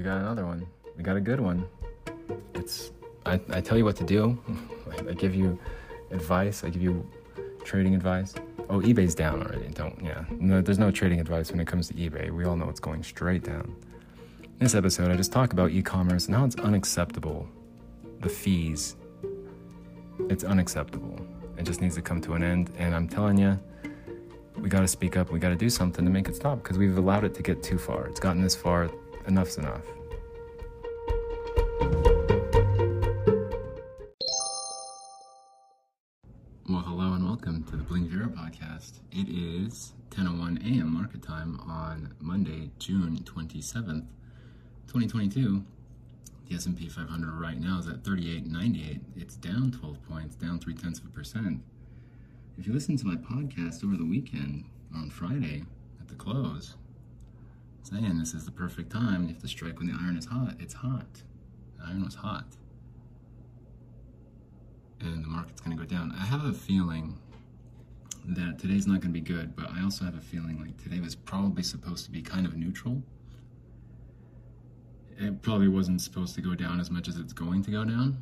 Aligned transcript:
we 0.00 0.04
got 0.04 0.16
another 0.16 0.46
one. 0.46 0.66
We 0.96 1.02
got 1.02 1.18
a 1.18 1.20
good 1.20 1.40
one. 1.40 1.68
It's 2.54 2.90
I, 3.26 3.38
I 3.50 3.60
tell 3.60 3.76
you 3.76 3.84
what 3.84 3.96
to 3.96 4.04
do. 4.04 4.42
I 5.08 5.12
give 5.12 5.34
you 5.34 5.58
advice. 6.10 6.64
I 6.64 6.70
give 6.70 6.80
you 6.80 7.06
trading 7.64 7.94
advice. 7.94 8.32
Oh, 8.70 8.80
eBay's 8.80 9.14
down 9.14 9.42
already. 9.42 9.68
Don't 9.68 10.02
yeah. 10.02 10.24
No, 10.30 10.62
there's 10.62 10.78
no 10.78 10.90
trading 10.90 11.20
advice 11.20 11.50
when 11.50 11.60
it 11.60 11.66
comes 11.66 11.88
to 11.88 11.94
eBay. 11.94 12.30
We 12.30 12.46
all 12.46 12.56
know 12.56 12.70
it's 12.70 12.80
going 12.80 13.02
straight 13.02 13.44
down. 13.44 13.76
In 14.42 14.58
this 14.60 14.74
episode, 14.74 15.10
I 15.10 15.16
just 15.16 15.32
talk 15.32 15.52
about 15.52 15.70
e-commerce 15.70 16.28
and 16.28 16.34
how 16.34 16.46
it's 16.46 16.56
unacceptable. 16.56 17.46
The 18.20 18.30
fees. 18.30 18.96
It's 20.30 20.44
unacceptable. 20.44 21.20
It 21.58 21.64
just 21.64 21.82
needs 21.82 21.96
to 21.96 22.02
come 22.02 22.22
to 22.22 22.32
an 22.32 22.42
end. 22.42 22.70
And 22.78 22.94
I'm 22.94 23.06
telling 23.06 23.36
you, 23.36 23.58
we 24.56 24.70
got 24.70 24.80
to 24.80 24.88
speak 24.88 25.18
up. 25.18 25.30
We 25.30 25.38
got 25.38 25.50
to 25.50 25.56
do 25.56 25.68
something 25.68 26.06
to 26.06 26.10
make 26.10 26.26
it 26.26 26.36
stop 26.36 26.62
because 26.62 26.78
we've 26.78 26.96
allowed 26.96 27.24
it 27.24 27.34
to 27.34 27.42
get 27.42 27.62
too 27.62 27.76
far. 27.76 28.06
It's 28.06 28.20
gotten 28.20 28.42
this 28.42 28.56
far. 28.56 28.90
Enough's 29.30 29.58
enough. 29.58 29.84
Well, 36.68 36.82
hello 36.84 37.12
and 37.12 37.24
welcome 37.24 37.62
to 37.70 37.76
the 37.76 37.84
Bling 37.84 38.08
Viera 38.08 38.26
podcast. 38.26 38.98
It 39.12 39.28
is 39.28 39.92
10:01 40.10 40.58
a.m. 40.64 40.92
market 40.92 41.22
time 41.22 41.60
on 41.60 42.12
Monday, 42.18 42.72
June 42.80 43.18
27th, 43.18 44.08
2022. 44.88 45.64
The 46.48 46.56
S&P 46.56 46.88
500 46.88 47.32
right 47.40 47.60
now 47.60 47.78
is 47.78 47.86
at 47.86 48.02
38.98. 48.02 48.98
It's 49.14 49.36
down 49.36 49.70
12 49.70 50.02
points, 50.08 50.34
down 50.34 50.58
three 50.58 50.74
tenths 50.74 50.98
of 50.98 51.06
a 51.06 51.10
percent. 51.10 51.62
If 52.58 52.66
you 52.66 52.72
listen 52.72 52.96
to 52.96 53.06
my 53.06 53.14
podcast 53.14 53.84
over 53.84 53.96
the 53.96 54.04
weekend 54.04 54.64
on 54.92 55.08
Friday 55.08 55.62
at 56.00 56.08
the 56.08 56.16
close, 56.16 56.74
saying 57.82 58.18
this 58.18 58.34
is 58.34 58.44
the 58.44 58.50
perfect 58.50 58.90
time, 58.90 59.22
you 59.22 59.28
have 59.28 59.42
to 59.42 59.48
strike 59.48 59.78
when 59.78 59.88
the 59.88 59.96
iron 60.00 60.16
is 60.16 60.26
hot. 60.26 60.54
It's 60.58 60.74
hot. 60.74 61.22
The 61.78 61.86
iron 61.86 62.04
was 62.04 62.14
hot. 62.14 62.44
And 65.00 65.24
the 65.24 65.28
market's 65.28 65.60
going 65.60 65.76
to 65.76 65.82
go 65.82 65.88
down. 65.88 66.14
I 66.18 66.24
have 66.24 66.44
a 66.44 66.52
feeling 66.52 67.18
that 68.26 68.58
today's 68.58 68.86
not 68.86 69.00
going 69.00 69.12
to 69.14 69.20
be 69.20 69.20
good, 69.20 69.56
but 69.56 69.70
I 69.70 69.82
also 69.82 70.04
have 70.04 70.14
a 70.14 70.20
feeling 70.20 70.60
like 70.60 70.76
today 70.82 71.00
was 71.00 71.14
probably 71.14 71.62
supposed 71.62 72.04
to 72.04 72.10
be 72.10 72.20
kind 72.20 72.46
of 72.46 72.56
neutral. 72.56 73.02
It 75.18 75.42
probably 75.42 75.68
wasn't 75.68 76.00
supposed 76.00 76.34
to 76.36 76.40
go 76.42 76.54
down 76.54 76.80
as 76.80 76.90
much 76.90 77.08
as 77.08 77.16
it's 77.16 77.32
going 77.32 77.62
to 77.64 77.70
go 77.70 77.84
down. 77.84 78.18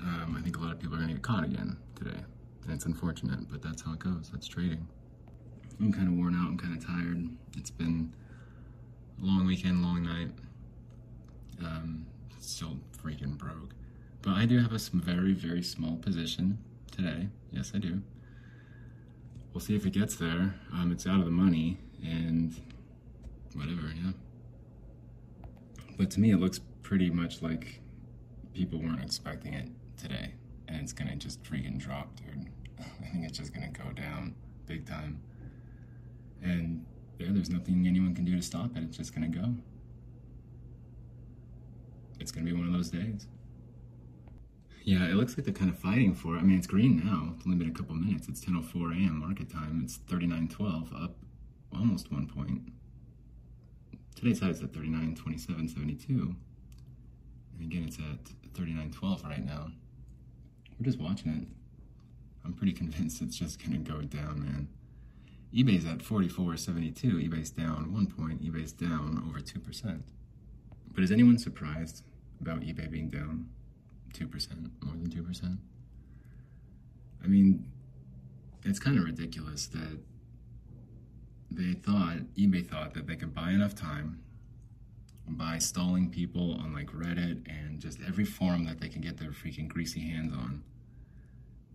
Um, 0.00 0.36
I 0.38 0.42
think 0.42 0.58
a 0.58 0.60
lot 0.60 0.72
of 0.72 0.78
people 0.78 0.94
are 0.94 0.98
going 0.98 1.08
to 1.08 1.14
get 1.14 1.22
caught 1.22 1.44
again 1.44 1.76
today. 1.94 2.20
And 2.64 2.72
it's 2.72 2.84
unfortunate, 2.86 3.50
but 3.50 3.62
that's 3.62 3.82
how 3.82 3.92
it 3.92 3.98
goes. 3.98 4.30
That's 4.32 4.46
trading. 4.46 4.86
I'm 5.80 5.92
kind 5.92 6.08
of 6.08 6.14
worn 6.14 6.34
out. 6.34 6.48
I'm 6.48 6.58
kind 6.58 6.76
of 6.76 6.84
tired. 6.84 7.28
It's 7.56 7.70
been 7.70 8.12
a 9.20 9.24
long 9.24 9.46
weekend, 9.46 9.82
long 9.82 10.02
night. 10.02 10.30
Um, 11.60 12.06
still 12.40 12.78
freaking 13.02 13.36
broke. 13.36 13.74
But 14.22 14.32
I 14.32 14.46
do 14.46 14.58
have 14.60 14.72
a 14.72 14.78
very, 14.92 15.32
very 15.32 15.62
small 15.62 15.96
position 15.96 16.58
today. 16.90 17.28
Yes, 17.50 17.72
I 17.74 17.78
do. 17.78 18.02
We'll 19.52 19.60
see 19.60 19.76
if 19.76 19.86
it 19.86 19.92
gets 19.92 20.16
there. 20.16 20.54
Um, 20.72 20.90
it's 20.90 21.06
out 21.06 21.20
of 21.20 21.26
the 21.26 21.30
money 21.30 21.78
and 22.02 22.54
whatever, 23.54 23.92
yeah. 23.94 24.12
But 25.96 26.10
to 26.12 26.20
me, 26.20 26.32
it 26.32 26.38
looks 26.40 26.60
pretty 26.82 27.10
much 27.10 27.42
like 27.42 27.80
people 28.52 28.80
weren't 28.80 29.02
expecting 29.02 29.54
it 29.54 29.68
today 29.96 30.32
and 30.68 30.80
it's 30.80 30.92
gonna 30.92 31.16
just 31.16 31.42
freaking 31.42 31.78
drop, 31.78 32.08
dude. 32.16 32.46
I 32.80 33.06
think 33.08 33.24
it's 33.24 33.38
just 33.38 33.52
gonna 33.54 33.68
go 33.70 33.92
down 33.92 34.34
big 34.66 34.86
time. 34.86 35.20
And 36.42 36.84
yeah, 37.18 37.28
there's 37.30 37.50
nothing 37.50 37.86
anyone 37.86 38.14
can 38.14 38.24
do 38.24 38.36
to 38.36 38.42
stop 38.42 38.76
it. 38.76 38.82
It's 38.82 38.96
just 38.96 39.14
gonna 39.14 39.28
go. 39.28 39.54
It's 42.20 42.30
gonna 42.30 42.46
be 42.46 42.52
one 42.52 42.66
of 42.66 42.72
those 42.72 42.90
days. 42.90 43.26
Yeah, 44.84 45.06
it 45.06 45.14
looks 45.14 45.36
like 45.36 45.46
they're 45.46 45.54
kind 45.54 45.70
of 45.70 45.78
fighting 45.78 46.14
for 46.14 46.36
it. 46.36 46.40
I 46.40 46.42
mean, 46.42 46.58
it's 46.58 46.66
green 46.66 47.02
now. 47.04 47.32
It's 47.36 47.46
only 47.46 47.56
been 47.56 47.70
a 47.70 47.74
couple 47.74 47.94
minutes. 47.94 48.28
It's 48.28 48.44
10:04 48.44 48.92
a.m. 48.92 49.20
market 49.20 49.48
time. 49.48 49.80
It's 49.82 49.98
39.12, 50.08 50.92
up 51.02 51.16
almost 51.72 52.12
one 52.12 52.26
point. 52.26 52.72
Today's 54.14 54.40
high 54.40 54.50
is 54.50 54.62
at 54.62 54.72
39.27.72. 54.72 56.08
And 56.08 56.36
again, 57.60 57.84
it's 57.84 57.98
at 57.98 58.24
39.12 58.52 59.24
right 59.24 59.44
now. 59.44 59.68
We're 60.78 60.84
just 60.84 60.98
watching 60.98 61.32
it. 61.32 61.48
I'm 62.44 62.52
pretty 62.52 62.72
convinced 62.72 63.22
it's 63.22 63.36
just 63.36 63.62
gonna 63.62 63.78
go 63.78 64.02
down, 64.02 64.40
man. 64.42 64.68
eBay's 65.54 65.84
at 65.84 65.98
44.72. 65.98 67.28
eBay's 67.28 67.50
down 67.50 67.92
one 67.92 68.06
point. 68.06 68.42
eBay's 68.42 68.72
down 68.72 69.22
over 69.28 69.38
2%. 69.38 70.02
But 70.92 71.04
is 71.04 71.12
anyone 71.12 71.38
surprised 71.38 72.02
about 72.40 72.60
eBay 72.62 72.90
being 72.90 73.08
down 73.08 73.50
2%, 74.14 74.26
more 74.82 74.94
than 74.94 75.08
2%? 75.10 75.58
I 77.22 77.26
mean, 77.28 77.66
it's 78.64 78.80
kind 78.80 78.98
of 78.98 79.04
ridiculous 79.04 79.66
that 79.68 79.98
they 81.50 81.74
thought, 81.74 82.18
eBay 82.36 82.68
thought 82.68 82.94
that 82.94 83.06
they 83.06 83.14
could 83.14 83.32
buy 83.32 83.50
enough 83.50 83.76
time 83.76 84.20
by 85.26 85.58
stalling 85.58 86.10
people 86.10 86.54
on 86.54 86.74
like 86.74 86.88
Reddit 86.88 87.46
and 87.48 87.80
just 87.80 87.98
every 88.06 88.24
forum 88.24 88.66
that 88.66 88.80
they 88.80 88.88
can 88.88 89.00
get 89.00 89.18
their 89.18 89.30
freaking 89.30 89.68
greasy 89.68 90.00
hands 90.00 90.32
on, 90.32 90.64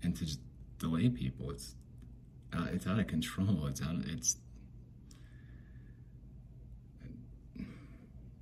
and 0.04 0.16
to 0.18 0.26
just 0.26 0.40
delay 0.78 1.10
people. 1.10 1.50
It's 1.50 1.76
uh, 2.54 2.66
it's 2.74 2.88
out 2.88 3.00
of 3.00 3.08
control. 3.08 3.68
It's 3.68 3.82
out. 3.82 3.96
Of, 3.96 4.08
it's 4.10 4.38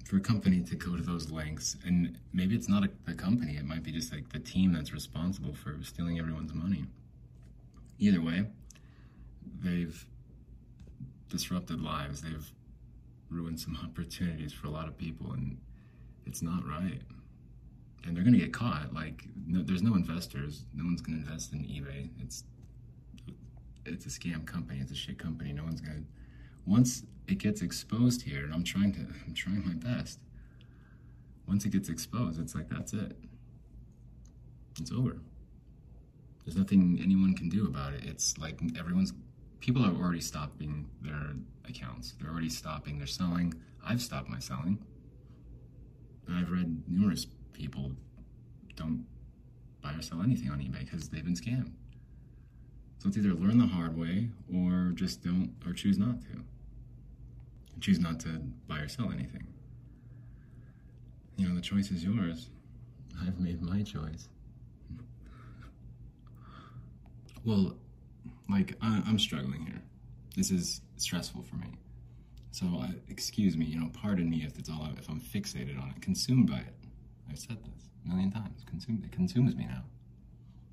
for 0.05 0.17
a 0.17 0.21
company 0.21 0.61
to 0.61 0.75
go 0.75 0.95
to 0.95 1.03
those 1.03 1.29
lengths, 1.31 1.75
and 1.85 2.17
maybe 2.33 2.55
it's 2.55 2.69
not 2.69 2.83
a, 2.85 2.89
the 3.05 3.13
company. 3.13 3.57
It 3.57 3.65
might 3.65 3.83
be 3.83 3.91
just 3.91 4.13
like 4.13 4.31
the 4.31 4.39
team 4.39 4.73
that's 4.73 4.93
responsible 4.93 5.53
for 5.53 5.77
stealing 5.83 6.19
everyone's 6.19 6.53
money. 6.53 6.85
Either 7.99 8.21
way, 8.21 8.45
they've 9.61 10.05
disrupted 11.29 11.81
lives. 11.81 12.21
They've 12.21 12.49
ruined 13.29 13.59
some 13.59 13.77
opportunities 13.83 14.53
for 14.53 14.67
a 14.67 14.69
lot 14.69 14.87
of 14.87 14.97
people, 14.97 15.33
and 15.33 15.57
it's 16.25 16.41
not 16.41 16.65
right. 16.65 17.01
And 18.05 18.15
they're 18.15 18.23
gonna 18.23 18.37
get 18.37 18.53
caught. 18.53 18.93
Like, 18.93 19.25
no, 19.45 19.61
there's 19.61 19.83
no 19.83 19.95
investors. 19.95 20.63
No 20.73 20.85
one's 20.85 21.01
gonna 21.01 21.17
invest 21.17 21.51
in 21.51 21.59
eBay. 21.59 22.09
It's 22.21 22.45
it's 23.87 24.05
a 24.05 24.09
scam 24.09 24.45
company. 24.45 24.79
It's 24.81 24.91
a 24.91 24.95
shit 24.95 25.17
company. 25.17 25.53
No 25.53 25.63
one's 25.63 25.81
gonna. 25.81 26.03
Once 26.65 27.03
it 27.27 27.37
gets 27.37 27.61
exposed 27.61 28.21
here, 28.21 28.43
and 28.43 28.53
I'm 28.53 28.63
trying 28.63 28.93
to, 28.93 28.99
I'm 28.99 29.33
trying 29.33 29.65
my 29.65 29.73
best. 29.73 30.19
Once 31.47 31.65
it 31.65 31.71
gets 31.71 31.89
exposed, 31.89 32.39
it's 32.39 32.55
like 32.55 32.69
that's 32.69 32.93
it. 32.93 33.17
It's 34.79 34.91
over. 34.91 35.17
There's 36.45 36.57
nothing 36.57 36.99
anyone 37.03 37.35
can 37.35 37.49
do 37.49 37.65
about 37.67 37.93
it. 37.93 38.03
It's 38.05 38.37
like 38.37 38.59
everyone's 38.77 39.13
people 39.59 39.83
are 39.83 39.91
already 39.91 40.21
stopping 40.21 40.87
their 41.01 41.33
accounts. 41.67 42.13
They're 42.19 42.29
already 42.31 42.49
stopping 42.49 42.97
their 42.97 43.07
selling. 43.07 43.53
I've 43.85 44.01
stopped 44.01 44.29
my 44.29 44.39
selling. 44.39 44.79
I've 46.29 46.51
read 46.51 46.83
numerous 46.87 47.25
people 47.53 47.91
don't 48.75 49.05
buy 49.81 49.93
or 49.93 50.01
sell 50.01 50.21
anything 50.21 50.49
on 50.49 50.59
eBay 50.59 50.79
because 50.79 51.09
they've 51.09 51.23
been 51.23 51.33
scammed. 51.33 51.71
So 52.99 53.09
it's 53.09 53.17
either 53.17 53.33
learn 53.33 53.57
the 53.59 53.67
hard 53.67 53.97
way 53.97 54.29
or 54.53 54.91
just 54.95 55.23
don't 55.23 55.53
or 55.65 55.73
choose 55.73 55.97
not 55.97 56.21
to. 56.21 56.43
Choose 57.79 57.99
not 57.99 58.19
to 58.21 58.41
buy 58.67 58.79
or 58.79 58.87
sell 58.87 59.11
anything. 59.11 59.45
You 61.37 61.47
know, 61.47 61.55
the 61.55 61.61
choice 61.61 61.91
is 61.91 62.03
yours. 62.03 62.49
I've 63.21 63.39
made 63.39 63.61
my 63.61 63.83
choice. 63.83 64.29
well, 67.47 67.77
like 68.49 68.75
I, 68.81 69.01
am 69.07 69.17
struggling 69.17 69.65
here. 69.65 69.81
This 70.35 70.51
is 70.51 70.81
stressful 70.97 71.43
for 71.43 71.55
me. 71.55 71.67
So 72.51 72.65
uh, 72.81 72.87
excuse 73.09 73.55
me, 73.55 73.65
you 73.65 73.79
know, 73.79 73.89
pardon 73.93 74.29
me 74.29 74.43
if 74.43 74.59
it's 74.59 74.69
all 74.69 74.89
if 74.97 75.09
I'm 75.09 75.21
fixated 75.21 75.81
on 75.81 75.93
it, 75.95 76.01
consumed 76.01 76.49
by 76.49 76.57
it. 76.57 76.75
I've 77.29 77.39
said 77.39 77.57
this 77.63 77.89
a 78.05 78.09
million 78.09 78.31
times. 78.31 78.65
Consumed. 78.65 79.05
It 79.05 79.13
consumes 79.13 79.55
me 79.55 79.65
now. 79.65 79.83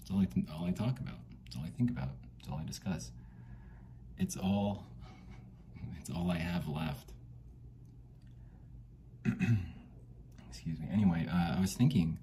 It's 0.01 0.11
all 0.11 0.19
I 0.19 0.27
all 0.53 0.67
I 0.67 0.73
talk 0.73 0.99
about. 0.99 1.19
It's 1.47 1.57
all 1.57 1.63
I 1.65 1.71
think 1.71 1.91
about. 1.91 2.09
It's 2.45 2.53
all 2.53 2.61
I 2.63 2.67
discuss. 2.67 3.11
It's 4.19 4.37
all. 4.37 4.85
It's 5.99 6.11
all 6.11 6.31
I 6.31 6.37
have 6.37 6.69
left. 6.69 7.13
excuse 10.51 10.79
me. 10.79 10.87
Anyway, 10.93 11.27
uh, 11.27 11.57
I 11.57 11.61
was 11.63 11.73
thinking 11.73 12.19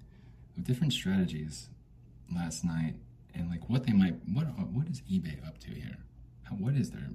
of 0.56 0.62
different 0.62 0.92
strategies 0.92 1.68
last 2.32 2.64
night 2.64 2.94
and 3.34 3.50
like 3.50 3.68
what 3.68 3.84
they 3.84 3.92
might 3.92 4.14
what 4.32 4.44
what 4.72 4.86
is 4.86 5.02
eBay 5.10 5.44
up 5.44 5.58
to 5.58 5.70
here? 5.70 5.98
How, 6.44 6.54
what 6.54 6.74
is 6.74 6.92
their 6.92 7.10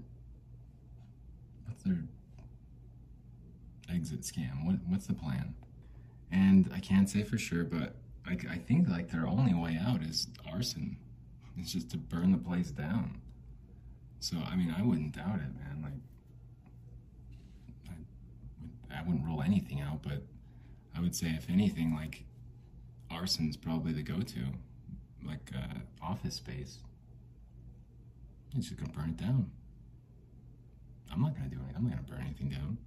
what's 1.63 1.83
their 1.83 2.03
exit 3.89 4.23
scam? 4.23 4.65
What 4.65 4.75
what's 4.87 5.07
the 5.07 5.13
plan? 5.13 5.55
And 6.33 6.69
I 6.73 6.81
can't 6.81 7.09
say 7.09 7.23
for 7.23 7.37
sure, 7.37 7.63
but 7.63 7.95
I 8.25 8.57
think 8.57 8.89
like 8.89 9.09
their 9.09 9.25
only 9.25 9.53
way 9.53 9.79
out 9.81 10.01
is 10.01 10.27
arson. 10.51 10.97
It's 11.59 11.71
just 11.71 11.89
to 11.91 11.97
burn 11.97 12.31
the 12.31 12.37
place 12.37 12.71
down. 12.71 13.21
So 14.19 14.37
I 14.37 14.55
mean, 14.55 14.73
I 14.77 14.81
wouldn't 14.83 15.15
doubt 15.15 15.35
it, 15.35 15.53
man. 15.55 15.81
Like, 15.83 15.93
I 18.91 18.99
I 18.99 19.03
wouldn't 19.03 19.25
rule 19.25 19.41
anything 19.41 19.81
out, 19.81 20.01
but 20.03 20.23
I 20.95 21.01
would 21.01 21.15
say 21.15 21.27
if 21.27 21.49
anything, 21.49 21.93
like 21.93 22.23
arson's 23.09 23.55
probably 23.57 23.93
the 23.93 24.03
go-to, 24.03 24.45
like 25.25 25.51
uh, 25.55 25.79
office 26.01 26.35
space. 26.35 26.79
You're 28.53 28.61
just 28.63 28.77
gonna 28.77 28.91
burn 28.91 29.09
it 29.09 29.17
down. 29.17 29.51
I'm 31.11 31.21
not 31.21 31.35
gonna 31.35 31.49
do 31.49 31.57
anything. 31.57 31.75
I'm 31.75 31.83
not 31.83 31.91
gonna 31.91 32.07
burn 32.07 32.21
anything 32.25 32.49
down. 32.49 32.77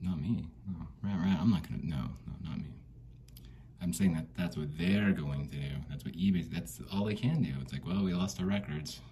Not 0.00 0.20
me. 0.20 0.46
No, 0.68 0.86
right, 1.02 1.16
right. 1.16 1.38
I'm 1.40 1.50
not 1.50 1.68
gonna. 1.68 1.80
No, 1.82 1.96
no, 1.96 2.48
not 2.48 2.58
me. 2.58 2.74
I'm 3.84 3.92
saying 3.92 4.14
that 4.14 4.24
that's 4.34 4.56
what 4.56 4.68
they're 4.78 5.12
going 5.12 5.46
to 5.50 5.56
do. 5.56 5.68
That's 5.90 6.06
what 6.06 6.14
eBay. 6.14 6.50
That's 6.50 6.80
all 6.90 7.04
they 7.04 7.14
can 7.14 7.42
do. 7.42 7.52
It's 7.60 7.70
like, 7.70 7.86
well, 7.86 8.02
we 8.02 8.14
lost 8.14 8.40
our 8.40 8.46
records. 8.46 9.02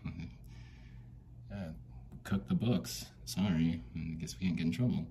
yeah, 1.50 1.56
uh, 1.56 1.70
cook 2.24 2.48
the 2.48 2.54
books. 2.54 3.04
Sorry, 3.26 3.82
I 3.94 3.98
guess 4.19 4.34
we 4.40 4.46
can't 4.46 4.56
get 4.56 4.64
in 4.64 4.72
trouble. 4.72 5.06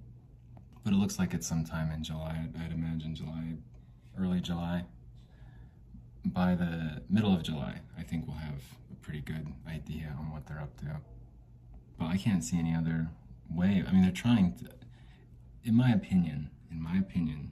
But 0.84 0.94
it 0.94 0.96
looks 0.96 1.20
like 1.20 1.36
it's 1.36 1.46
sometime 1.48 1.92
in 1.92 2.04
July. 2.04 2.44
I'd 2.60 2.72
imagine 2.72 3.14
July, 3.14 3.54
early 4.20 4.42
July. 4.42 4.84
By 6.26 6.56
the 6.56 7.04
middle 7.08 7.34
of 7.36 7.44
July, 7.44 7.82
I 8.00 8.02
think 8.02 8.26
we'll 8.26 8.38
have 8.38 8.62
a 8.92 8.96
pretty 8.96 9.22
good 9.22 9.46
idea 9.68 10.16
on 10.20 10.32
what 10.32 10.48
they're 10.48 10.60
up 10.60 10.76
to. 10.78 11.02
But 12.00 12.06
I 12.08 12.18
can't 12.18 12.44
see 12.44 12.58
any 12.58 12.74
other 12.74 13.10
way. 13.48 13.84
I 13.88 13.92
mean, 13.92 14.02
they're 14.02 14.12
trying 14.12 14.56
to. 14.56 14.72
In 15.64 15.76
my 15.76 15.92
opinion, 15.92 16.50
in 16.72 16.82
my 16.82 16.98
opinion, 16.98 17.52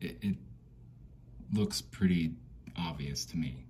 it, 0.00 0.16
it 0.22 0.36
looks 1.52 1.80
pretty 1.80 2.32
obvious 2.76 3.24
to 3.26 3.36
me 3.36 3.64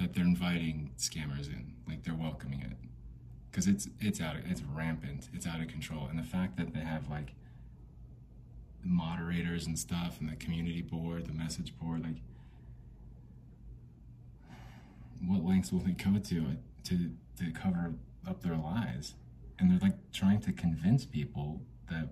that 0.00 0.14
they're 0.14 0.24
inviting 0.24 0.90
scammers 0.98 1.46
in, 1.46 1.74
like 1.86 2.02
they're 2.02 2.14
welcoming 2.14 2.60
it, 2.60 2.76
because 3.50 3.66
it's 3.66 3.88
it's 4.00 4.20
out 4.20 4.36
of, 4.36 4.42
it's 4.50 4.62
rampant, 4.62 5.28
it's 5.32 5.46
out 5.46 5.60
of 5.60 5.68
control, 5.68 6.06
and 6.08 6.18
the 6.18 6.24
fact 6.24 6.56
that 6.56 6.74
they 6.74 6.80
have 6.80 7.08
like 7.08 7.34
moderators 8.84 9.66
and 9.66 9.78
stuff, 9.78 10.18
and 10.20 10.28
the 10.28 10.36
community 10.36 10.82
board, 10.82 11.26
the 11.26 11.32
message 11.32 11.72
board, 11.78 12.02
like 12.02 12.16
what 15.24 15.44
lengths 15.44 15.70
will 15.70 15.80
they 15.80 15.92
go 15.92 16.18
to 16.18 16.38
uh, 16.40 16.54
to 16.84 17.10
to 17.38 17.50
cover 17.52 17.94
up 18.26 18.42
their 18.42 18.56
lies, 18.56 19.14
and 19.58 19.70
they're 19.70 19.78
like 19.78 20.12
trying 20.12 20.40
to 20.40 20.52
convince 20.52 21.04
people 21.04 21.60
that 21.90 22.08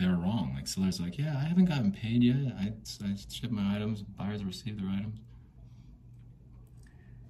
they're 0.00 0.16
wrong. 0.16 0.52
Like 0.56 0.66
sellers 0.66 0.98
like, 1.00 1.18
yeah, 1.18 1.36
I 1.36 1.44
haven't 1.44 1.66
gotten 1.66 1.92
paid 1.92 2.22
yet. 2.22 2.54
I, 2.58 2.72
I 3.04 3.14
shipped 3.28 3.52
my 3.52 3.76
items. 3.76 4.02
Buyers 4.02 4.42
received 4.44 4.82
their 4.82 4.90
items. 4.90 5.18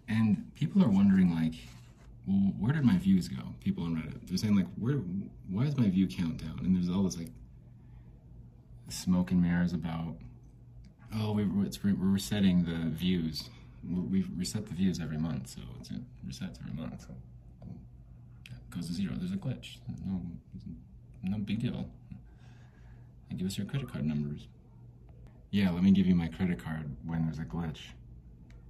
And 0.08 0.54
people 0.54 0.82
are 0.82 0.88
wondering 0.88 1.34
like, 1.34 1.54
well, 2.26 2.52
where 2.58 2.72
did 2.72 2.84
my 2.84 2.98
views 2.98 3.28
go? 3.28 3.42
People 3.60 3.84
on 3.84 3.96
Reddit. 3.96 4.28
They're 4.28 4.38
saying 4.38 4.56
like, 4.56 4.68
where? 4.78 4.96
Why 5.48 5.64
is 5.64 5.76
my 5.76 5.88
view 5.88 6.06
count 6.06 6.38
down? 6.38 6.60
And 6.62 6.76
there's 6.76 6.88
all 6.88 7.02
this 7.02 7.18
like 7.18 7.30
smoke 8.88 9.30
and 9.32 9.42
mirrors 9.42 9.72
about, 9.72 10.16
oh, 11.16 11.32
we, 11.32 11.44
we're 11.44 11.94
resetting 11.94 12.64
the 12.64 12.90
views. 12.90 13.50
We 13.88 14.24
reset 14.36 14.66
the 14.66 14.74
views 14.74 15.00
every 15.00 15.16
month, 15.18 15.48
so 15.48 15.60
it's, 15.80 15.90
it 15.90 16.02
resets 16.26 16.58
every 16.60 16.80
month. 16.80 17.00
So 17.02 17.14
it 18.46 18.70
goes 18.70 18.86
to 18.88 18.92
zero. 18.92 19.14
There's 19.16 19.32
a 19.32 19.36
glitch. 19.36 19.78
No, 20.06 20.20
no 21.24 21.38
big 21.38 21.60
deal 21.60 21.86
and 23.30 23.38
give 23.38 23.46
us 23.46 23.56
your 23.56 23.66
credit 23.66 23.90
card 23.90 24.04
numbers. 24.04 24.48
Yeah, 25.50 25.70
let 25.70 25.82
me 25.82 25.92
give 25.92 26.06
you 26.06 26.14
my 26.14 26.28
credit 26.28 26.62
card 26.62 26.96
when 27.06 27.24
there's 27.24 27.38
a 27.38 27.44
glitch. 27.44 27.92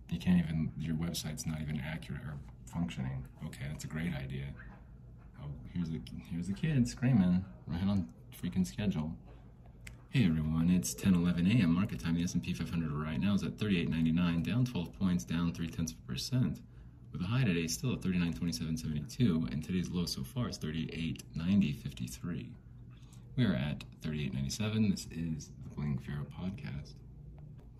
You 0.09 0.19
can't 0.19 0.39
even, 0.39 0.73
your 0.79 0.95
website's 0.95 1.47
not 1.47 1.61
even 1.61 1.81
accurate 1.81 2.23
or 2.23 2.37
functioning. 2.67 3.27
Okay, 3.47 3.65
that's 3.69 3.85
a 3.85 3.89
great 3.89 4.15
idea. 4.15 4.47
Oh, 5.43 5.49
here's 5.73 5.89
a, 5.89 6.01
here's 6.31 6.49
a 6.49 6.53
kid 6.53 6.87
screaming 6.87 7.45
right 7.67 7.83
on 7.83 8.09
freaking 8.43 8.67
schedule. 8.67 9.13
Hey 10.11 10.25
everyone, 10.25 10.71
it's 10.71 10.93
10:11 10.93 11.61
a.m. 11.61 11.73
market 11.73 12.01
time. 12.01 12.17
The 12.17 12.25
S&P 12.25 12.53
500 12.53 12.91
right 12.91 13.21
now 13.21 13.35
is 13.35 13.45
at 13.45 13.57
38.99, 13.59 14.45
down 14.45 14.65
12 14.65 14.93
points, 14.99 15.25
down 15.25 15.53
three 15.53 15.69
tenths 15.69 15.93
of 15.93 15.99
a 15.99 16.13
percent. 16.13 16.61
With 17.13 17.23
a 17.23 17.27
high 17.27 17.45
today 17.45 17.69
still 17.69 17.93
at 17.93 18.01
39.27.72, 18.01 19.53
and 19.53 19.63
today's 19.63 19.89
low 19.89 20.07
so 20.07 20.25
far 20.25 20.49
is 20.49 20.59
38.90.53. 20.59 22.51
We 23.37 23.45
are 23.45 23.55
at 23.55 23.85
3897. 24.03 24.91
This 24.91 25.07
is 25.11 25.51
the 25.63 25.71
Bling 25.71 26.01
Viera 26.05 26.27
podcast. 26.27 26.95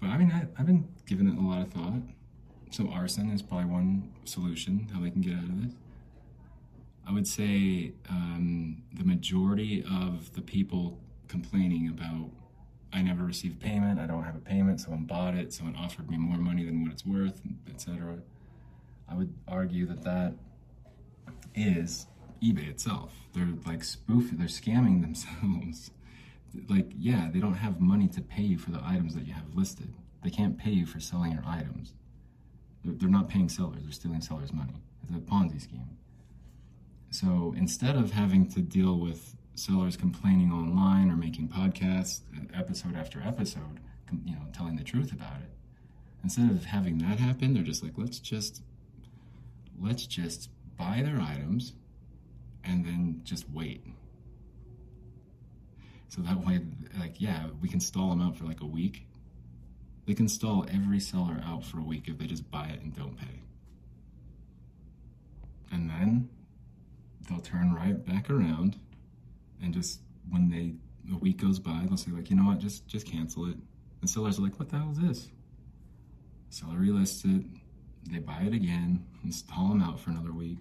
But 0.01 0.09
I 0.11 0.17
mean, 0.17 0.31
I, 0.33 0.47
have 0.57 0.67
been 0.67 0.89
giving 1.07 1.29
it 1.29 1.37
a 1.37 1.41
lot 1.41 1.63
of 1.63 1.73
thought. 1.73 2.03
So, 2.71 2.89
arson 2.89 3.31
is 3.31 3.43
probably 3.43 3.67
one 3.67 4.13
solution 4.25 4.89
how 4.95 5.01
they 5.01 5.11
can 5.11 5.21
get 5.21 5.35
out 5.35 5.45
of 5.45 5.63
this. 5.63 5.75
I 7.07 7.13
would 7.13 7.27
say 7.27 7.93
um, 8.09 8.83
the 8.93 9.05
majority 9.05 9.83
of 9.83 10.33
the 10.35 10.41
people 10.41 11.01
complaining 11.27 11.89
about 11.89 12.31
I 12.93 13.03
never 13.03 13.25
received 13.25 13.61
payment, 13.61 13.99
I 13.99 14.07
don't 14.07 14.23
have 14.23 14.37
a 14.37 14.41
payment, 14.41 14.81
someone 14.81 15.05
bought 15.05 15.35
it, 15.35 15.53
someone 15.53 15.77
offered 15.77 16.09
me 16.11 16.17
more 16.17 16.39
money 16.39 16.65
than 16.65 16.83
what 16.83 16.93
it's 16.93 17.05
worth, 17.05 17.41
etc. 17.69 18.19
I 19.09 19.15
would 19.15 19.35
argue 19.49 19.87
that 19.87 20.03
that 20.03 20.35
is 21.55 22.07
eBay 22.43 22.69
itself. 22.69 23.13
They're 23.35 23.49
like 23.67 23.85
spoofing, 23.85 24.39
they're 24.39 24.49
scamming 24.49 25.01
themselves. 25.03 25.91
like, 26.69 26.91
yeah, 26.97 27.29
they 27.33 27.41
don't 27.41 27.55
have 27.55 27.81
money 27.81 28.09
to 28.09 28.21
pay 28.21 28.43
you 28.43 28.59
for 28.59 28.71
the 28.71 28.81
items 28.85 29.15
that 29.15 29.27
you 29.27 29.35
have 29.35 29.55
listed. 29.55 29.95
They 30.23 30.31
can't 30.31 30.59
pay 30.59 30.71
you 30.71 30.87
for 30.87 31.01
selling 31.01 31.33
your 31.33 31.45
items. 31.47 31.95
They're, 32.85 32.95
they're 32.95 33.09
not 33.09 33.29
paying 33.29 33.49
sellers, 33.49 33.83
they're 33.83 33.93
stealing 33.93 34.21
sellers' 34.21 34.53
money. 34.53 34.83
It's 35.03 35.11
a 35.11 35.21
Ponzi 35.21 35.61
scheme. 35.61 35.97
So 37.11 37.55
instead 37.57 37.97
of 37.97 38.13
having 38.13 38.49
to 38.51 38.61
deal 38.61 38.99
with 38.99 39.35
sellers 39.55 39.97
complaining 39.97 40.53
online 40.53 41.11
or 41.11 41.17
making 41.17 41.49
podcasts 41.49 42.21
uh, 42.37 42.59
episode 42.59 42.97
after 42.97 43.21
episode, 43.23 43.81
you 44.25 44.35
know, 44.35 44.43
telling 44.53 44.77
the 44.77 44.85
truth 44.85 45.13
about 45.13 45.37
it, 45.43 45.51
instead 46.23 46.51
of 46.51 46.65
having 46.65 46.99
that 46.99 47.19
happen, 47.19 47.55
they're 47.55 47.63
just 47.63 47.83
like, 47.83 47.93
let's 47.97 48.19
just 48.19 48.63
let's 49.81 50.07
just 50.07 50.51
buy 50.77 51.03
their 51.03 51.21
items 51.21 51.73
and 52.65 52.85
then 52.85 53.21
just 53.25 53.49
wait. 53.51 53.85
So 56.09 56.23
that 56.23 56.45
way, 56.45 56.61
like, 56.99 57.21
yeah, 57.21 57.47
we 57.61 57.69
can 57.69 57.81
stall 57.81 58.11
them 58.11 58.21
out 58.21 58.37
for 58.37 58.45
like 58.45 58.61
a 58.61 58.67
week. 58.67 59.07
They 60.07 60.15
can 60.15 60.29
stall 60.29 60.67
every 60.73 60.99
seller 60.99 61.41
out 61.45 61.65
for 61.65 61.79
a 61.79 61.85
week 61.85 62.09
if 62.09 62.19
they 62.19 62.27
just 62.27 62.51
buy 62.51 62.67
it 62.67 62.81
and 62.81 62.95
don't 62.95 63.17
pay. 63.17 63.43
And 65.71 65.89
then 65.89 66.29
they'll 67.29 67.41
turn 67.41 67.73
right 67.75 68.05
back 68.05 68.29
around 68.29 68.77
and 69.63 69.73
just 69.73 70.01
when 70.29 70.51
they 70.51 70.75
a 71.13 71.17
week 71.19 71.39
goes 71.39 71.59
by, 71.59 71.85
they'll 71.87 71.97
say 71.97 72.11
like, 72.11 72.31
you 72.31 72.37
know 72.37 72.45
what, 72.45 72.59
just 72.59 72.87
just 72.87 73.07
cancel 73.07 73.47
it. 73.47 73.57
And 74.01 74.09
sellers 74.09 74.39
are 74.39 74.43
like, 74.43 74.59
what 74.59 74.69
the 74.69 74.79
hell 74.79 74.91
is 74.93 74.99
this? 74.99 75.29
Seller 76.49 76.79
relists 76.79 77.25
it, 77.25 77.45
they 78.11 78.19
buy 78.19 78.43
it 78.43 78.53
again, 78.53 79.07
and 79.23 79.35
stall 79.35 79.69
them 79.69 79.83
out 79.83 80.01
for 80.01 80.11
another 80.11 80.33
week. 80.33 80.59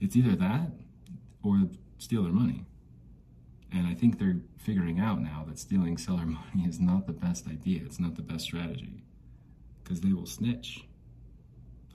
It's 0.00 0.16
either 0.16 0.36
that 0.36 0.70
or 1.44 1.68
steal 1.98 2.22
their 2.22 2.32
money. 2.32 2.64
And 3.72 3.86
I 3.86 3.94
think 3.94 4.18
they're 4.18 4.40
figuring 4.56 5.00
out 5.00 5.20
now 5.20 5.44
that 5.48 5.58
stealing 5.58 5.96
seller 5.98 6.26
money 6.54 6.68
is 6.68 6.80
not 6.80 7.06
the 7.06 7.12
best 7.12 7.46
idea. 7.48 7.82
It's 7.84 8.00
not 8.00 8.14
the 8.16 8.22
best 8.22 8.44
strategy. 8.44 9.02
Because 9.82 10.00
they 10.00 10.12
will 10.12 10.26
snitch. 10.26 10.86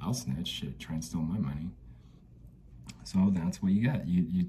I'll 0.01 0.13
snitch, 0.13 0.47
shit, 0.47 0.79
try 0.79 0.95
and 0.95 1.03
steal 1.03 1.21
my 1.21 1.39
money. 1.39 1.71
So 3.03 3.31
that's 3.33 3.61
what 3.61 3.71
you 3.71 3.81
get. 3.81 4.07
You, 4.07 4.25
you, 4.29 4.45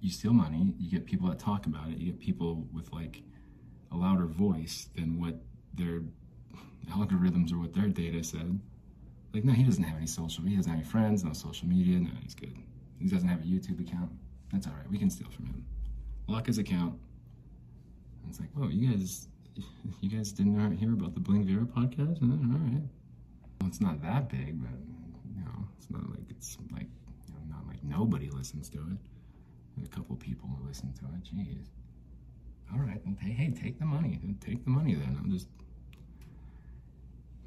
you 0.00 0.10
steal 0.10 0.32
money, 0.32 0.74
you 0.78 0.90
get 0.90 1.04
people 1.04 1.28
that 1.28 1.38
talk 1.38 1.66
about 1.66 1.88
it, 1.88 1.98
you 1.98 2.12
get 2.12 2.20
people 2.20 2.66
with 2.72 2.92
like 2.92 3.22
a 3.92 3.96
louder 3.96 4.26
voice 4.26 4.88
than 4.94 5.20
what 5.20 5.34
their 5.74 6.02
algorithms 6.90 7.52
or 7.52 7.58
what 7.58 7.74
their 7.74 7.88
data 7.88 8.22
said. 8.22 8.60
Like, 9.34 9.44
no, 9.44 9.52
he 9.52 9.62
doesn't 9.62 9.82
have 9.82 9.96
any 9.96 10.06
social, 10.06 10.42
media 10.42 10.56
he 10.56 10.56
doesn't 10.58 10.72
have 10.72 10.80
any 10.80 10.88
friends, 10.88 11.24
no 11.24 11.32
social 11.32 11.68
media, 11.68 11.98
no, 11.98 12.10
he's 12.22 12.34
good. 12.34 12.56
He 12.98 13.08
doesn't 13.08 13.28
have 13.28 13.40
a 13.40 13.44
YouTube 13.44 13.80
account. 13.80 14.10
That's 14.52 14.66
all 14.66 14.72
right. 14.74 14.90
We 14.90 14.98
can 14.98 15.10
steal 15.10 15.28
from 15.30 15.46
him. 15.46 15.64
Lock 16.26 16.46
his 16.46 16.58
account. 16.58 16.94
And 18.22 18.30
it's 18.30 18.40
like, 18.40 18.50
oh, 18.60 18.68
you 18.68 18.90
guys, 18.90 19.28
you 20.00 20.10
guys 20.10 20.32
didn't 20.32 20.76
hear 20.76 20.92
about 20.92 21.14
the 21.14 21.20
Bling 21.20 21.46
Viera 21.46 21.66
podcast? 21.66 22.22
All 22.22 22.28
right. 22.28 22.82
Well, 23.60 23.68
it's 23.68 23.80
not 23.80 24.00
that 24.02 24.28
big, 24.28 24.60
but 24.60 24.70
you 25.34 25.40
know, 25.44 25.66
it's 25.76 25.90
not 25.90 26.08
like 26.10 26.30
it's 26.30 26.56
like 26.72 26.86
you 27.26 27.34
know, 27.34 27.56
not 27.56 27.66
like 27.66 27.82
nobody 27.82 28.30
listens 28.30 28.68
to 28.70 28.78
it. 28.78 29.84
A 29.84 29.88
couple 29.88 30.16
people 30.16 30.48
listen 30.66 30.92
to 30.94 31.04
it. 31.04 31.24
Jeez. 31.34 31.68
All 32.72 32.80
right, 32.80 33.02
then 33.04 33.16
hey, 33.20 33.32
hey, 33.32 33.50
take 33.50 33.78
the 33.78 33.86
money. 33.86 34.20
Take 34.40 34.64
the 34.64 34.70
money 34.70 34.94
then. 34.94 35.16
I'm 35.18 35.30
just 35.30 35.48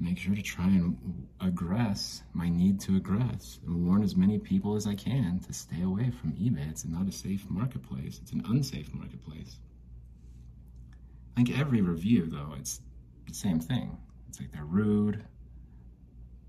make 0.02 0.18
sure 0.18 0.34
to 0.34 0.42
try 0.42 0.66
and 0.66 1.28
aggress 1.40 2.22
my 2.32 2.48
need 2.48 2.80
to 2.80 3.00
aggress 3.00 3.62
and 3.64 3.86
warn 3.86 4.02
as 4.02 4.16
many 4.16 4.38
people 4.38 4.74
as 4.74 4.86
I 4.86 4.94
can 4.94 5.38
to 5.46 5.52
stay 5.52 5.82
away 5.82 6.10
from 6.10 6.32
eBay. 6.32 6.68
It's 6.68 6.84
not 6.84 7.08
a 7.08 7.12
safe 7.12 7.48
marketplace, 7.48 8.18
it's 8.20 8.32
an 8.32 8.42
unsafe 8.48 8.92
marketplace. 8.92 9.58
I 11.36 11.44
think 11.44 11.58
every 11.58 11.80
review, 11.80 12.26
though, 12.26 12.54
it's 12.58 12.80
the 13.26 13.34
same 13.34 13.60
thing. 13.60 13.96
It's 14.28 14.40
like 14.40 14.52
they're 14.52 14.64
rude, 14.64 15.24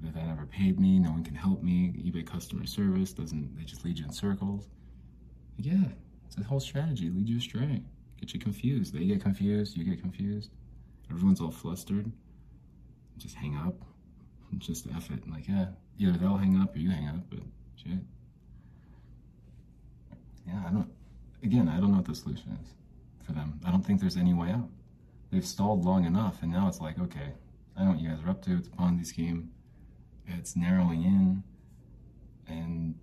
that 0.02 0.16
never 0.16 0.46
paid 0.46 0.80
me, 0.80 1.00
no 1.00 1.12
one 1.12 1.24
can 1.24 1.36
help 1.36 1.64
me, 1.64 1.94
eBay 2.06 2.26
customer 2.26 2.66
service 2.66 3.14
doesn't, 3.14 3.56
they 3.56 3.64
just 3.64 3.86
lead 3.86 3.98
you 3.98 4.06
in 4.06 4.12
circles. 4.12 4.68
Yeah, 5.58 5.86
it's 6.26 6.38
a 6.38 6.44
whole 6.44 6.60
strategy. 6.60 7.10
Lead 7.10 7.30
you 7.30 7.38
astray, 7.38 7.82
get 8.20 8.34
you 8.34 8.40
confused. 8.40 8.94
They 8.94 9.06
get 9.06 9.22
confused, 9.22 9.78
you 9.78 9.86
get 9.86 10.02
confused. 10.02 10.50
Everyone's 11.10 11.40
all 11.40 11.52
flustered. 11.52 12.12
Just 13.24 13.36
hang 13.36 13.56
up. 13.56 13.76
Just 14.58 14.86
F 14.94 15.10
it. 15.12 15.30
Like, 15.32 15.48
yeah, 15.48 15.68
either 15.98 16.12
they'll 16.18 16.36
hang 16.36 16.60
up 16.62 16.76
or 16.76 16.80
you 16.80 16.90
hang 16.90 17.08
up, 17.08 17.24
but 17.30 17.40
shit. 17.78 18.00
Yeah, 20.46 20.62
I 20.68 20.72
don't, 20.72 20.92
again, 21.42 21.70
I 21.70 21.80
don't 21.80 21.92
know 21.92 21.98
what 21.98 22.06
the 22.06 22.16
solution 22.16 22.58
is 22.62 22.68
for 23.26 23.32
them. 23.32 23.62
I 23.66 23.72
don't 23.72 23.82
think 23.82 24.02
there's 24.02 24.18
any 24.18 24.34
way 24.34 24.50
out. 24.50 24.68
They've 25.32 25.46
stalled 25.46 25.86
long 25.86 26.04
enough, 26.04 26.44
and 26.44 26.52
now 26.52 26.68
it's 26.68 26.82
like, 26.82 27.00
okay, 27.00 27.32
I 27.78 27.86
know 27.86 27.92
what 27.92 28.02
you 28.02 28.10
guys 28.10 28.20
are 28.26 28.30
up 28.30 28.44
to. 28.44 28.58
It's 28.58 28.68
a 28.68 28.72
Ponzi 28.72 29.06
scheme. 29.06 29.50
It's 30.28 30.58
narrowing 30.58 31.04
in, 31.04 31.44
and 32.50 32.96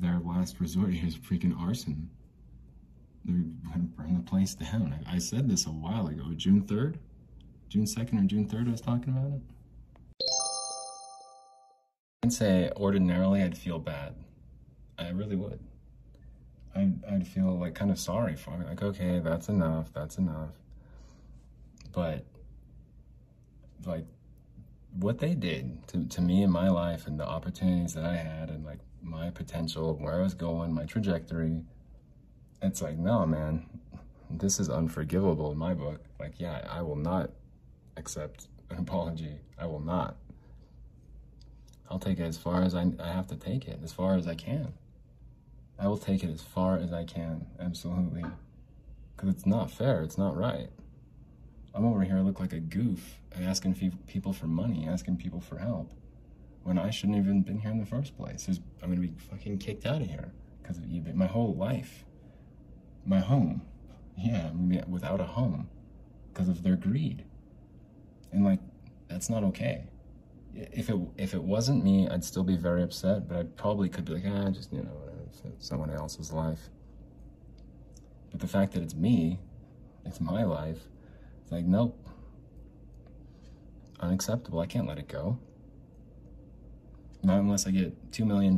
their 0.00 0.20
last 0.24 0.58
resort 0.58 0.94
is 0.94 1.18
freaking 1.18 1.54
arson. 1.60 2.08
They're 3.26 3.44
gonna 3.70 3.84
burn 3.84 4.14
the 4.14 4.22
place 4.22 4.54
down. 4.54 4.98
I, 5.06 5.16
I 5.16 5.18
said 5.18 5.50
this 5.50 5.66
a 5.66 5.70
while 5.70 6.06
ago, 6.06 6.32
June 6.34 6.62
3rd? 6.62 6.96
June 7.70 7.84
2nd 7.84 8.24
or 8.24 8.26
June 8.26 8.46
3rd, 8.48 8.66
I 8.66 8.70
was 8.72 8.80
talking 8.80 9.16
about 9.16 9.32
it. 9.32 9.40
I'd 12.24 12.32
say 12.32 12.68
ordinarily 12.74 13.42
I'd 13.44 13.56
feel 13.56 13.78
bad. 13.78 14.16
I 14.98 15.10
really 15.10 15.36
would. 15.36 15.60
I'd, 16.74 17.04
I'd 17.04 17.28
feel 17.28 17.56
like 17.56 17.76
kind 17.76 17.92
of 17.92 17.98
sorry 17.98 18.34
for 18.34 18.60
it. 18.60 18.66
Like, 18.66 18.82
okay, 18.82 19.20
that's 19.20 19.48
enough, 19.48 19.92
that's 19.92 20.18
enough. 20.18 20.50
But, 21.92 22.24
like, 23.86 24.04
what 24.98 25.20
they 25.20 25.34
did 25.36 25.86
to, 25.88 26.04
to 26.06 26.20
me 26.20 26.42
in 26.42 26.50
my 26.50 26.68
life 26.68 27.06
and 27.06 27.20
the 27.20 27.26
opportunities 27.26 27.94
that 27.94 28.04
I 28.04 28.16
had 28.16 28.50
and 28.50 28.64
like 28.64 28.80
my 29.00 29.30
potential, 29.30 29.96
where 30.00 30.14
I 30.14 30.22
was 30.22 30.34
going, 30.34 30.74
my 30.74 30.86
trajectory, 30.86 31.62
it's 32.62 32.82
like, 32.82 32.98
no, 32.98 33.24
man, 33.26 33.64
this 34.28 34.58
is 34.58 34.68
unforgivable 34.68 35.52
in 35.52 35.58
my 35.58 35.72
book. 35.72 36.00
Like, 36.18 36.34
yeah, 36.38 36.66
I 36.68 36.82
will 36.82 36.96
not 36.96 37.30
accept 37.96 38.48
an 38.70 38.78
apology. 38.78 39.36
I 39.58 39.66
will 39.66 39.80
not. 39.80 40.16
I'll 41.90 41.98
take 41.98 42.20
it 42.20 42.24
as 42.24 42.38
far 42.38 42.62
as 42.62 42.74
I, 42.74 42.86
I 43.00 43.12
have 43.12 43.26
to 43.28 43.36
take 43.36 43.66
it, 43.66 43.80
as 43.82 43.92
far 43.92 44.14
as 44.16 44.26
I 44.26 44.34
can. 44.34 44.72
I 45.78 45.88
will 45.88 45.98
take 45.98 46.22
it 46.22 46.30
as 46.30 46.42
far 46.42 46.76
as 46.76 46.92
I 46.92 47.04
can, 47.04 47.46
absolutely. 47.58 48.24
Because 49.16 49.34
it's 49.34 49.46
not 49.46 49.70
fair, 49.70 50.02
it's 50.02 50.18
not 50.18 50.36
right. 50.36 50.68
I'm 51.74 51.84
over 51.84 52.02
here 52.02 52.18
I 52.18 52.20
look 52.20 52.40
like 52.40 52.52
a 52.52 52.60
goof 52.60 53.20
asking 53.40 53.74
people 54.06 54.32
for 54.32 54.46
money, 54.46 54.86
asking 54.88 55.16
people 55.16 55.40
for 55.40 55.58
help, 55.58 55.92
when 56.62 56.78
I 56.78 56.90
shouldn't 56.90 57.16
have 57.16 57.26
even 57.26 57.42
been 57.42 57.58
here 57.58 57.70
in 57.70 57.78
the 57.78 57.86
first 57.86 58.16
place. 58.16 58.46
There's, 58.46 58.60
I'm 58.82 58.90
gonna 58.90 59.00
be 59.00 59.12
fucking 59.30 59.58
kicked 59.58 59.86
out 59.86 60.02
of 60.02 60.08
here 60.08 60.32
because 60.62 60.78
of 60.78 60.84
eBay. 60.84 61.14
My 61.14 61.26
whole 61.26 61.54
life, 61.54 62.04
my 63.06 63.20
home, 63.20 63.62
yeah, 64.16 64.48
I'm 64.48 64.68
gonna 64.68 64.84
be 64.84 64.90
without 64.90 65.20
a 65.20 65.24
home 65.24 65.68
because 66.32 66.48
of 66.48 66.62
their 66.62 66.76
greed, 66.76 67.24
and 68.32 68.44
like 68.44 68.60
that's 69.08 69.30
not 69.30 69.44
okay. 69.44 69.84
If 70.54 70.90
it 70.90 70.96
if 71.16 71.34
it 71.34 71.42
wasn't 71.42 71.84
me, 71.84 72.08
I'd 72.08 72.24
still 72.24 72.44
be 72.44 72.56
very 72.56 72.82
upset, 72.82 73.28
but 73.28 73.38
I 73.38 73.42
probably 73.44 73.88
could 73.88 74.04
be 74.04 74.14
like, 74.14 74.24
ah, 74.26 74.50
just 74.50 74.72
you 74.72 74.82
know, 74.82 75.00
someone 75.58 75.90
else's 75.90 76.32
life. 76.32 76.68
But 78.30 78.40
the 78.40 78.48
fact 78.48 78.72
that 78.72 78.82
it's 78.82 78.94
me, 78.94 79.38
it's 80.04 80.20
my 80.20 80.44
life. 80.44 80.78
It's 81.42 81.52
like, 81.52 81.64
nope, 81.64 81.96
unacceptable. 84.00 84.60
I 84.60 84.66
can't 84.66 84.86
let 84.86 84.98
it 84.98 85.08
go. 85.08 85.38
Not 87.22 87.40
unless 87.40 87.66
I 87.66 87.70
get 87.70 88.12
$2 88.12 88.26
million. 88.26 88.56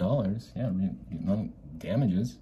Yeah, 0.55 0.71
no 1.11 1.49
damages. 1.79 2.39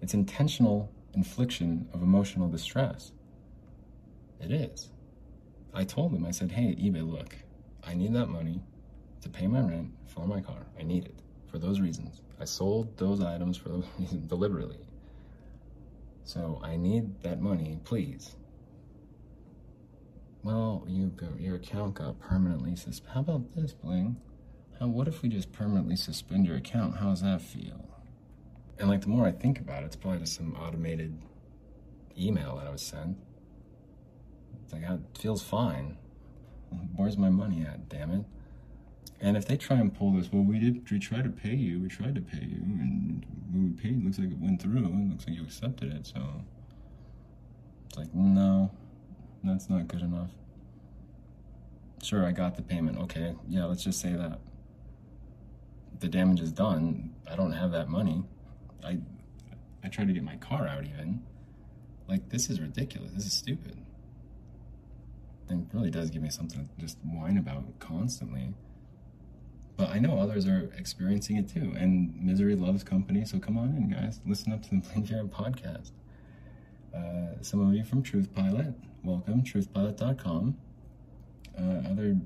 It's 0.00 0.14
intentional 0.14 0.90
infliction 1.14 1.88
of 1.94 2.02
emotional 2.02 2.48
distress. 2.48 3.12
It 4.40 4.50
is. 4.50 4.88
I 5.74 5.84
told 5.84 6.12
him, 6.12 6.24
I 6.26 6.30
said, 6.30 6.52
hey, 6.52 6.74
eBay, 6.74 7.08
look, 7.08 7.36
I 7.82 7.94
need 7.94 8.14
that 8.14 8.26
money 8.26 8.62
to 9.22 9.28
pay 9.28 9.46
my 9.46 9.60
rent 9.60 9.92
for 10.06 10.26
my 10.26 10.40
car. 10.40 10.66
I 10.78 10.82
need 10.82 11.06
it 11.06 11.18
for 11.50 11.58
those 11.58 11.80
reasons. 11.80 12.20
I 12.40 12.44
sold 12.44 12.96
those 12.98 13.22
items 13.22 13.56
for 13.56 13.68
those 13.68 13.86
reasons 13.98 14.26
deliberately. 14.26 14.80
So 16.24 16.60
I 16.62 16.76
need 16.76 17.22
that 17.22 17.40
money, 17.40 17.78
please. 17.84 18.36
Well, 20.42 20.84
you 20.88 21.06
got, 21.08 21.40
your 21.40 21.56
account 21.56 21.94
got 21.94 22.18
permanently 22.20 22.74
suspended. 22.76 23.14
How 23.14 23.20
about 23.20 23.54
this, 23.54 23.72
Bling? 23.72 24.16
How, 24.78 24.88
what 24.88 25.06
if 25.06 25.22
we 25.22 25.28
just 25.28 25.52
permanently 25.52 25.96
suspend 25.96 26.46
your 26.46 26.56
account? 26.56 26.96
How 26.96 27.10
does 27.10 27.22
that 27.22 27.40
feel? 27.40 27.88
And 28.78 28.88
like 28.88 29.02
the 29.02 29.08
more 29.08 29.26
I 29.26 29.32
think 29.32 29.60
about 29.60 29.84
it, 29.84 29.86
it's 29.86 29.96
probably 29.96 30.20
just 30.20 30.34
some 30.34 30.56
automated 30.56 31.16
email 32.18 32.56
that 32.56 32.66
I 32.66 32.70
was 32.70 32.82
sent. 32.82 33.16
It's 34.64 34.72
like, 34.72 34.82
oh, 34.88 34.94
it 34.94 35.18
feels 35.18 35.42
fine. 35.42 35.96
Where's 36.96 37.18
my 37.18 37.30
money 37.30 37.62
at, 37.62 37.88
damn 37.88 38.10
it? 38.10 38.24
And 39.20 39.36
if 39.36 39.46
they 39.46 39.56
try 39.56 39.76
and 39.76 39.94
pull 39.94 40.12
this, 40.12 40.32
well, 40.32 40.42
we 40.42 40.58
did, 40.58 40.90
we 40.90 40.98
tried 40.98 41.24
to 41.24 41.30
pay 41.30 41.54
you, 41.54 41.80
we 41.80 41.88
tried 41.88 42.14
to 42.14 42.20
pay 42.20 42.44
you, 42.44 42.62
and 42.62 43.24
we 43.54 43.70
paid, 43.70 44.04
looks 44.04 44.18
like 44.18 44.30
it 44.30 44.38
went 44.38 44.60
through, 44.60 44.84
it 44.84 45.10
looks 45.10 45.26
like 45.26 45.36
you 45.36 45.42
accepted 45.44 45.92
it, 45.92 46.06
so. 46.06 46.42
It's 47.86 47.98
like, 47.98 48.14
no, 48.14 48.70
that's 49.44 49.68
not 49.68 49.86
good 49.86 50.00
enough. 50.00 50.30
Sure, 52.02 52.24
I 52.24 52.32
got 52.32 52.56
the 52.56 52.62
payment. 52.62 52.98
Okay, 52.98 53.34
yeah, 53.48 53.64
let's 53.64 53.84
just 53.84 54.00
say 54.00 54.12
that. 54.12 54.40
The 56.00 56.08
damage 56.08 56.40
is 56.40 56.50
done. 56.50 57.14
I 57.30 57.36
don't 57.36 57.52
have 57.52 57.70
that 57.72 57.88
money. 57.88 58.24
I 58.84 58.98
I 59.84 59.88
tried 59.88 60.08
to 60.08 60.12
get 60.12 60.24
my 60.24 60.36
car 60.36 60.66
out 60.66 60.84
even. 60.84 61.22
Like 62.08 62.28
this 62.28 62.50
is 62.50 62.60
ridiculous. 62.60 63.12
This 63.12 63.26
is 63.26 63.32
stupid. 63.32 63.78
It 65.52 65.76
really 65.76 65.90
does 65.90 66.10
give 66.10 66.22
me 66.22 66.30
something 66.30 66.68
to 66.68 66.80
just 66.80 66.98
whine 67.04 67.38
about 67.38 67.78
constantly. 67.78 68.54
But 69.76 69.90
I 69.90 69.98
know 69.98 70.18
others 70.18 70.46
are 70.46 70.70
experiencing 70.76 71.36
it 71.36 71.48
too. 71.48 71.74
And 71.76 72.14
misery 72.20 72.54
loves 72.54 72.84
company, 72.84 73.24
so 73.24 73.38
come 73.38 73.56
on 73.56 73.76
in, 73.76 73.90
guys. 73.90 74.20
Listen 74.26 74.52
up 74.52 74.62
to 74.62 74.70
the 74.70 74.76
Bling 74.92 75.06
Viera 75.06 75.28
podcast. 75.28 75.92
Uh, 76.94 77.42
some 77.42 77.66
of 77.66 77.74
you 77.74 77.84
from 77.84 78.02
Trustpilot, 78.02 78.74
welcome, 79.02 79.42
trustpilot.com. 79.42 80.56
Uh, 81.58 81.90
other 81.90 82.16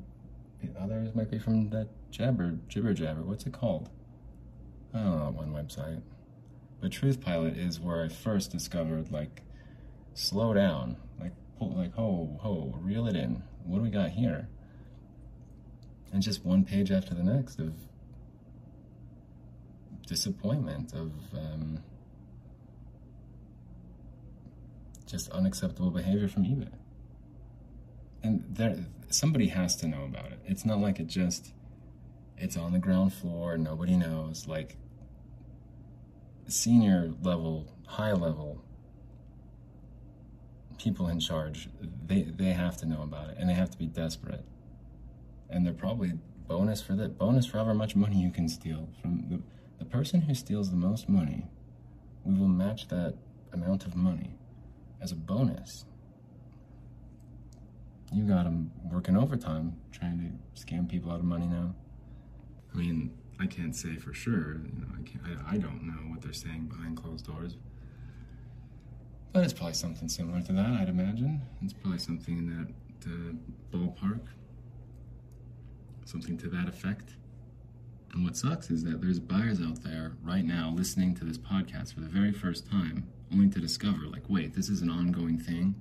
others 0.81 1.15
might 1.15 1.31
be 1.31 1.39
from 1.39 1.71
that 1.71 1.89
jabber, 2.11 2.59
jibber 2.69 2.93
jabber. 2.93 3.23
What's 3.23 3.47
it 3.47 3.53
called? 3.53 3.91
I 4.93 4.99
don't 4.99 5.19
know 5.19 5.31
one 5.31 5.53
website. 5.53 6.03
But 6.81 6.91
Trustpilot 6.91 7.57
is 7.57 7.81
where 7.81 8.05
I 8.05 8.09
first 8.09 8.51
discovered 8.51 9.11
like 9.13 9.43
slow 10.15 10.55
down, 10.55 10.97
pull, 11.59 11.75
like 11.77 11.95
ho 11.95 12.39
ho, 12.41 12.75
reel 12.81 13.07
it 13.07 13.17
in. 13.17 13.43
What 13.65 13.79
do 13.79 13.83
we 13.83 13.91
got 13.91 14.11
here? 14.11 14.49
And 16.13 16.23
just 16.23 16.45
one 16.45 16.65
page 16.65 16.91
after 16.91 17.15
the 17.15 17.23
next 17.23 17.59
of 17.59 17.75
disappointment 20.07 20.93
of 20.93 21.13
um, 21.35 21.83
just 25.07 25.29
unacceptable 25.31 25.91
behavior 25.91 26.29
from 26.29 26.45
eBay. 26.45 26.73
And 28.23 28.45
there, 28.49 28.77
somebody 29.11 29.49
has 29.49 29.77
to 29.77 29.89
know 29.89 30.05
about 30.05 30.33
it. 30.33 30.41
It's 30.47 30.65
not 30.65 30.81
like 30.81 31.01
it 31.01 31.07
just, 31.07 31.53
it's 32.39 32.57
on 32.57 32.73
the 32.73 32.79
ground 32.79 33.13
floor, 33.13 33.57
nobody 33.57 33.97
knows. 33.97 34.47
Like, 34.49 34.77
senior 36.49 37.13
level, 37.23 37.73
high 37.87 38.13
level 38.13 38.63
people 40.79 41.09
in 41.09 41.21
charge, 41.21 41.69
they, 42.07 42.23
they 42.23 42.53
have 42.53 42.77
to 42.79 42.87
know 42.87 43.03
about 43.03 43.31
it 43.31 43.37
and 43.39 43.49
they 43.49 43.55
have 43.55 43.71
to 43.71 43.79
be 43.79 43.87
desperate. 43.87 44.45
And 45.49 45.65
they're 45.65 45.73
probably 45.73 46.13
bonus 46.49 46.83
for 46.83 46.95
that, 46.95 47.19
bonus 47.19 47.47
for 47.47 47.59
however 47.59 47.75
much 47.75 47.97
money 47.97 48.21
you 48.21 48.31
can 48.31 48.49
steal. 48.49 48.89
From 49.01 49.27
the, 49.29 49.41
the 49.79 49.85
person 49.85 50.23
who 50.23 50.35
steals 50.35 50.71
the 50.71 50.77
most 50.77 51.09
money, 51.09 51.47
we 52.25 52.39
will 52.39 52.49
match 52.49 52.89
that 52.89 53.15
amount 53.53 53.87
of 53.87 53.95
money 53.95 54.39
as 55.01 55.13
a 55.13 55.17
bonus. 55.17 55.85
You 58.13 58.25
got 58.25 58.45
them 58.45 58.71
working 58.85 59.17
overtime 59.17 59.77
trying 59.93 60.19
to 60.55 60.61
scam 60.61 60.89
people 60.89 61.11
out 61.11 61.21
of 61.21 61.25
money 61.25 61.47
now. 61.47 61.75
I 62.73 62.77
mean, 62.79 63.13
I 63.41 63.47
can't 63.47 63.75
say 63.75 63.97
for 63.97 64.15
sure. 64.15 64.61
You 64.65 64.81
know, 64.81 64.89
I, 64.99 65.03
can't, 65.03 65.25
I, 65.25 65.55
I 65.55 65.59
don't 65.59 65.83
know 65.83 66.11
what 66.11 66.23
they're 66.23 66.33
saying 66.33 66.67
behind 66.67 66.97
closed 66.97 67.27
doors. 67.27 67.57
But 69.37 69.45
it's 69.45 69.53
probably 69.53 69.75
something 69.75 70.09
similar 70.09 70.41
to 70.41 70.53
that, 70.55 70.79
I'd 70.81 70.89
imagine. 70.89 71.43
It's 71.63 71.75
probably 71.75 71.99
something 71.99 72.39
in 72.39 72.47
that 72.57 73.07
uh, 73.07 73.77
ballpark. 73.77 74.23
Something 76.07 76.39
to 76.39 76.49
that 76.49 76.69
effect. 76.71 77.17
And 78.15 78.25
what 78.25 78.35
sucks 78.35 78.71
is 78.71 78.83
that 78.85 79.03
there's 79.03 79.21
buyers 79.21 79.61
out 79.61 79.83
there 79.83 80.15
right 80.23 80.43
now 80.43 80.73
listening 80.75 81.15
to 81.17 81.27
this 81.27 81.37
podcast 81.37 81.93
for 81.93 82.01
the 82.01 82.09
very 82.09 82.33
first 82.33 82.67
time 82.71 83.07
only 83.31 83.51
to 83.51 83.61
discover, 83.61 84.07
like, 84.07 84.25
wait, 84.31 84.55
this 84.55 84.71
is 84.71 84.81
an 84.81 84.89
ongoing 84.89 85.37
thing. 85.37 85.75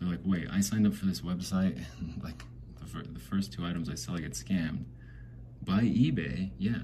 They're 0.00 0.08
like, 0.08 0.22
wait, 0.24 0.48
I 0.50 0.58
signed 0.58 0.84
up 0.84 0.94
for 0.94 1.06
this 1.06 1.20
website, 1.20 1.80
and 2.00 2.20
like 2.24 2.42
the, 2.80 2.86
fir- 2.86 3.04
the 3.04 3.20
first 3.20 3.52
two 3.52 3.64
items 3.64 3.88
I 3.88 3.94
sell, 3.94 4.16
I 4.16 4.18
get 4.18 4.32
scammed 4.32 4.82
by 5.62 5.82
eBay. 5.82 6.50
Yeah, 6.58 6.80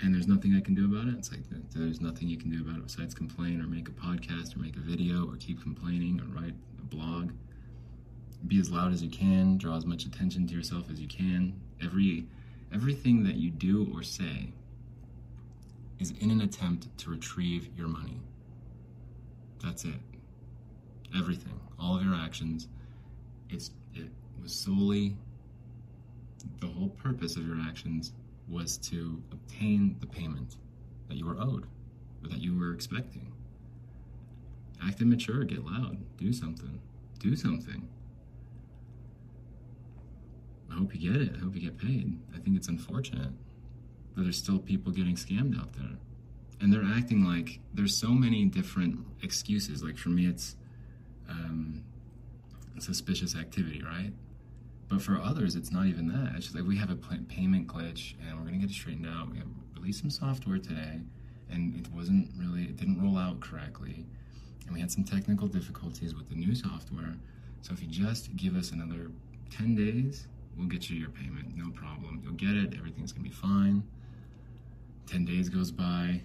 and 0.00 0.14
there's 0.14 0.26
nothing 0.26 0.54
I 0.56 0.60
can 0.60 0.74
do 0.74 0.84
about 0.84 1.08
it. 1.08 1.14
It's 1.18 1.30
like 1.30 1.40
there's 1.74 2.00
nothing 2.00 2.28
you 2.28 2.36
can 2.36 2.50
do 2.50 2.60
about 2.60 2.78
it 2.78 2.86
besides 2.86 3.14
complain 3.14 3.60
or 3.60 3.66
make 3.66 3.88
a 3.88 3.92
podcast 3.92 4.56
or 4.56 4.60
make 4.60 4.76
a 4.76 4.80
video 4.80 5.28
or 5.28 5.36
keep 5.36 5.62
complaining 5.62 6.20
or 6.20 6.40
write 6.40 6.54
a 6.78 6.82
blog. 6.82 7.32
Be 8.46 8.60
as 8.60 8.70
loud 8.70 8.92
as 8.92 9.02
you 9.02 9.08
can, 9.08 9.56
draw 9.56 9.76
as 9.76 9.86
much 9.86 10.04
attention 10.04 10.46
to 10.48 10.54
yourself 10.54 10.90
as 10.90 11.00
you 11.00 11.08
can. 11.08 11.58
Every 11.82 12.26
everything 12.72 13.22
that 13.24 13.36
you 13.36 13.50
do 13.50 13.90
or 13.94 14.02
say 14.02 14.52
is 16.00 16.12
in 16.20 16.30
an 16.30 16.40
attempt 16.40 16.88
to 16.98 17.10
retrieve 17.10 17.68
your 17.76 17.88
money. 17.88 18.20
That's 19.62 19.84
it. 19.84 19.94
Everything, 21.16 21.58
all 21.78 21.96
of 21.96 22.04
your 22.04 22.14
actions, 22.14 22.68
it's 23.48 23.70
it 23.94 24.08
was 24.42 24.52
solely 24.52 25.16
the 26.60 26.66
whole 26.66 26.90
purpose 26.90 27.36
of 27.36 27.46
your 27.46 27.56
actions 27.60 28.12
was 28.48 28.76
to 28.78 29.22
obtain 29.32 29.96
the 30.00 30.06
payment 30.06 30.56
that 31.08 31.16
you 31.16 31.26
were 31.26 31.38
owed 31.38 31.66
or 32.22 32.28
that 32.28 32.40
you 32.40 32.58
were 32.58 32.72
expecting. 32.72 33.32
Act 34.82 35.00
immature, 35.00 35.44
get 35.44 35.64
loud, 35.64 35.98
do 36.16 36.32
something. 36.32 36.80
Do 37.18 37.36
something. 37.36 37.88
I 40.70 40.74
hope 40.74 40.94
you 40.94 41.12
get 41.12 41.22
it. 41.22 41.32
I 41.36 41.38
hope 41.38 41.54
you 41.54 41.60
get 41.60 41.78
paid. 41.78 42.18
I 42.34 42.38
think 42.38 42.56
it's 42.56 42.68
unfortunate 42.68 43.30
that 44.14 44.22
there's 44.22 44.36
still 44.36 44.58
people 44.58 44.92
getting 44.92 45.14
scammed 45.14 45.58
out 45.58 45.72
there. 45.74 45.96
And 46.60 46.72
they're 46.72 46.84
acting 46.84 47.24
like 47.24 47.60
there's 47.72 47.96
so 47.96 48.08
many 48.08 48.44
different 48.46 48.98
excuses. 49.22 49.82
Like 49.82 49.96
for 49.96 50.08
me, 50.08 50.26
it's 50.26 50.56
um, 51.28 51.84
suspicious 52.78 53.34
activity, 53.36 53.82
right? 53.82 54.12
But 54.94 55.02
for 55.02 55.20
others, 55.20 55.56
it's 55.56 55.72
not 55.72 55.86
even 55.86 56.06
that. 56.06 56.36
It's 56.36 56.44
just 56.44 56.54
like 56.54 56.64
we 56.64 56.76
have 56.76 56.88
a 56.88 56.94
payment 56.94 57.66
glitch 57.66 58.14
and 58.20 58.38
we're 58.38 58.46
going 58.46 58.60
to 58.60 58.60
get 58.60 58.70
it 58.70 58.74
straightened 58.74 59.08
out. 59.08 59.28
We 59.28 59.38
have 59.38 59.48
released 59.74 60.02
some 60.02 60.10
software 60.10 60.58
today 60.58 61.00
and 61.50 61.74
it 61.74 61.92
wasn't 61.92 62.30
really, 62.38 62.66
it 62.66 62.76
didn't 62.76 63.02
roll 63.02 63.18
out 63.18 63.40
correctly. 63.40 64.04
And 64.66 64.72
we 64.72 64.78
had 64.78 64.92
some 64.92 65.02
technical 65.02 65.48
difficulties 65.48 66.14
with 66.14 66.28
the 66.28 66.36
new 66.36 66.54
software. 66.54 67.16
So 67.62 67.72
if 67.72 67.82
you 67.82 67.88
just 67.88 68.36
give 68.36 68.54
us 68.54 68.70
another 68.70 69.10
10 69.50 69.74
days, 69.74 70.28
we'll 70.56 70.68
get 70.68 70.88
you 70.88 70.96
your 70.96 71.10
payment. 71.10 71.56
No 71.56 71.70
problem. 71.70 72.20
You'll 72.22 72.34
get 72.34 72.50
it. 72.50 72.74
Everything's 72.78 73.10
going 73.10 73.24
to 73.24 73.30
be 73.30 73.34
fine. 73.34 73.82
10 75.08 75.24
days 75.24 75.48
goes 75.48 75.72
by. 75.72 76.22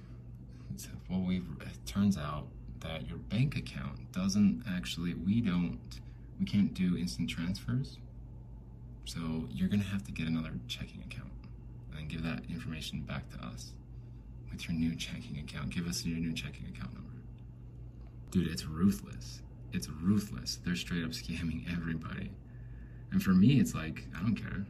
Well, 1.10 1.22
we 1.22 1.38
it 1.38 1.86
turns 1.88 2.20
out 2.20 2.46
that 2.82 3.10
your 3.10 3.18
bank 3.18 3.58
account 3.58 4.12
doesn't 4.12 4.64
actually, 4.70 5.16
we 5.16 5.42
don't, 5.42 5.80
we 6.40 6.46
can't 6.46 6.72
do 6.76 6.96
instant 6.98 7.32
transfers 7.32 7.98
so 9.10 9.48
you're 9.50 9.68
to 9.82 9.88
have 9.88 10.04
to 10.04 10.12
get 10.12 10.28
another 10.28 10.52
checking 10.68 11.02
account 11.02 11.32
and 11.98 12.08
give 12.08 12.22
that 12.22 12.42
information 12.48 13.02
back 13.02 13.28
to 13.32 13.44
us 13.44 13.74
with 14.52 14.70
your 14.70 14.78
new 14.78 14.96
checking 14.96 15.40
account. 15.40 15.72
Give 15.72 15.88
us 15.88 16.06
your 16.06 16.20
new 16.20 16.32
checking 16.32 16.68
account 16.68 16.94
number. 16.94 17.10
Dude, 18.30 18.48
it's 18.48 18.66
ruthless. 18.66 19.42
It's 19.74 19.90
ruthless. 19.90 20.60
They're 20.64 20.76
straight 20.76 21.04
up 21.04 21.10
scamming 21.10 21.66
everybody. 21.76 22.30
And 23.12 23.24
for 23.24 23.32
me, 23.32 23.60
it's 23.60 23.74
like, 23.74 24.06
I 24.16 24.22
don't 24.22 24.36
care. 24.36 24.68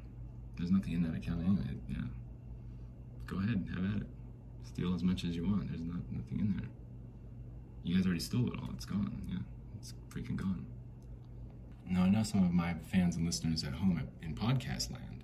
There's 0.58 0.72
nothing 0.72 0.93
in 0.93 1.03
that 1.03 1.17
account 1.17 1.41
anyway. 1.41 1.75
Yeah. 1.89 2.08
Go 3.27 3.39
ahead, 3.39 3.67
have 3.75 3.84
at 3.93 4.01
it. 4.03 4.08
Steal 4.63 4.96
as 4.96 5.03
much 5.03 5.25
as 5.25 5.36
you 5.36 5.46
want. 5.46 5.67
There's 5.67 5.81
not, 5.81 6.00
nothing 6.13 6.39
in 6.39 6.55
there. 6.58 6.69
You 7.84 7.96
guys 7.98 8.05
already 8.05 8.22
stole 8.22 8.48
it 8.48 8.58
all. 8.62 8.69
It's 8.74 8.86
gone. 8.86 9.22
Yeah. 9.29 9.39
It's 9.77 9.93
freaking 10.10 10.38
gone. 10.38 10.65
Now, 11.89 12.03
I 12.03 12.10
know 12.10 12.24
some 12.24 12.43
of 12.43 12.51
my 12.51 12.75
fans 12.91 13.15
and 13.15 13.25
listeners 13.25 13.63
at 13.63 13.74
home 13.74 14.08
in 14.22 14.36
podcast 14.36 14.91
land. 14.91 15.24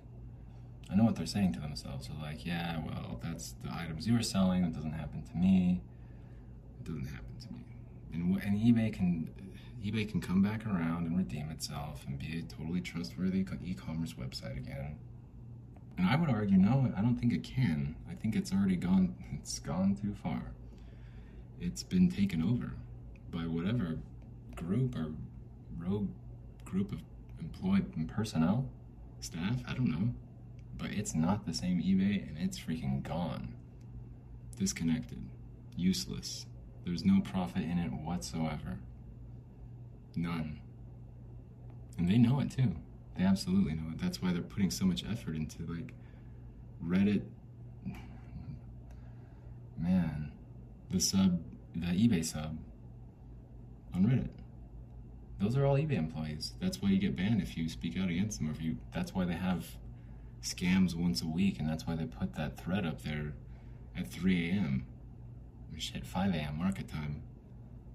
I 0.90 0.96
know 0.96 1.04
what 1.04 1.14
they're 1.14 1.26
saying 1.26 1.52
to 1.54 1.60
themselves. 1.60 2.08
They're 2.08 2.16
like, 2.20 2.44
yeah, 2.44 2.80
well, 2.84 3.20
that's 3.22 3.54
the 3.64 3.72
items 3.72 4.06
you 4.06 4.14
were 4.14 4.22
selling. 4.22 4.64
It 4.64 4.72
doesn't 4.72 4.92
happen 4.92 5.22
to 5.22 5.36
me. 5.36 5.80
It 6.80 6.84
doesn't 6.84 7.06
happen 7.06 7.38
to 7.40 7.52
me. 7.52 7.64
And, 8.12 8.42
and 8.42 8.58
eBay 8.58 8.92
can 8.92 9.30
eBay 9.84 10.08
can 10.08 10.20
come 10.20 10.42
back 10.42 10.66
around 10.66 11.06
and 11.06 11.16
redeem 11.16 11.48
itself 11.50 12.04
and 12.08 12.18
be 12.18 12.40
a 12.40 12.42
totally 12.42 12.80
trustworthy 12.80 13.46
e-commerce 13.64 14.14
website 14.14 14.56
again. 14.56 14.96
And 15.96 16.08
I 16.08 16.16
would 16.16 16.28
argue, 16.28 16.58
no, 16.58 16.92
I 16.96 17.00
don't 17.00 17.16
think 17.16 17.32
it 17.32 17.44
can. 17.44 17.94
I 18.10 18.14
think 18.14 18.34
it's 18.34 18.52
already 18.52 18.76
gone. 18.76 19.14
It's 19.32 19.60
gone 19.60 19.94
too 19.94 20.12
far. 20.12 20.42
It's 21.60 21.84
been 21.84 22.10
taken 22.10 22.42
over 22.42 22.72
by 23.30 23.46
whatever 23.46 23.98
group 24.56 24.96
or 24.96 25.12
rogue 25.78 26.08
group 26.66 26.92
of 26.92 27.00
employed 27.40 27.92
personnel, 28.08 28.68
staff, 29.20 29.62
I 29.66 29.72
don't 29.72 29.90
know. 29.90 30.14
But 30.76 30.90
it's 30.90 31.14
not 31.14 31.46
the 31.46 31.54
same 31.54 31.80
eBay 31.80 32.28
and 32.28 32.36
it's 32.38 32.58
freaking 32.58 33.02
gone. 33.02 33.54
Disconnected, 34.58 35.24
useless. 35.74 36.46
There's 36.84 37.04
no 37.04 37.20
profit 37.20 37.62
in 37.62 37.78
it 37.78 37.92
whatsoever. 37.92 38.78
None. 40.14 40.60
And 41.98 42.08
they 42.08 42.18
know 42.18 42.40
it 42.40 42.50
too. 42.50 42.76
They 43.16 43.24
absolutely 43.24 43.74
know 43.74 43.92
it. 43.92 43.98
That's 43.98 44.20
why 44.20 44.32
they're 44.32 44.42
putting 44.42 44.70
so 44.70 44.84
much 44.84 45.04
effort 45.10 45.34
into 45.34 45.62
like 45.62 45.94
Reddit. 46.84 47.22
Man, 49.78 50.32
the 50.90 51.00
sub, 51.00 51.40
the 51.74 51.86
eBay 51.86 52.24
sub 52.24 52.58
on 53.94 54.06
Reddit. 54.06 54.28
Those 55.38 55.56
are 55.56 55.66
all 55.66 55.76
eBay 55.76 55.98
employees. 55.98 56.54
That's 56.60 56.80
why 56.80 56.90
you 56.90 56.98
get 56.98 57.14
banned 57.14 57.42
if 57.42 57.56
you 57.56 57.68
speak 57.68 57.98
out 57.98 58.08
against 58.08 58.38
them, 58.38 58.48
or 58.48 58.52
if 58.52 58.62
you. 58.62 58.78
That's 58.94 59.14
why 59.14 59.24
they 59.24 59.34
have 59.34 59.66
scams 60.42 60.94
once 60.94 61.22
a 61.22 61.26
week, 61.26 61.58
and 61.58 61.68
that's 61.68 61.86
why 61.86 61.94
they 61.94 62.06
put 62.06 62.34
that 62.36 62.56
thread 62.58 62.86
up 62.86 63.02
there 63.02 63.34
at 63.96 64.10
3 64.10 64.50
a.m. 64.50 64.86
Shit, 65.78 66.06
5 66.06 66.34
a.m. 66.34 66.58
market 66.58 66.88
time 66.88 67.22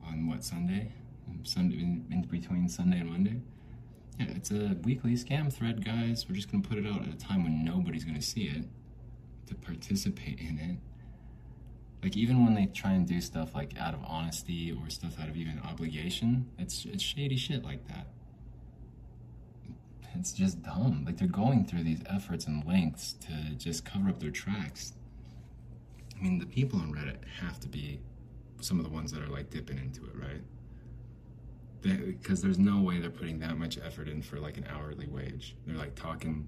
on 0.06 0.28
what 0.28 0.44
Sunday? 0.44 0.92
Um, 1.28 1.44
Sunday 1.44 1.78
in, 1.78 2.06
in 2.12 2.22
between 2.24 2.70
Sunday 2.70 3.00
and 3.00 3.10
Monday. 3.10 3.42
Yeah, 4.20 4.28
it's 4.36 4.52
a 4.52 4.78
weekly 4.84 5.14
scam 5.14 5.52
thread, 5.52 5.84
guys. 5.84 6.28
We're 6.30 6.36
just 6.36 6.52
gonna 6.52 6.64
put 6.64 6.78
it 6.78 6.86
out 6.86 7.02
at 7.02 7.08
a 7.08 7.18
time 7.18 7.44
when 7.44 7.66
nobody's 7.66 8.04
gonna 8.04 8.22
see 8.22 8.44
it 8.44 8.66
to 9.48 9.56
participate 9.56 10.40
in 10.40 10.60
it 10.60 10.78
like 12.04 12.18
even 12.18 12.44
when 12.44 12.56
they 12.56 12.66
try 12.66 12.94
and 12.94 13.08
do 13.08 13.22
stuff 13.22 13.54
like 13.54 13.78
out 13.80 13.94
of 13.94 14.00
honesty 14.06 14.72
or 14.72 14.90
stuff 14.90 15.20
out 15.22 15.30
of 15.30 15.38
even 15.38 15.62
obligation, 15.66 16.50
it's 16.58 16.86
it's 16.86 17.04
shady 17.04 17.38
shit 17.38 17.64
like 17.64 17.88
that. 17.88 18.08
It's 20.16 20.34
just 20.34 20.62
dumb. 20.64 21.04
Like 21.06 21.18
they're 21.18 21.28
going 21.28 21.66
through 21.66 21.84
these 21.84 22.02
efforts 22.10 22.46
and 22.46 22.66
lengths 22.66 23.14
to 23.14 23.56
just 23.56 23.86
cover 23.86 24.10
up 24.10 24.20
their 24.20 24.32
tracks. 24.32 24.94
I 26.18 26.24
mean, 26.24 26.40
the 26.40 26.46
people 26.46 26.80
on 26.80 26.94
Reddit 26.94 27.18
have 27.40 27.60
to 27.62 27.68
be 27.68 28.00
some 28.60 28.78
of 28.78 28.86
the 28.86 28.92
ones 28.92 29.12
that 29.12 29.24
are 29.24 29.30
like 29.30 29.50
dipping 29.50 29.78
into 29.78 30.04
it, 30.06 30.16
right? 30.16 30.42
Because 31.82 32.42
there's 32.42 32.60
no 32.60 32.82
way 32.82 33.00
they're 33.00 33.10
putting 33.10 33.40
that 33.40 33.58
much 33.58 33.80
effort 33.84 34.08
in 34.08 34.22
for 34.22 34.40
like 34.40 34.58
an 34.58 34.66
hourly 34.70 35.08
wage. 35.08 35.56
They're 35.66 35.78
like 35.78 35.96
talking 35.96 36.48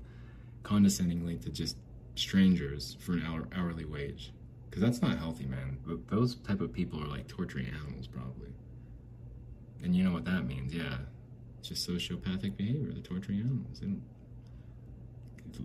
condescendingly 0.64 1.38
to 1.38 1.50
just 1.50 1.78
strangers 2.16 2.98
for 3.00 3.14
an 3.14 3.24
hour, 3.24 3.48
hourly 3.56 3.86
wage 3.86 4.32
because 4.74 4.82
that's 4.82 5.04
not 5.04 5.20
healthy, 5.20 5.46
man. 5.46 5.78
Those 6.10 6.34
type 6.34 6.60
of 6.60 6.74
people 6.74 7.00
are 7.00 7.06
like 7.06 7.28
torturing 7.28 7.68
animals, 7.68 8.08
probably. 8.08 8.50
And 9.84 9.96
you 9.96 10.04
know 10.04 10.12
what 10.12 10.26
that 10.26 10.48
means, 10.48 10.74
yeah. 10.74 10.98
It's 11.60 11.70
just 11.70 11.88
sociopathic 11.88 12.58
behavior. 12.58 12.92
They're 12.92 13.04
torturing 13.04 13.42
animals. 13.42 13.82
And 13.82 14.02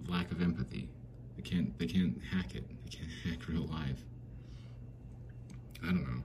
lack 0.06 0.30
of 0.30 0.42
empathy. 0.42 0.90
They 1.36 1.42
can't. 1.42 1.78
They 1.78 1.86
can't 1.86 2.20
hack 2.30 2.54
it. 2.54 2.64
They 2.84 2.98
can't 2.98 3.10
hack 3.24 3.48
real 3.48 3.62
life. 3.62 4.04
I 5.82 5.86
don't 5.86 6.02
know. 6.02 6.22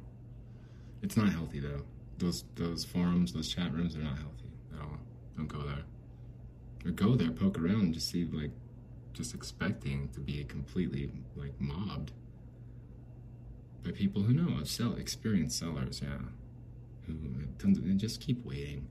It's 1.02 1.16
not 1.16 1.30
healthy 1.30 1.62
though. 1.62 1.84
Those 2.18 2.44
those 2.56 2.84
forums, 2.84 3.32
those 3.32 3.48
chat 3.48 3.74
rooms, 3.74 3.94
they're 3.94 4.04
not 4.04 4.18
healthy 4.18 4.52
at 4.76 4.82
all. 4.82 4.98
Don't 5.38 5.48
go 5.48 5.62
there. 5.62 5.86
Or 6.86 6.92
go 6.92 7.16
there, 7.16 7.32
poke 7.32 7.58
around, 7.58 7.80
and 7.80 7.94
just 7.94 8.10
see 8.10 8.26
like, 8.26 8.52
just 9.14 9.34
expecting 9.34 10.10
to 10.10 10.20
be 10.20 10.44
completely 10.44 11.10
like 11.38 11.54
mobbed 11.62 12.12
by 13.84 13.92
people 13.92 14.24
who 14.24 14.34
know, 14.34 14.64
sell 14.64 14.94
experienced 14.96 15.60
sellers, 15.60 16.02
yeah, 16.04 16.18
who 17.06 17.14
uh, 17.14 17.46
tons 17.60 17.78
of, 17.78 17.98
just 17.98 18.22
keep 18.22 18.46
waiting. 18.46 18.88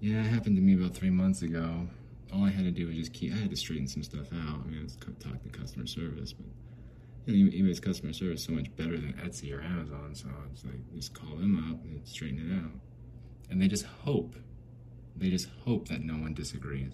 Yeah, 0.00 0.20
it 0.20 0.26
happened 0.26 0.56
to 0.56 0.62
me 0.62 0.74
about 0.74 0.94
three 0.94 1.10
months 1.10 1.42
ago. 1.42 1.88
All 2.32 2.44
I 2.44 2.50
had 2.50 2.64
to 2.64 2.70
do 2.70 2.86
was 2.86 2.96
just 2.96 3.12
keep. 3.12 3.32
I 3.32 3.36
had 3.36 3.50
to 3.50 3.56
straighten 3.56 3.86
some 3.86 4.02
stuff 4.02 4.32
out. 4.32 4.60
I 4.64 4.68
mean, 4.68 4.80
I 4.80 4.84
was 4.84 4.96
talk 4.96 5.42
to 5.42 5.48
customer 5.48 5.86
service, 5.86 6.32
but 6.32 6.46
you 7.26 7.44
know, 7.44 7.50
eBay's 7.50 7.80
customer 7.80 8.12
service 8.12 8.40
is 8.40 8.46
so 8.46 8.52
much 8.52 8.74
better 8.76 8.98
than 8.98 9.14
Etsy 9.24 9.56
or 9.56 9.62
Amazon. 9.62 10.10
So 10.14 10.28
it's 10.52 10.64
like 10.64 10.94
just 10.94 11.14
call 11.14 11.36
them 11.36 11.70
up 11.70 11.82
and 11.84 12.06
straighten 12.06 12.50
it 12.50 12.54
out, 12.54 12.72
and 13.50 13.62
they 13.62 13.68
just 13.68 13.86
hope, 13.86 14.34
they 15.16 15.30
just 15.30 15.48
hope 15.64 15.88
that 15.88 16.02
no 16.02 16.14
one 16.14 16.34
disagrees. 16.34 16.92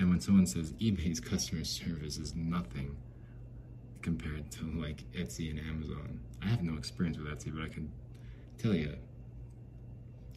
And 0.00 0.10
when 0.10 0.20
someone 0.20 0.46
says 0.46 0.72
eBay's 0.72 1.20
customer 1.20 1.64
service 1.64 2.18
is 2.18 2.34
nothing, 2.34 2.96
compared 4.04 4.50
to 4.50 4.64
like 4.78 5.02
Etsy 5.12 5.50
and 5.50 5.58
Amazon. 5.58 6.20
I 6.42 6.48
have 6.48 6.62
no 6.62 6.76
experience 6.76 7.16
with 7.16 7.26
Etsy, 7.26 7.52
but 7.52 7.64
I 7.64 7.68
can 7.68 7.90
tell 8.58 8.74
you, 8.74 8.94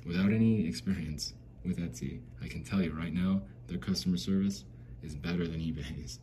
without 0.05 0.31
any 0.31 0.65
experience 0.65 1.33
with 1.65 1.77
Etsy, 1.77 2.21
I 2.41 2.47
can 2.47 2.63
tell 2.63 2.81
you 2.81 2.93
right 2.93 3.13
now, 3.13 3.41
their 3.67 3.77
customer 3.77 4.15
service 4.15 4.63
is 5.03 5.15
better 5.15 5.45
than 5.45 5.59
eBay's. 5.59 6.19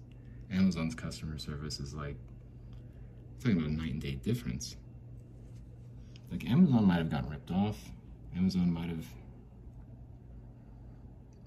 Amazon's 0.50 0.94
customer 0.94 1.38
service 1.38 1.80
is 1.80 1.92
like 1.94 2.16
I'm 2.16 3.40
talking 3.40 3.58
about 3.58 3.68
a 3.68 3.72
night 3.74 3.92
and 3.92 4.00
day 4.00 4.14
difference. 4.14 4.76
Like 6.30 6.48
Amazon 6.48 6.86
might 6.86 6.96
have 6.96 7.10
gotten 7.10 7.28
ripped 7.28 7.50
off. 7.50 7.76
Amazon 8.34 8.72
might 8.72 8.88
have 8.88 9.06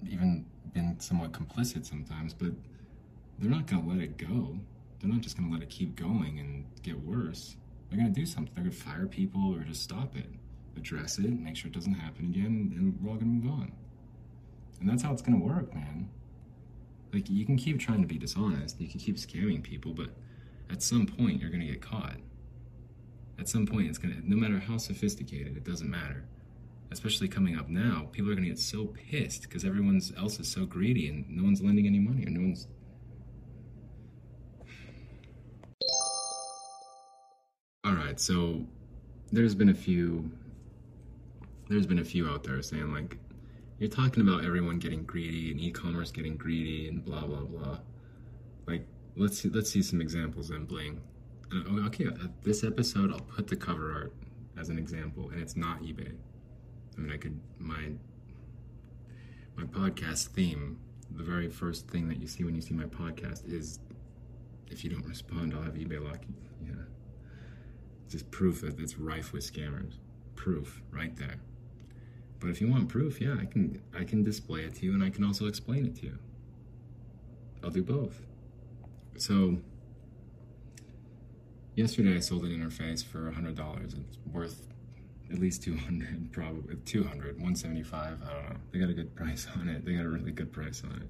even 0.08 0.46
been 0.72 1.00
somewhat 1.00 1.32
complicit 1.32 1.84
sometimes, 1.84 2.34
but 2.34 2.52
they're 3.40 3.50
not 3.50 3.66
gonna 3.66 3.86
let 3.86 3.98
it 3.98 4.16
go. 4.16 4.60
They're 5.00 5.10
not 5.10 5.20
just 5.20 5.36
gonna 5.36 5.52
let 5.52 5.62
it 5.62 5.70
keep 5.70 5.96
going 5.96 6.38
and 6.38 6.64
get 6.82 6.98
worse. 7.00 7.56
They're 7.88 7.98
gonna 7.98 8.10
do 8.10 8.26
something. 8.26 8.52
They're 8.54 8.64
gonna 8.64 8.74
fire 8.74 9.06
people 9.06 9.54
or 9.54 9.60
just 9.60 9.82
stop 9.82 10.16
it, 10.16 10.28
address 10.76 11.18
it, 11.18 11.38
make 11.38 11.56
sure 11.56 11.68
it 11.68 11.74
doesn't 11.74 11.94
happen 11.94 12.26
again, 12.26 12.72
and 12.76 13.00
we're 13.00 13.10
all 13.10 13.16
gonna 13.16 13.30
move 13.30 13.50
on. 13.50 13.72
And 14.80 14.88
that's 14.88 15.02
how 15.02 15.12
it's 15.12 15.22
gonna 15.22 15.38
work, 15.38 15.74
man. 15.74 16.08
Like 17.12 17.30
you 17.30 17.46
can 17.46 17.56
keep 17.56 17.78
trying 17.78 18.02
to 18.02 18.08
be 18.08 18.18
dishonest, 18.18 18.80
you 18.80 18.88
can 18.88 19.00
keep 19.00 19.16
scamming 19.16 19.62
people, 19.62 19.92
but 19.92 20.10
at 20.70 20.82
some 20.82 21.06
point 21.06 21.40
you're 21.40 21.50
gonna 21.50 21.66
get 21.66 21.80
caught. 21.80 22.16
At 23.38 23.48
some 23.48 23.66
point 23.66 23.88
it's 23.88 23.98
gonna 23.98 24.16
no 24.24 24.36
matter 24.36 24.58
how 24.58 24.76
sophisticated, 24.78 25.56
it 25.56 25.64
doesn't 25.64 25.90
matter. 25.90 26.24
Especially 26.90 27.28
coming 27.28 27.56
up 27.56 27.68
now, 27.68 28.08
people 28.12 28.30
are 28.30 28.34
gonna 28.34 28.48
get 28.48 28.58
so 28.58 28.86
pissed 28.86 29.42
because 29.42 29.64
everyone 29.64 30.00
else 30.16 30.40
is 30.40 30.48
so 30.48 30.66
greedy 30.66 31.08
and 31.08 31.28
no 31.28 31.44
one's 31.44 31.62
lending 31.62 31.86
any 31.86 31.98
money 31.98 32.26
or 32.26 32.30
no 32.30 32.40
one's 32.40 32.66
All 37.88 37.94
right, 37.94 38.20
so 38.20 38.66
there's 39.32 39.54
been 39.54 39.70
a 39.70 39.74
few 39.74 40.30
there's 41.70 41.86
been 41.86 42.00
a 42.00 42.04
few 42.04 42.28
out 42.28 42.44
there 42.44 42.60
saying 42.60 42.92
like 42.92 43.16
you're 43.78 43.88
talking 43.88 44.22
about 44.28 44.44
everyone 44.44 44.78
getting 44.78 45.04
greedy 45.04 45.50
and 45.50 45.58
e-commerce 45.58 46.10
getting 46.10 46.36
greedy 46.36 46.88
and 46.88 47.02
blah 47.02 47.24
blah 47.24 47.44
blah. 47.44 47.78
Like, 48.66 48.86
let's 49.16 49.38
see, 49.38 49.48
let's 49.48 49.70
see 49.70 49.80
some 49.82 50.02
examples 50.02 50.50
then, 50.50 50.66
Bling. 50.66 51.00
Uh, 51.50 51.86
okay, 51.86 52.04
at 52.04 52.44
this 52.44 52.62
episode, 52.62 53.10
I'll 53.10 53.20
put 53.20 53.46
the 53.46 53.56
cover 53.56 53.90
art 53.90 54.12
as 54.58 54.68
an 54.68 54.76
example, 54.76 55.30
and 55.30 55.40
it's 55.40 55.56
not 55.56 55.80
eBay. 55.80 56.12
I 56.94 57.00
mean, 57.00 57.10
I 57.10 57.16
could 57.16 57.40
my 57.58 57.92
my 59.56 59.64
podcast 59.64 60.26
theme. 60.28 60.78
The 61.16 61.22
very 61.22 61.48
first 61.48 61.88
thing 61.88 62.06
that 62.08 62.20
you 62.20 62.26
see 62.26 62.44
when 62.44 62.54
you 62.54 62.60
see 62.60 62.74
my 62.74 62.84
podcast 62.84 63.50
is, 63.50 63.78
if 64.70 64.84
you 64.84 64.90
don't 64.90 65.06
respond, 65.06 65.54
I'll 65.54 65.62
have 65.62 65.72
eBay 65.72 66.04
lock 66.04 66.18
you. 66.28 66.34
Yeah, 66.66 66.82
just 68.08 68.30
proof 68.30 68.60
that 68.62 68.78
it's 68.78 68.98
rife 68.98 69.32
with 69.32 69.50
scammers. 69.50 69.94
Proof 70.36 70.82
right 70.90 71.16
there. 71.16 71.36
But 72.40 72.50
if 72.50 72.60
you 72.60 72.70
want 72.70 72.88
proof, 72.88 73.20
yeah, 73.20 73.36
I 73.40 73.44
can 73.44 73.82
I 73.98 74.04
can 74.04 74.22
display 74.22 74.60
it 74.60 74.76
to 74.76 74.86
you 74.86 74.94
and 74.94 75.02
I 75.02 75.10
can 75.10 75.24
also 75.24 75.46
explain 75.46 75.86
it 75.86 75.96
to 75.96 76.06
you. 76.06 76.18
I'll 77.62 77.70
do 77.70 77.82
both. 77.82 78.22
So 79.16 79.58
yesterday 81.74 82.16
I 82.16 82.20
sold 82.20 82.44
an 82.44 82.50
interface 82.50 83.04
for 83.04 83.30
$100. 83.30 83.84
It's 83.84 84.18
worth 84.32 84.68
at 85.30 85.38
least 85.38 85.62
200 85.62 86.32
probably 86.32 86.76
200 86.76 87.34
175 87.34 88.22
i 88.22 88.32
don't 88.32 88.50
know 88.50 88.56
they 88.72 88.78
got 88.78 88.88
a 88.88 88.94
good 88.94 89.14
price 89.14 89.46
on 89.56 89.68
it 89.68 89.84
they 89.84 89.94
got 89.94 90.04
a 90.04 90.08
really 90.08 90.30
good 90.30 90.52
price 90.52 90.82
on 90.84 91.02
it 91.02 91.08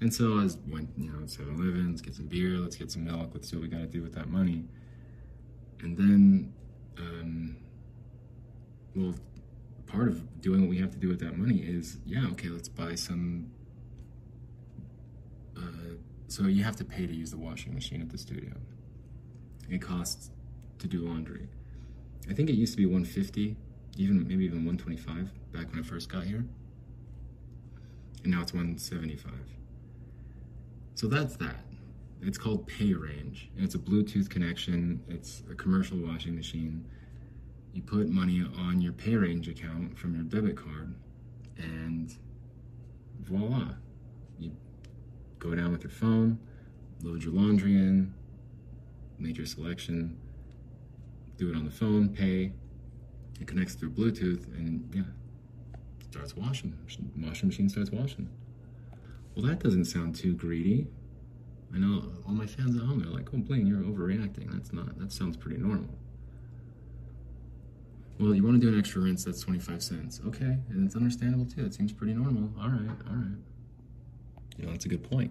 and 0.00 0.12
so 0.12 0.38
i 0.38 0.42
was 0.42 0.58
went 0.68 0.88
you 0.96 1.10
know 1.10 1.18
7-eleven 1.18 1.90
let's 1.90 2.00
get 2.00 2.14
some 2.14 2.26
beer 2.26 2.56
let's 2.56 2.76
get 2.76 2.90
some 2.90 3.04
milk 3.04 3.30
let's 3.34 3.48
see 3.48 3.56
what 3.56 3.62
we 3.62 3.68
got 3.68 3.78
to 3.78 3.86
do 3.86 4.02
with 4.02 4.14
that 4.14 4.28
money 4.28 4.64
and 5.80 5.96
then 5.96 6.52
um, 6.98 7.56
well 8.94 9.14
part 9.86 10.08
of 10.08 10.40
doing 10.40 10.62
what 10.62 10.70
we 10.70 10.78
have 10.78 10.90
to 10.90 10.98
do 10.98 11.08
with 11.08 11.20
that 11.20 11.36
money 11.36 11.58
is 11.58 11.98
yeah 12.04 12.26
okay 12.26 12.48
let's 12.48 12.68
buy 12.68 12.94
some 12.94 13.50
uh, 15.56 15.94
so 16.28 16.44
you 16.44 16.62
have 16.62 16.76
to 16.76 16.84
pay 16.84 17.06
to 17.06 17.14
use 17.14 17.30
the 17.30 17.38
washing 17.38 17.74
machine 17.74 18.00
at 18.00 18.10
the 18.10 18.18
studio. 18.18 18.52
It 19.68 19.82
costs 19.82 20.30
to 20.78 20.86
do 20.86 21.00
laundry. 21.00 21.48
I 22.30 22.34
think 22.34 22.48
it 22.48 22.54
used 22.54 22.74
to 22.74 22.76
be 22.76 22.86
150 22.86 23.56
even 23.96 24.28
maybe 24.28 24.44
even 24.44 24.64
125 24.64 25.32
back 25.52 25.70
when 25.70 25.80
i 25.80 25.82
first 25.82 26.08
got 26.08 26.24
here. 26.24 26.44
And 28.22 28.32
now 28.32 28.42
it's 28.42 28.52
175 28.52 29.32
so 30.94 31.06
that's 31.06 31.36
that 31.36 31.56
it's 32.22 32.38
called 32.38 32.68
PayRange 32.68 33.48
and 33.54 33.64
it's 33.64 33.74
a 33.74 33.78
bluetooth 33.78 34.28
connection. 34.28 35.02
It's 35.08 35.42
a 35.50 35.54
commercial 35.54 35.98
washing 35.98 36.34
machine. 36.34 36.84
You 37.72 37.82
put 37.82 38.08
money 38.08 38.44
on 38.58 38.80
your 38.80 38.92
PayRange 38.92 39.48
account 39.48 39.98
from 39.98 40.14
your 40.14 40.24
debit 40.24 40.56
card 40.56 40.94
and 41.56 42.16
voila 43.20 43.74
you 44.38 44.52
go 45.40 45.54
down 45.54 45.72
with 45.72 45.82
your 45.82 45.90
phone 45.90 46.38
load 47.02 47.22
your 47.22 47.32
laundry 47.32 47.72
in 47.72 48.14
make 49.18 49.36
your 49.36 49.46
selection 49.46 50.16
do 51.38 51.48
it 51.48 51.56
on 51.56 51.64
the 51.64 51.70
phone 51.70 52.08
pay. 52.08 52.52
It 53.40 53.46
connects 53.46 53.74
through 53.74 53.90
bluetooth 53.90 54.44
and 54.56 54.90
yeah 54.92 55.02
starts 56.10 56.34
washing. 56.36 56.76
Washing 57.16 57.48
machine 57.48 57.68
starts 57.68 57.90
washing. 57.90 58.28
Well 59.34 59.46
that 59.46 59.60
doesn't 59.60 59.84
sound 59.84 60.16
too 60.16 60.34
greedy 60.34 60.88
i 61.74 61.78
know 61.78 62.02
all 62.26 62.32
my 62.32 62.46
fans 62.46 62.76
at 62.76 62.82
home 62.82 63.00
they're 63.00 63.10
like 63.10 63.28
oh 63.34 63.38
Bling 63.38 63.66
you're 63.66 63.82
overreacting 63.82 64.52
that's 64.52 64.72
not 64.72 64.98
that 64.98 65.12
sounds 65.12 65.36
pretty 65.36 65.58
normal 65.58 65.88
well, 68.20 68.34
you 68.34 68.42
want 68.42 68.60
to 68.60 68.66
do 68.66 68.72
an 68.72 68.78
extra 68.78 69.00
rinse, 69.00 69.24
that's 69.24 69.40
25 69.42 69.80
cents. 69.80 70.20
Okay, 70.26 70.58
and 70.70 70.84
it's 70.84 70.96
understandable 70.96 71.46
too. 71.46 71.64
It 71.64 71.74
seems 71.74 71.92
pretty 71.92 72.14
normal. 72.14 72.50
All 72.60 72.68
right, 72.68 72.90
all 73.08 73.14
right. 73.14 73.38
You 74.56 74.64
know, 74.66 74.72
that's 74.72 74.86
a 74.86 74.88
good 74.88 75.08
point. 75.08 75.30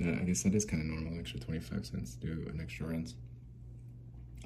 I 0.00 0.24
guess 0.24 0.42
that 0.42 0.54
is 0.54 0.64
kind 0.66 0.82
of 0.82 0.88
normal, 0.88 1.18
extra 1.18 1.40
25 1.40 1.86
cents 1.86 2.16
to 2.16 2.26
do 2.26 2.48
an 2.50 2.60
extra 2.60 2.86
rinse. 2.86 3.14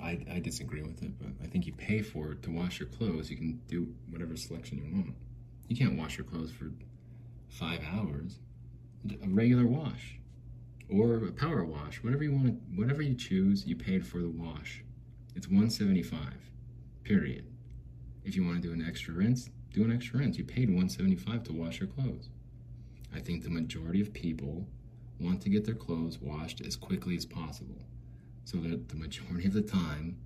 I, 0.00 0.18
I 0.30 0.38
disagree 0.38 0.82
with 0.82 1.02
it, 1.02 1.18
but 1.18 1.30
I 1.42 1.48
think 1.48 1.66
you 1.66 1.72
pay 1.72 2.02
for 2.02 2.32
it 2.32 2.42
to 2.44 2.50
wash 2.50 2.78
your 2.78 2.88
clothes. 2.90 3.30
You 3.30 3.36
can 3.36 3.60
do 3.66 3.88
whatever 4.10 4.36
selection 4.36 4.78
you 4.78 4.94
want. 4.94 5.14
You 5.68 5.76
can't 5.76 5.98
wash 5.98 6.18
your 6.18 6.26
clothes 6.26 6.52
for 6.52 6.70
five 7.48 7.80
hours. 7.92 8.38
A 9.10 9.28
regular 9.28 9.66
wash 9.66 10.18
or 10.88 11.16
a 11.16 11.33
power 11.33 11.64
wash, 11.64 12.03
whatever 12.03 12.22
you 12.22 12.33
want, 12.33 12.61
whatever 12.75 13.03
you 13.03 13.14
choose, 13.14 13.66
you 13.66 13.77
paid 13.77 14.07
for 14.07 14.18
the 14.18 14.29
wash. 14.29 14.85
It's 15.35 15.49
175 15.49 16.20
period. 17.05 17.46
If 18.25 18.35
you 18.35 18.44
want 18.44 18.61
to 18.62 18.68
do 18.68 18.75
an 18.75 18.85
extra 18.87 19.14
rinse, 19.14 19.51
do 19.72 19.85
an 19.85 19.92
extra 19.92 20.18
rinse. 20.18 20.38
You 20.38 20.44
paid 20.44 20.68
175 20.68 21.44
to 21.44 21.53
wash 21.53 21.79
your 21.81 21.88
clothes. 21.88 22.29
I 23.14 23.20
think 23.20 23.42
the 23.42 23.51
majority 23.51 24.01
of 24.01 24.12
people 24.12 24.66
want 25.20 25.40
to 25.42 25.49
get 25.49 25.64
their 25.64 25.75
clothes 25.75 26.18
washed 26.20 26.61
as 26.61 26.77
quickly 26.77 27.16
as 27.16 27.25
possible. 27.25 27.85
So 28.44 28.59
that 28.59 28.88
the 28.88 28.96
majority 28.96 29.46
of 29.46 29.55
the 29.55 29.62
time, 29.62 30.16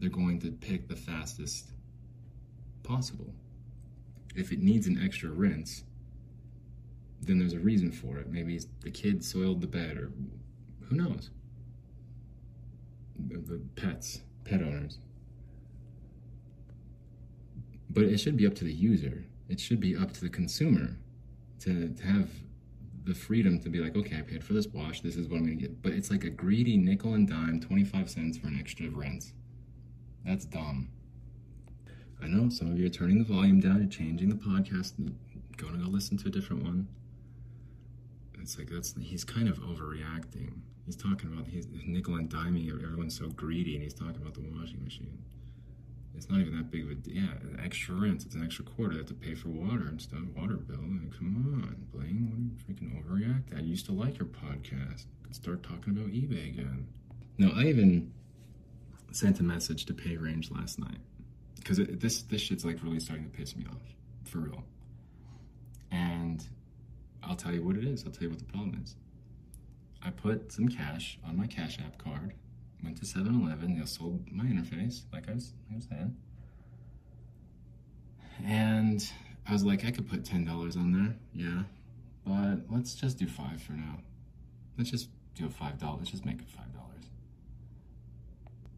they're 0.00 0.08
going 0.08 0.40
to 0.40 0.50
pick 0.50 0.88
the 0.88 0.96
fastest 0.96 1.70
possible. 2.82 3.34
If 4.34 4.52
it 4.52 4.62
needs 4.62 4.86
an 4.86 5.00
extra 5.02 5.30
rinse, 5.30 5.84
then 7.24 7.38
there's 7.38 7.52
a 7.52 7.58
reason 7.58 7.90
for 7.90 8.18
it. 8.18 8.28
Maybe 8.28 8.60
the 8.80 8.90
kid 8.90 9.24
soiled 9.24 9.60
the 9.60 9.66
bed, 9.66 9.96
or 9.96 10.12
who 10.88 10.96
knows? 10.96 11.30
The, 13.16 13.38
the 13.38 13.60
pets, 13.76 14.22
pet 14.44 14.60
owners. 14.60 14.98
But 17.90 18.04
it 18.04 18.18
should 18.18 18.36
be 18.36 18.46
up 18.46 18.54
to 18.56 18.64
the 18.64 18.72
user. 18.72 19.24
It 19.48 19.60
should 19.60 19.80
be 19.80 19.96
up 19.96 20.12
to 20.12 20.20
the 20.20 20.28
consumer 20.28 20.96
to, 21.60 21.88
to 21.88 22.02
have 22.04 22.28
the 23.04 23.14
freedom 23.14 23.60
to 23.60 23.68
be 23.68 23.78
like, 23.78 23.94
okay, 23.96 24.18
I 24.18 24.22
paid 24.22 24.42
for 24.42 24.54
this 24.54 24.66
wash. 24.66 25.00
This 25.02 25.16
is 25.16 25.28
what 25.28 25.36
I'm 25.36 25.46
going 25.46 25.58
to 25.58 25.62
get. 25.62 25.82
But 25.82 25.92
it's 25.92 26.10
like 26.10 26.24
a 26.24 26.30
greedy 26.30 26.76
nickel 26.76 27.14
and 27.14 27.28
dime, 27.28 27.60
25 27.60 28.10
cents 28.10 28.38
for 28.38 28.48
an 28.48 28.58
extra 28.58 28.88
rinse. 28.88 29.32
That's 30.24 30.46
dumb. 30.46 30.88
I 32.22 32.26
know 32.26 32.48
some 32.48 32.70
of 32.70 32.78
you 32.78 32.86
are 32.86 32.90
turning 32.90 33.18
the 33.18 33.24
volume 33.24 33.60
down, 33.60 33.78
you're 33.78 33.86
changing 33.86 34.30
the 34.30 34.36
podcast, 34.36 34.96
and 34.98 35.14
going 35.56 35.74
to 35.74 35.84
go 35.84 35.90
listen 35.90 36.16
to 36.18 36.28
a 36.28 36.30
different 36.30 36.62
one. 36.62 36.88
It's 38.44 38.58
like 38.58 38.68
that's 38.68 38.94
he's 39.00 39.24
kind 39.24 39.48
of 39.48 39.58
overreacting. 39.60 40.52
He's 40.84 40.96
talking 40.96 41.32
about 41.32 41.46
he's 41.48 41.66
nickel 41.86 42.16
and 42.16 42.28
diming. 42.28 42.70
Everyone's 42.70 43.18
so 43.18 43.28
greedy, 43.28 43.74
and 43.74 43.82
he's 43.82 43.94
talking 43.94 44.16
about 44.16 44.34
the 44.34 44.42
washing 44.42 44.84
machine. 44.84 45.22
It's 46.14 46.28
not 46.28 46.40
even 46.40 46.54
that 46.58 46.70
big 46.70 46.82
of 46.82 46.90
a 46.90 46.96
yeah. 47.06 47.22
An 47.40 47.58
extra 47.64 47.94
rent. 47.94 48.22
It's 48.26 48.34
an 48.34 48.44
extra 48.44 48.66
quarter. 48.66 48.92
They 48.92 48.98
have 48.98 49.06
to 49.06 49.14
pay 49.14 49.34
for 49.34 49.48
water 49.48 49.86
and 49.88 49.98
stuff. 49.98 50.20
Water 50.36 50.58
bill. 50.58 50.76
Come 50.76 51.62
on, 51.64 51.86
Bling. 51.90 52.28
What 52.28 52.36
are 52.36 52.42
you 52.42 52.50
freaking 52.68 53.02
overreact? 53.02 53.56
I 53.56 53.62
used 53.62 53.86
to 53.86 53.92
like 53.92 54.18
your 54.18 54.28
podcast. 54.28 55.06
Could 55.22 55.34
start 55.34 55.62
talking 55.62 55.96
about 55.96 56.10
eBay 56.10 56.46
again. 56.46 56.86
No, 57.38 57.50
I 57.56 57.62
even 57.64 58.12
sent 59.10 59.40
a 59.40 59.42
message 59.42 59.86
to 59.86 59.94
PayRange 59.94 60.54
last 60.54 60.78
night 60.78 60.98
because 61.56 61.78
this 61.78 62.20
this 62.24 62.42
shit's 62.42 62.66
like 62.66 62.82
really 62.82 63.00
starting 63.00 63.24
to 63.24 63.30
piss 63.30 63.56
me 63.56 63.64
off 63.70 64.30
for 64.30 64.40
real. 64.40 64.64
And 65.90 66.46
I'll 67.26 67.36
tell 67.36 67.52
you 67.52 67.62
what 67.62 67.76
it 67.76 67.84
is. 67.84 68.04
I'll 68.04 68.12
tell 68.12 68.24
you 68.24 68.30
what 68.30 68.38
the 68.38 68.44
problem 68.44 68.80
is. 68.82 68.96
I 70.02 70.10
put 70.10 70.52
some 70.52 70.68
cash 70.68 71.18
on 71.26 71.36
my 71.36 71.46
Cash 71.46 71.78
App 71.78 71.96
card 71.98 72.34
went 72.84 72.98
to 72.98 73.04
7-Eleven, 73.04 73.78
they 73.78 73.86
sold 73.86 74.30
my 74.30 74.44
interface, 74.44 75.02
like 75.12 75.28
I 75.28 75.32
was, 75.32 75.54
I 75.72 75.76
was 75.76 75.86
saying. 75.88 76.16
And 78.44 79.10
I 79.48 79.52
was 79.52 79.64
like, 79.64 79.84
I 79.84 79.90
could 79.90 80.08
put 80.08 80.22
$10 80.22 80.76
on 80.76 80.92
there, 80.92 81.16
yeah. 81.34 81.62
But 82.26 82.70
let's 82.70 82.94
just 82.94 83.18
do 83.18 83.26
five 83.26 83.62
for 83.62 83.72
now. 83.72 83.98
Let's 84.76 84.90
just 84.90 85.08
do 85.34 85.46
a 85.46 85.50
five 85.50 85.78
dollars. 85.78 85.98
Let's 86.00 86.10
just 86.10 86.24
make 86.24 86.40
it 86.40 86.48
five 86.48 86.72
dollars. 86.72 87.04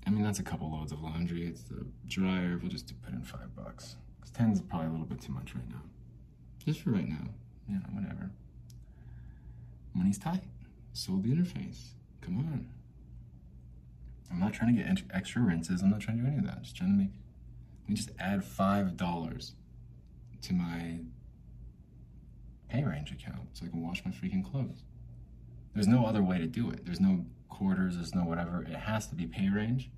I 0.06 0.11
mean, 0.11 0.22
that's 0.22 0.40
a 0.40 0.42
couple 0.42 0.70
loads 0.70 0.92
of 0.92 1.00
laundry. 1.00 1.46
It's 1.46 1.62
the 1.62 1.87
dryer. 2.06 2.59
We'll 2.61 2.70
just 2.70 2.92
put 3.02 3.14
in 3.14 3.22
five 3.22 3.54
bucks. 3.54 3.96
Cause 4.20 4.30
10 4.30 4.50
is 4.50 4.61
probably 4.61 4.88
a 4.88 4.90
little 4.90 5.06
bit 5.06 5.20
too 5.20 5.32
much 5.32 5.54
right 5.54 5.68
now. 5.68 5.82
Just 6.64 6.80
for 6.80 6.90
right 6.90 7.09
now. 7.09 7.28
You 7.68 7.76
know, 7.76 7.81
whatever. 7.92 8.31
Money's 9.94 10.18
tight. 10.18 10.42
Sold 10.92 11.24
the 11.24 11.31
interface. 11.31 11.90
Come 12.20 12.38
on. 12.38 12.68
I'm 14.31 14.40
not 14.40 14.52
trying 14.52 14.76
to 14.76 14.83
get 14.83 15.02
extra 15.12 15.42
rinses. 15.42 15.83
I'm 15.83 15.90
not 15.90 16.00
trying 16.00 16.18
to 16.18 16.22
do 16.24 16.29
any 16.29 16.38
of 16.38 16.44
that. 16.44 16.57
I'm 16.57 16.62
just 16.62 16.76
trying 16.76 16.90
to 16.90 16.96
make. 16.96 17.11
Let 17.85 17.90
me 17.90 17.96
just 17.96 18.11
add 18.18 18.44
five 18.44 18.96
dollars 18.96 19.52
to 20.42 20.52
my 20.52 20.98
PayRange 22.72 23.12
account 23.12 23.48
so 23.52 23.66
I 23.66 23.68
can 23.68 23.83
wash 23.83 24.05
my 24.05 24.11
freaking 24.11 24.44
clothes. 24.44 24.83
There's 25.74 25.87
no 25.87 26.05
other 26.05 26.22
way 26.22 26.38
to 26.38 26.46
do 26.46 26.70
it. 26.70 26.85
There's 26.85 27.00
no 27.00 27.24
quarters, 27.48 27.96
there's 27.96 28.14
no 28.14 28.22
whatever. 28.22 28.62
It 28.62 28.74
has 28.74 29.07
to 29.09 29.14
be 29.14 29.26
PayRange, 29.26 29.88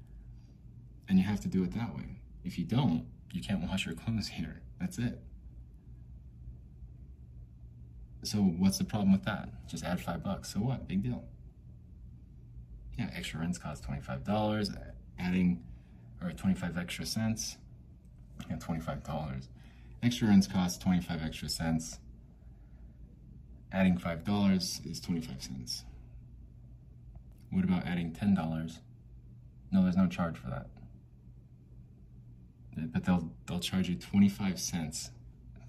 and 1.09 1.19
you 1.19 1.25
have 1.25 1.41
to 1.41 1.49
do 1.49 1.63
it 1.65 1.73
that 1.73 1.95
way. 1.97 2.21
If 2.45 2.59
you 2.59 2.65
don't, 2.65 3.07
you 3.33 3.43
can't 3.43 3.63
wash 3.63 3.87
your 3.87 3.95
clothes 3.95 4.29
here. 4.39 4.63
That's 4.81 4.99
it. 4.99 5.23
So 8.23 8.39
what's 8.39 8.79
the 8.79 8.85
problem 8.85 9.13
with 9.13 9.25
that? 9.25 9.49
Just 9.69 9.85
add 9.85 10.01
five 10.01 10.23
bucks. 10.23 10.53
So 10.53 10.61
what? 10.61 10.89
Big 10.89 11.03
deal. 11.03 11.25
Yeah, 12.99 13.11
extra 13.15 13.41
rinse 13.41 13.59
costs 13.59 13.87
$25. 13.87 14.77
Adding, 15.19 15.63
or 16.23 16.33
25 16.33 16.77
extra 16.77 17.07
cents. 17.07 17.57
Yeah, 18.51 18.57
$25. 18.57 19.49
Extra 20.03 20.29
rinse 20.29 20.47
costs 20.47 20.79
25 20.79 21.23
extra 21.23 21.49
cents. 21.49 21.99
Adding 23.73 23.99
$5 23.99 24.87
is 24.87 25.01
25 25.01 25.43
cents. 25.43 25.85
What 27.51 27.65
about 27.65 27.87
adding 27.87 28.13
$10? 28.13 28.79
No, 29.73 29.83
there's 29.83 29.97
no 29.97 30.07
charge 30.07 30.37
for 30.37 30.49
that. 30.49 30.67
But 32.93 33.05
they'll 33.05 33.31
they'll 33.47 33.59
charge 33.59 33.89
you 33.89 33.97
25 33.97 34.59
cents 34.59 35.11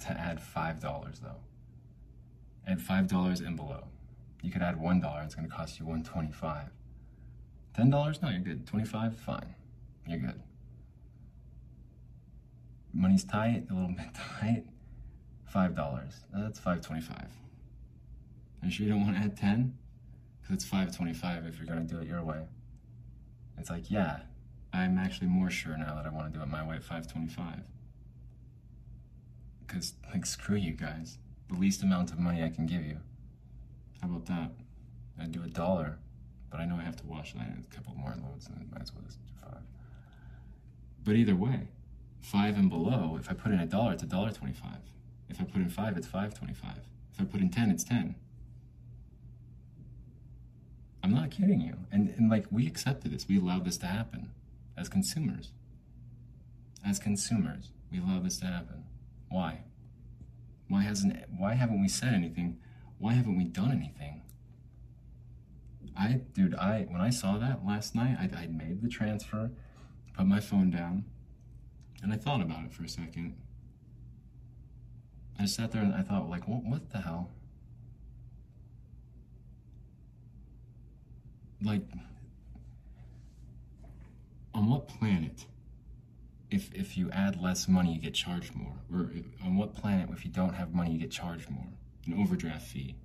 to 0.02 0.12
add 0.12 0.40
$5 0.40 0.82
though. 1.22 1.42
Add 2.70 2.80
$5 2.80 3.46
and 3.46 3.56
below. 3.56 3.86
You 4.44 4.52
could 4.52 4.62
add 4.62 4.80
$1, 4.80 5.26
it's 5.26 5.36
to 5.36 5.48
cost 5.48 5.80
you 5.80 5.86
125. 5.86 6.70
$10? 7.76 8.22
No, 8.22 8.30
you're 8.30 8.40
good. 8.40 8.68
25 8.68 9.18
fine. 9.18 9.56
You're 10.06 10.20
good. 10.20 10.42
Money's 12.94 13.24
tight, 13.24 13.66
a 13.70 13.74
little 13.74 13.90
bit 13.98 14.14
tight. 14.14 14.66
$5. 15.54 15.76
That's 16.32 16.60
525. 16.60 17.18
Are 17.18 18.66
you 18.66 18.72
sure 18.72 18.86
you 18.86 18.92
don't 18.92 19.02
want 19.02 19.16
to 19.16 19.24
add 19.24 19.36
10? 19.36 19.76
Because 20.42 20.56
it's 20.56 20.66
525 20.66 21.48
if 21.48 21.58
you're 21.58 21.66
to 21.88 21.94
do 21.94 22.00
it 22.02 22.08
your 22.08 22.24
way. 22.24 22.42
It's 23.58 23.70
like, 23.70 23.90
yeah, 23.90 24.20
I'm 24.74 24.98
actually 25.00 25.28
more 25.28 25.50
sure 25.50 25.76
now 25.76 25.96
that 25.96 26.06
I 26.06 26.10
want 26.10 26.32
to 26.32 26.38
do 26.38 26.44
it 26.44 26.48
my 26.48 26.66
way 26.66 26.76
at 26.76 26.84
525. 26.84 27.62
Because, 29.66 29.94
like, 30.14 30.26
screw 30.26 30.56
you 30.56 30.74
guys. 30.74 31.18
The 31.50 31.56
least 31.58 31.84
amount 31.84 32.12
of 32.12 32.20
money 32.20 32.44
I 32.44 32.50
can 32.50 32.66
give 32.66 32.86
you. 32.86 32.98
How 34.02 34.08
about 34.08 34.26
that? 34.28 34.52
I'd 35.20 35.32
do 35.32 35.44
a 35.44 35.48
dollar, 35.48 35.98
but 36.50 36.60
I 36.60 36.66
know 36.66 36.76
I 36.76 36.84
have 36.84 36.96
to 36.98 37.06
wash 37.06 37.34
that 37.34 37.42
a 37.42 37.76
couple 37.76 37.94
more 37.96 38.16
loads, 38.24 38.48
and 38.48 38.56
I 38.56 38.74
might 38.74 38.84
as 38.84 38.94
well 38.94 39.04
just 39.06 39.20
do 39.20 39.28
five. 39.42 39.62
But 41.04 41.16
either 41.16 41.36
way, 41.36 41.68
five 42.22 42.58
and 42.58 42.70
below, 42.70 43.18
if 43.20 43.30
I 43.30 43.34
put 43.34 43.52
in 43.52 43.60
a 43.60 43.66
dollar, 43.66 43.94
it's 43.94 44.04
a 44.04 44.08
dollar 44.08 44.32
twenty-five. 44.32 44.80
If 45.28 45.42
I 45.42 45.44
put 45.44 45.58
in 45.58 45.70
five, 45.70 45.98
it's 45.98 46.08
five 46.08 46.34
twenty-five. 46.34 46.80
If 47.14 47.22
I 47.22 47.24
put 47.26 47.42
in 47.42 47.50
ten, 47.50 47.72
it's 47.72 47.84
ten. 47.84 48.16
I'm 51.04 51.14
not 51.14 51.32
kidding 51.32 51.62
you. 51.62 51.76
And, 51.92 52.10
and 52.18 52.30
like, 52.30 52.46
we 52.52 52.68
accepted 52.68 53.12
this. 53.12 53.28
We 53.28 53.40
allowed 53.40 53.66
this 53.66 53.78
to 53.78 53.88
happen 53.88 54.32
as 54.78 54.90
consumers. 54.90 55.52
As 56.86 57.00
consumers, 57.00 57.72
we 57.92 58.00
allow 58.00 58.20
this 58.20 58.38
to 58.40 58.46
happen. 58.46 58.84
Why? 59.30 59.62
Why 60.70 60.84
hasn't 60.84 61.18
why 61.38 61.56
haven't 61.56 61.82
we 61.82 61.90
said 61.90 62.14
anything? 62.14 62.58
Why 62.98 63.14
haven't 63.14 63.38
we 63.38 63.44
done 63.44 63.72
anything? 63.72 64.22
I 65.98 66.22
dude, 66.34 66.56
I 66.56 66.84
when 66.90 67.02
I 67.02 67.10
saw 67.10 67.38
that 67.38 67.66
last 67.66 67.96
night, 67.96 68.18
I, 68.20 68.44
I 68.44 68.48
made 68.48 68.82
the 68.82 68.88
transfer, 68.88 69.52
put 70.16 70.26
my 70.26 70.40
phone 70.40 70.70
down, 70.70 71.04
and 72.02 72.14
I 72.14 72.16
thought 72.16 72.42
about 72.42 72.64
it 72.66 72.74
for 72.74 72.84
a 72.84 72.90
second. 72.90 73.36
I 75.38 75.46
sat 75.46 75.72
there 75.72 75.82
and 75.82 75.94
I 75.94 76.02
thought, 76.02 76.30
like, 76.30 76.48
what, 76.48 76.64
what 76.64 76.90
the 76.90 77.00
hell? 77.00 77.32
like 81.62 81.82
on 84.54 84.70
what 84.70 84.88
planet 84.88 85.46
if 86.52 86.74
if 86.74 86.98
you 86.98 87.10
add 87.12 87.42
less 87.42 87.68
money 87.68 87.94
you 87.94 88.02
get 88.02 88.14
charged 88.14 88.56
more. 88.56 88.76
Or 88.94 89.12
on 89.44 89.58
what 89.58 89.76
planet 89.76 90.10
if 90.12 90.26
you 90.26 90.32
don't 90.32 90.54
have 90.54 90.74
money 90.74 90.92
you 90.94 91.00
get 91.00 91.12
charged 91.12 91.50
more? 91.50 91.68
An 92.06 92.22
overdraft 92.22 92.66
fee. 92.68 92.96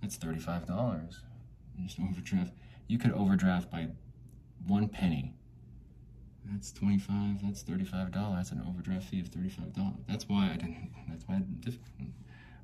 That's 0.00 0.16
$35 0.16 1.16
just 1.82 1.98
overdraft. 1.98 2.52
You 2.88 2.98
could 2.98 3.12
overdraft 3.12 3.70
by 3.70 3.88
one 4.66 4.88
penny. 4.88 5.34
That's 6.44 6.72
25 6.72 7.42
that's 7.42 7.62
$35 7.62 8.12
that's 8.34 8.50
an 8.50 8.62
overdraft 8.66 9.06
fee 9.06 9.20
of 9.20 9.30
$35 9.30 9.94
that's 10.08 10.28
why 10.28 10.50
i 10.52 10.56
didn't 10.56 10.90
that's 11.08 11.22
why 11.28 11.36
I, 11.36 12.04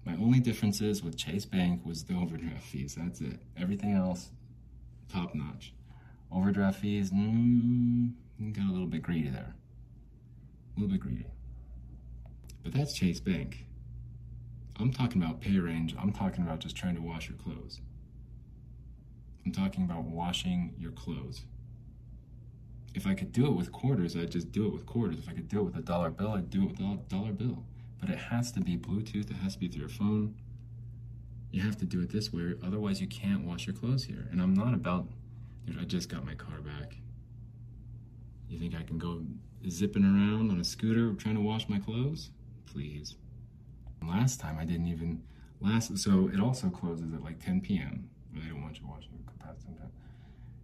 my 0.07 0.14
only 0.14 0.38
differences 0.38 1.03
with 1.03 1.16
chase 1.16 1.45
bank 1.45 1.85
was 1.85 2.05
the 2.05 2.14
overdraft 2.14 2.62
fees. 2.62 2.95
That's 2.97 3.21
it. 3.21 3.40
Everything 3.61 3.92
else 3.92 4.31
top 5.12 5.35
notch. 5.35 5.75
Overdraft 6.31 6.81
fees, 6.81 7.11
mm, 7.11 8.12
got 8.53 8.69
a 8.69 8.73
little 8.73 8.87
bit 8.87 9.03
greedy 9.03 9.31
there. 9.31 9.56
A 10.77 10.81
little 10.81 10.93
bit 10.93 11.01
greedy. 11.01 11.27
But 12.62 12.73
that's 12.73 12.93
Chase 12.93 13.21
Bank. 13.21 13.65
I'm 14.79 14.93
talking 14.93 15.23
about 15.23 15.41
PayRange. 15.41 15.95
I'm 16.01 16.12
talking 16.12 16.45
about 16.45 16.61
just 16.61 16.77
trying 16.77 16.97
to 16.97 17.01
wash 17.01 17.29
your 17.29 17.39
clothes. 17.39 17.81
I'm 19.45 19.53
talking 19.53 19.85
about 19.85 20.05
washing 20.05 20.75
your 20.79 20.93
clothes. 20.93 21.45
If 22.95 23.07
I 23.07 23.15
could 23.15 23.33
do 23.33 23.47
it 23.47 23.53
with 23.53 23.73
quarters, 23.73 24.17
I'd 24.17 24.31
just 24.31 24.53
do 24.53 24.67
it 24.67 24.73
with 24.73 24.85
quarters. 24.85 25.19
If 25.19 25.29
I 25.29 25.33
could 25.33 25.49
do 25.49 25.61
it 25.61 25.65
with 25.65 25.77
a 25.77 25.83
dollar 25.83 26.11
bill, 26.11 26.33
I'd 26.33 26.51
do 26.51 26.65
it 26.65 26.71
with 26.71 26.81
a 26.81 26.97
dollar 27.09 27.33
bill. 27.33 27.65
But 28.01 28.11
it 28.11 28.19
has 28.19 28.53
to 28.53 28.61
be 28.61 28.77
Bluetooth, 28.77 29.31
it 29.31 29.37
has 29.37 29.55
to 29.55 29.59
be 29.61 29.69
through 29.69 29.81
your 29.81 29.89
phone, 29.89 30.35
you 31.51 31.62
have 31.62 31.77
to 31.79 31.85
do 31.87 32.01
it 32.01 32.11
this 32.11 32.33
way, 32.33 32.55
otherwise 32.62 33.01
you 33.01 33.07
can't 33.07 33.45
wash 33.45 33.67
your 33.67 33.75
clothes 33.75 34.05
here. 34.05 34.29
And 34.31 34.43
I'm 34.43 34.53
not 34.53 34.75
about, 34.75 35.09
dude, 35.65 35.79
I 35.81 35.85
just 35.85 36.09
got 36.09 36.25
my 36.25 36.35
car 36.35 36.61
back. 36.61 36.97
You 38.49 38.59
think 38.59 38.75
I 38.75 38.83
can 38.83 38.99
go 38.99 39.23
zipping 39.69 40.05
around 40.05 40.51
on 40.51 40.61
a 40.61 40.65
scooter 40.65 41.13
trying 41.15 41.35
to 41.35 41.41
wash 41.41 41.69
my 41.69 41.79
clothes? 41.79 42.31
Please. 42.67 43.17
Last 44.07 44.41
time 44.41 44.59
I 44.59 44.65
didn't 44.65 44.89
even, 44.89 45.23
last, 45.61 45.97
so 45.99 46.31
it 46.33 46.41
also 46.41 46.69
closes 46.69 47.13
at 47.13 47.23
like 47.23 47.45
10 47.45 47.61
p.m. 47.61 48.09
They 48.33 48.49
don't 48.49 48.63
want 48.63 48.79
you 48.79 48.87
washing 48.87 49.11
past 49.41 49.65
10 49.65 49.75
p.m. 49.75 49.91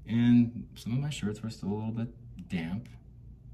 And 0.07 0.67
some 0.75 0.93
of 0.93 0.99
my 0.99 1.11
shirts 1.11 1.43
were 1.43 1.51
still 1.51 1.71
a 1.71 1.75
little 1.75 1.91
bit 1.91 2.09
damp. 2.49 2.89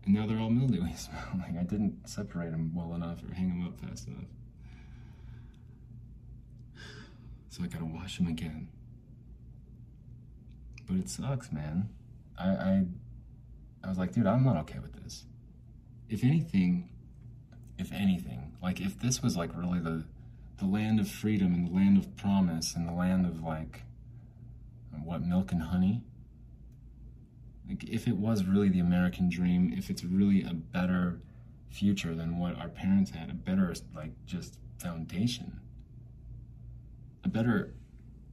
And 0.05 0.14
now 0.14 0.27
they're 0.27 0.38
all 0.38 0.51
mildewy 0.51 0.93
smelling. 0.97 1.57
I 1.59 1.62
didn't 1.62 2.09
separate 2.09 2.51
them 2.51 2.73
well 2.75 2.95
enough 2.95 3.23
or 3.23 3.35
hang 3.35 3.49
them 3.49 3.67
up 3.67 3.79
fast 3.81 4.09
enough. 4.09 4.25
so 7.59 7.64
I 7.64 7.67
gotta 7.67 7.85
wash 7.85 8.19
them 8.19 8.27
again. 8.27 8.69
But 10.87 10.97
it 10.97 11.09
sucks, 11.11 11.53
man. 11.53 11.88
I, 12.38 12.49
I, 12.49 12.85
I 13.83 13.88
was 13.88 13.99
like, 13.99 14.12
dude, 14.12 14.27
I'm 14.27 14.45
not 14.45 14.57
okay 14.59 14.79
with 14.79 14.93
this. 15.03 15.25
If 16.09 16.25
anything, 16.25 16.91
if 17.79 17.93
anything, 17.93 18.57
like 18.62 18.81
if 18.81 18.99
this 18.99 19.23
was 19.23 19.37
like 19.37 19.51
really 19.57 19.81
the, 19.81 20.05
the 20.59 20.67
land 20.67 21.01
of 21.01 21.09
freedom 21.09 21.55
and 21.55 21.69
the 21.69 21.75
land 21.75 21.97
of 21.97 22.17
promise 22.17 22.75
and 22.75 22.88
the 22.88 22.93
land 22.93 23.27
of 23.27 23.43
like, 23.43 23.83
what 25.05 25.23
milk 25.23 25.53
and 25.53 25.62
honey. 25.62 26.03
Like 27.69 27.85
if 27.85 28.09
it 28.09 28.17
was 28.17 28.45
really 28.45 28.69
the 28.69 28.81
American 28.81 29.31
dream, 29.31 29.73
if 29.77 29.91
it's 29.91 30.03
really 30.05 30.43
a 30.43 30.53
better 30.53 31.21
future 31.71 32.14
than 32.14 32.38
what 32.38 32.59
our 32.59 32.69
parents 32.69 33.12
had, 33.12 33.31
a 33.31 33.35
better 33.35 33.73
like 33.95 34.11
just 34.27 34.59
foundation 34.79 35.61
a 37.25 37.31
better 37.31 37.75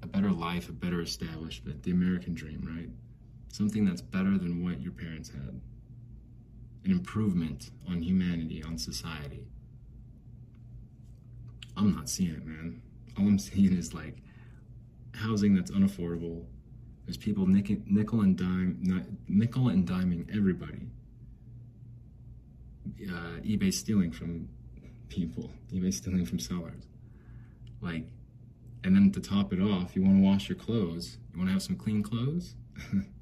a 0.02 0.08
better 0.08 0.32
life, 0.32 0.70
a 0.70 0.72
better 0.72 1.02
establishment, 1.02 1.84
the 1.84 1.92
American 1.92 2.34
dream, 2.34 2.62
right? 2.66 2.90
Something 3.56 3.86
that's 3.86 4.02
better 4.02 4.38
than 4.38 4.66
what 4.66 4.82
your 4.82 4.92
parents 4.92 5.30
had. 5.30 5.62
An 6.84 6.92
improvement 6.92 7.72
on 7.88 8.02
humanity, 8.02 8.62
on 8.62 8.78
society. 8.78 9.48
I'm 11.78 11.96
not 11.96 12.10
seeing 12.10 12.32
it, 12.32 12.46
man. 12.46 12.82
All 13.18 13.26
I'm 13.26 13.40
seeing 13.50 13.72
is 13.72 13.94
like 13.94 14.18
housing 15.14 15.56
that's 15.56 15.72
unaffordable. 15.72 16.44
There's 17.06 17.16
people 17.16 17.48
nickel, 17.48 18.20
and 18.20 18.38
dime, 18.38 19.06
nickel 19.30 19.70
and 19.70 19.88
diming 19.88 20.36
everybody. 20.36 20.90
Uh, 23.10 23.40
eBay 23.40 23.74
stealing 23.74 24.12
from 24.12 24.50
people. 25.08 25.50
eBay 25.72 25.94
stealing 25.94 26.26
from 26.26 26.40
sellers. 26.40 26.84
Like 27.80 28.04
And 28.84 28.98
then 28.98 29.12
to 29.14 29.22
top 29.22 29.54
it 29.54 29.62
off, 29.62 29.96
you 29.96 30.02
want 30.02 30.18
to 30.18 30.22
wash 30.22 30.50
your 30.50 30.58
clothes. 30.58 31.20
You 31.32 31.40
want 31.40 31.48
to 31.48 31.54
have 31.54 31.64
some 31.64 31.78
clean 31.78 32.04
clothes. 32.04 32.56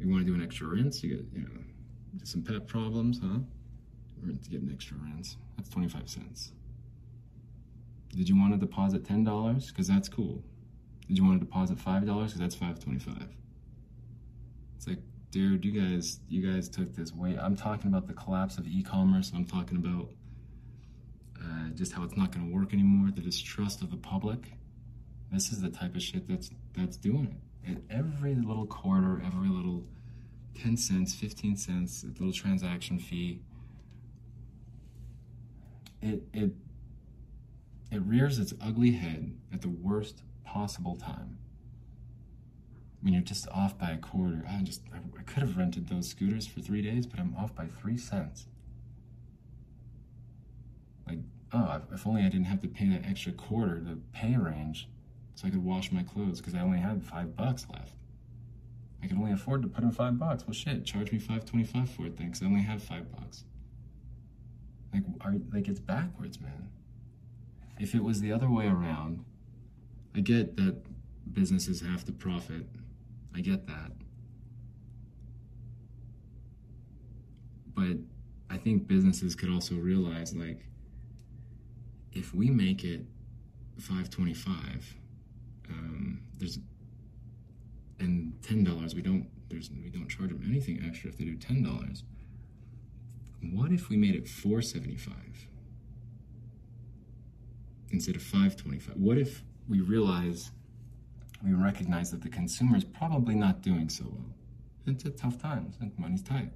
you 0.00 0.10
want 0.10 0.24
to 0.24 0.30
do 0.30 0.34
an 0.34 0.42
extra 0.42 0.66
rinse. 0.66 1.02
You 1.02 1.16
get, 1.16 1.26
you 1.32 1.42
know, 1.42 1.60
some 2.24 2.42
pet 2.42 2.66
problems, 2.66 3.20
huh? 3.22 3.38
To 4.26 4.50
get 4.50 4.60
an 4.60 4.70
extra 4.72 4.96
rinse. 4.98 5.36
That's 5.56 5.68
25 5.70 6.08
cents. 6.08 6.52
Did 8.14 8.28
you 8.28 8.38
want 8.38 8.52
to 8.52 8.58
deposit 8.58 9.04
$10? 9.04 9.68
Because 9.68 9.88
that's 9.88 10.08
cool. 10.08 10.42
Did 11.08 11.18
you 11.18 11.24
want 11.24 11.40
to 11.40 11.46
deposit 11.46 11.78
$5? 11.78 12.00
Because 12.00 12.34
that's 12.34 12.54
525 12.54 13.28
It's 14.76 14.86
like, 14.86 14.98
dude, 15.30 15.64
you 15.64 15.72
guys, 15.72 16.20
you 16.28 16.52
guys 16.52 16.68
took 16.68 16.94
this 16.94 17.12
way. 17.14 17.38
I'm 17.40 17.56
talking 17.56 17.88
about 17.88 18.06
the 18.06 18.14
collapse 18.14 18.58
of 18.58 18.66
e-commerce. 18.66 19.32
I'm 19.34 19.44
talking 19.44 19.76
about 19.76 20.10
uh, 21.42 21.70
just 21.74 21.92
how 21.92 22.02
it's 22.02 22.16
not 22.16 22.32
going 22.32 22.48
to 22.48 22.54
work 22.54 22.72
anymore. 22.72 23.10
The 23.14 23.22
distrust 23.22 23.82
of 23.82 23.90
the 23.90 23.96
public. 23.96 24.52
This 25.32 25.52
is 25.52 25.62
the 25.62 25.70
type 25.70 25.94
of 25.94 26.02
shit 26.02 26.28
that's 26.28 26.50
that's 26.76 26.96
doing 26.96 27.26
it. 27.26 27.49
And 27.66 27.82
every 27.90 28.34
little 28.34 28.66
quarter, 28.66 29.22
every 29.24 29.48
little 29.48 29.84
10 30.60 30.76
cents, 30.76 31.14
15 31.14 31.56
cents, 31.56 32.04
little 32.18 32.32
transaction 32.32 32.98
fee. 32.98 33.40
It 36.02 36.22
it 36.32 36.52
it 37.90 38.02
rears 38.02 38.38
its 38.38 38.54
ugly 38.60 38.92
head 38.92 39.36
at 39.52 39.62
the 39.62 39.68
worst 39.68 40.22
possible 40.44 40.96
time. 40.96 41.38
When 43.02 43.12
you're 43.12 43.22
just 43.22 43.48
off 43.48 43.78
by 43.78 43.90
a 43.90 43.98
quarter, 43.98 44.44
I 44.48 44.62
just 44.62 44.82
I, 44.92 44.98
I 45.18 45.22
could 45.22 45.42
have 45.42 45.56
rented 45.56 45.88
those 45.88 46.08
scooters 46.08 46.46
for 46.46 46.60
three 46.60 46.82
days, 46.82 47.06
but 47.06 47.18
I'm 47.20 47.34
off 47.36 47.54
by 47.54 47.66
three 47.66 47.96
cents. 47.96 48.46
Like, 51.06 51.18
oh, 51.52 51.82
if 51.92 52.06
only 52.06 52.22
I 52.22 52.28
didn't 52.28 52.46
have 52.46 52.60
to 52.62 52.68
pay 52.68 52.88
that 52.88 53.06
extra 53.06 53.32
quarter, 53.32 53.80
the 53.80 53.98
PayRange, 54.16 54.84
so 55.40 55.48
I 55.48 55.50
could 55.50 55.64
wash 55.64 55.90
my 55.90 56.02
clothes 56.02 56.38
because 56.38 56.54
I 56.54 56.60
only 56.60 56.80
had 56.80 57.02
five 57.02 57.34
bucks 57.34 57.66
left. 57.72 57.94
I 59.02 59.06
could 59.06 59.16
only 59.16 59.32
afford 59.32 59.62
to 59.62 59.68
put 59.68 59.82
in 59.82 59.90
five 59.90 60.18
bucks. 60.18 60.46
Well, 60.46 60.52
shit, 60.52 60.84
charge 60.84 61.12
me 61.12 61.18
five 61.18 61.46
twenty-five 61.46 61.88
for 61.88 62.04
it 62.04 62.18
then, 62.18 62.26
because 62.26 62.42
I 62.42 62.46
only 62.46 62.60
have 62.60 62.82
five 62.82 63.10
bucks. 63.10 63.44
Like, 64.92 65.04
are, 65.22 65.36
like 65.50 65.66
it's 65.66 65.80
backwards, 65.80 66.38
man. 66.42 66.68
If 67.78 67.94
it 67.94 68.04
was 68.04 68.20
the 68.20 68.32
other 68.32 68.50
way 68.50 68.66
around, 68.66 69.24
I 70.14 70.20
get 70.20 70.58
that 70.58 70.82
businesses 71.32 71.80
have 71.80 72.04
to 72.04 72.12
profit. 72.12 72.66
I 73.34 73.40
get 73.40 73.66
that. 73.66 73.92
But 77.74 77.96
I 78.50 78.58
think 78.58 78.86
businesses 78.86 79.34
could 79.34 79.48
also 79.48 79.76
realize 79.76 80.36
like 80.36 80.66
if 82.12 82.34
we 82.34 82.50
make 82.50 82.84
it 82.84 83.06
525 83.78 84.99
um, 85.70 86.20
there's 86.38 86.58
and 87.98 88.32
ten 88.42 88.64
dollars 88.64 88.94
we 88.94 89.02
don't 89.02 89.28
there's 89.48 89.70
we 89.70 89.90
don't 89.90 90.08
charge 90.08 90.30
them 90.30 90.42
anything 90.46 90.82
extra 90.86 91.10
if 91.10 91.18
they 91.18 91.24
do 91.24 91.36
ten 91.36 91.62
dollars. 91.62 92.04
What 93.42 93.72
if 93.72 93.88
we 93.88 93.96
made 93.96 94.14
it 94.14 94.28
475 94.28 95.14
instead 97.90 98.14
of 98.14 98.22
525 98.22 98.96
what 98.96 99.16
if 99.16 99.42
we 99.66 99.80
realize 99.80 100.50
we 101.42 101.54
recognize 101.54 102.10
that 102.10 102.20
the 102.20 102.28
consumer 102.28 102.76
is 102.76 102.84
probably 102.84 103.34
not 103.34 103.62
doing 103.62 103.88
so 103.88 104.04
well? 104.04 104.34
It's 104.86 105.04
a 105.04 105.10
tough 105.10 105.40
times 105.40 105.76
and 105.80 105.92
money's 105.98 106.22
tight. 106.22 106.52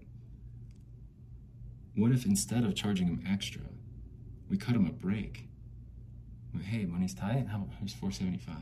What 1.96 2.12
if 2.12 2.26
instead 2.26 2.64
of 2.64 2.74
charging 2.74 3.06
them 3.06 3.24
extra 3.30 3.62
we 4.50 4.56
cut 4.58 4.74
them 4.74 4.86
a 4.86 4.92
break? 4.92 5.48
Hey 6.62 6.84
money's 6.84 7.14
tight 7.14 7.48
how 7.48 7.66
here's 7.78 7.94
475 7.94 8.56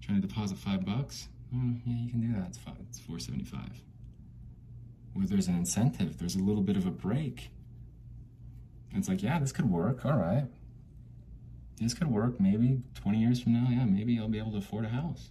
trying 0.00 0.20
to 0.20 0.26
deposit 0.26 0.58
five 0.58 0.84
bucks? 0.84 1.28
Mm, 1.54 1.80
yeah 1.86 1.94
you 2.04 2.10
can 2.10 2.20
do 2.20 2.32
that. 2.38 2.48
It's 2.48 2.58
fine 2.58 2.76
it's 2.88 2.98
475 2.98 3.82
where 5.14 5.26
there's 5.26 5.48
an 5.48 5.56
incentive 5.56 6.18
there's 6.18 6.36
a 6.36 6.40
little 6.40 6.62
bit 6.62 6.76
of 6.76 6.86
a 6.86 6.90
break. 6.90 7.50
It's 8.92 9.08
like 9.08 9.22
yeah 9.22 9.38
this 9.38 9.52
could 9.52 9.70
work. 9.70 10.04
All 10.04 10.16
right. 10.16 10.46
This 11.80 11.92
could 11.92 12.08
work. 12.08 12.40
Maybe 12.40 12.82
20 12.94 13.18
years 13.18 13.40
from 13.40 13.52
now 13.52 13.68
yeah 13.70 13.84
maybe 13.84 14.18
i'll 14.18 14.28
be 14.28 14.38
able 14.38 14.52
to 14.52 14.58
afford 14.58 14.84
a 14.84 14.88
house. 14.88 15.30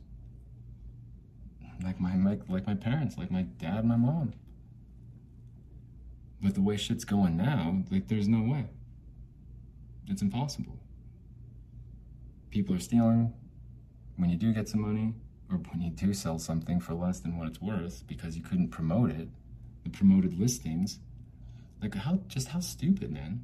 Like 1.83 1.99
my, 1.99 2.15
my 2.15 2.37
like 2.47 2.65
my 2.65 2.75
parents 2.75 3.17
like 3.17 3.31
my 3.31 3.43
dad 3.43 3.85
my 3.85 3.97
mom. 3.97 4.33
But 6.41 6.53
the 6.53 6.61
way 6.61 6.77
shit's 6.77 7.05
going 7.05 7.37
now 7.37 7.83
like 7.91 8.07
there's 8.07 8.27
no 8.27 8.41
way. 8.41 8.65
It's 10.07 10.21
impossible. 10.21 10.79
People 12.51 12.75
are 12.75 12.79
stealing 12.79 13.33
when 14.17 14.29
you 14.29 14.37
do 14.37 14.53
get 14.53 14.67
some 14.67 14.81
money 14.81 15.13
or 15.51 15.57
when 15.57 15.81
you 15.81 15.89
do 15.89 16.13
sell 16.13 16.39
something 16.39 16.79
for 16.79 16.93
less 16.93 17.19
than 17.19 17.37
what 17.37 17.47
it's 17.47 17.61
worth 17.61 18.03
because 18.07 18.35
you 18.35 18.43
couldn't 18.43 18.69
promote 18.69 19.11
it 19.11 19.27
the 19.83 19.89
promoted 19.89 20.39
listings 20.39 20.99
like 21.81 21.93
how 21.93 22.19
just 22.27 22.49
how 22.49 22.59
stupid 22.59 23.11
man 23.11 23.43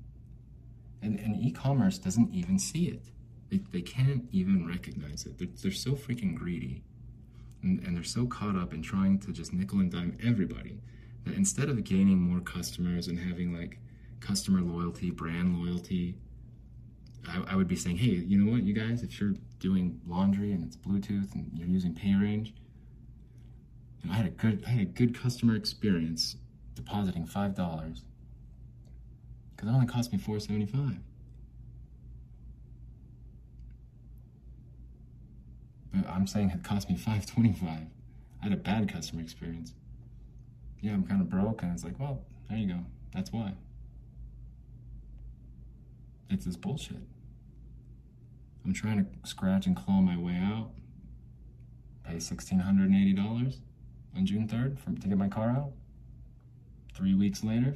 and, 1.02 1.20
and 1.20 1.36
e-commerce 1.42 1.98
doesn't 1.98 2.34
even 2.34 2.60
see 2.60 2.86
it. 2.86 3.04
They, 3.50 3.62
they 3.72 3.82
can't 3.82 4.26
even 4.32 4.68
recognize 4.68 5.26
it. 5.26 5.38
They're, 5.38 5.48
they're 5.62 5.72
so 5.72 5.92
freaking 5.92 6.36
greedy. 6.36 6.84
And, 7.64 7.80
and 7.84 7.96
they're 7.96 8.04
so 8.04 8.26
caught 8.26 8.56
up 8.56 8.74
in 8.74 8.82
trying 8.82 9.20
to 9.20 9.32
just 9.32 9.54
nickel 9.54 9.80
and 9.80 9.92
dime 9.92 10.18
everybody 10.24 10.80
that 11.26 11.36
instead 11.36 11.70
of 11.70 11.84
gaining 11.84 12.20
more 12.20 12.40
customers 12.40 13.08
and 13.08 13.20
having 13.20 13.54
like 13.54 13.80
customer 14.20 14.62
loyalty, 14.62 15.12
brand 15.12 15.60
loyalty, 15.60 16.16
I, 17.28 17.54
I 17.54 17.56
would 17.56 17.68
be 17.68 17.76
saying, 17.76 17.98
hey, 17.98 18.10
you 18.10 18.38
know 18.38 18.52
what, 18.52 18.64
you 18.64 18.74
guys, 18.74 19.04
if 19.04 19.20
you're 19.20 19.36
doing 19.60 20.00
laundry 20.08 20.52
and 20.52 20.64
it's 20.64 20.76
Bluetooth 20.76 21.34
and 21.34 21.52
you're 21.54 21.68
using 21.68 21.94
PayRange, 21.94 22.54
you 24.02 24.10
know, 24.10 24.14
I 24.14 24.16
had 24.16 24.26
a 24.26 24.30
good 24.30 24.64
I 24.66 24.70
had 24.72 24.82
a 24.82 24.86
good 24.86 25.18
customer 25.20 25.56
experience 25.56 26.36
depositing 26.74 27.26
five 27.26 27.56
dollars 27.56 28.04
because 29.56 29.70
it 29.70 29.74
only 29.74 29.86
cost 29.88 30.12
me 30.12 30.18
four 30.18 30.40
seventy 30.40 30.66
five. 30.66 30.98
But 35.94 36.10
I'm 36.10 36.26
saying 36.26 36.50
it 36.50 36.64
cost 36.64 36.90
me 36.90 36.96
five 36.96 37.26
twenty 37.26 37.54
five. 37.54 37.88
I 38.42 38.46
had 38.46 38.54
a 38.54 38.58
bad 38.58 38.92
customer 38.92 39.22
experience. 39.22 39.74
Yeah, 40.82 40.94
I'm 40.94 41.04
kind 41.06 41.22
of 41.22 41.30
broke, 41.30 41.62
and 41.62 41.72
it's 41.72 41.84
like, 41.84 42.00
well, 42.00 42.22
there 42.50 42.58
you 42.58 42.68
go. 42.68 42.80
That's 43.14 43.32
why. 43.32 43.54
It's 46.32 46.46
this 46.46 46.56
bullshit. 46.56 46.98
I'm 48.64 48.74
trying 48.74 49.04
to 49.04 49.30
scratch 49.30 49.66
and 49.66 49.76
claw 49.76 50.00
my 50.00 50.18
way 50.18 50.40
out. 50.42 50.70
Pay 52.06 52.16
$1,680 52.16 53.58
on 54.16 54.26
June 54.26 54.48
3rd 54.48 54.80
for, 54.80 54.92
to 54.92 55.08
get 55.08 55.18
my 55.18 55.28
car 55.28 55.50
out. 55.50 55.72
Three 56.96 57.16
weeks 57.16 57.44
later, 57.44 57.76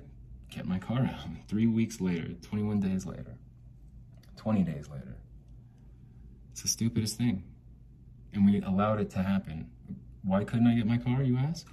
get 0.49 0.65
my 0.65 0.79
car 0.79 0.99
out. 0.99 1.27
Three 1.49 1.67
weeks 1.67 1.99
later, 1.99 2.29
21 2.43 2.79
days 2.79 3.05
later, 3.05 3.35
20 4.37 4.63
days 4.63 4.87
later. 4.89 5.17
It's 6.51 6.61
the 6.61 6.69
stupidest 6.69 7.17
thing. 7.17 7.43
And 8.33 8.45
we 8.45 8.61
allowed 8.61 9.01
it 9.01 9.09
to 9.11 9.19
happen. 9.19 9.69
Why 10.23 10.45
couldn't 10.45 10.67
I 10.67 10.75
get 10.75 10.87
my 10.87 10.97
car, 10.97 11.23
you 11.23 11.35
ask? 11.37 11.67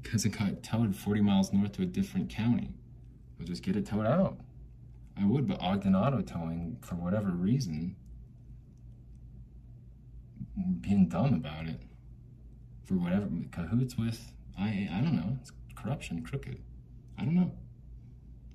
Because 0.00 0.24
it 0.24 0.30
got 0.30 0.62
towed 0.62 0.94
40 0.94 1.22
miles 1.22 1.52
north 1.52 1.72
to 1.72 1.82
a 1.82 1.86
different 1.86 2.30
county. 2.30 2.70
I'll 3.40 3.46
just 3.46 3.64
get 3.64 3.74
it 3.74 3.86
towed 3.86 4.06
out. 4.06 4.38
I 5.20 5.24
would, 5.26 5.46
but 5.46 5.60
Ogden 5.60 5.94
Auto 5.94 6.20
Towing, 6.22 6.78
for 6.80 6.96
whatever 6.96 7.30
reason, 7.30 7.96
being 10.80 11.08
dumb 11.08 11.34
about 11.34 11.66
it. 11.66 11.80
For 12.84 12.94
whatever, 12.94 13.28
cahoots 13.50 13.96
with, 13.96 14.32
I, 14.58 14.88
I 14.92 15.00
don't 15.00 15.14
know, 15.14 15.38
it's 15.40 15.52
corruption, 15.74 16.22
crooked. 16.22 16.60
I 17.18 17.24
don't 17.24 17.34
know. 17.34 17.52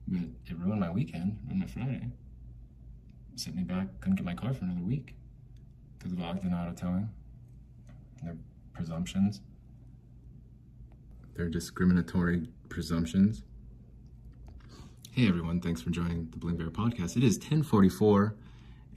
But 0.07 0.23
it 0.45 0.57
ruined 0.57 0.81
my 0.81 0.91
weekend, 0.91 1.39
ruined 1.45 1.61
my 1.61 1.67
Friday. 1.67 2.09
Sent 3.35 3.55
me 3.55 3.63
back, 3.63 3.87
couldn't 4.01 4.15
get 4.17 4.25
my 4.25 4.33
car 4.35 4.53
for 4.53 4.65
another 4.65 4.81
week 4.81 5.15
because 5.97 6.11
of 6.11 6.21
Ogden 6.21 6.53
Auto 6.53 6.73
Towing. 6.73 7.09
Their 8.23 8.35
presumptions. 8.73 9.41
Their 11.35 11.49
discriminatory 11.49 12.49
presumptions. 12.67 13.43
Hey 15.11 15.27
everyone, 15.27 15.59
thanks 15.59 15.81
for 15.81 15.89
joining 15.89 16.29
the 16.29 16.37
Bling 16.37 16.55
Viera 16.57 16.69
podcast. 16.69 17.17
It 17.17 17.23
is 17.23 17.37
1044 17.37 18.35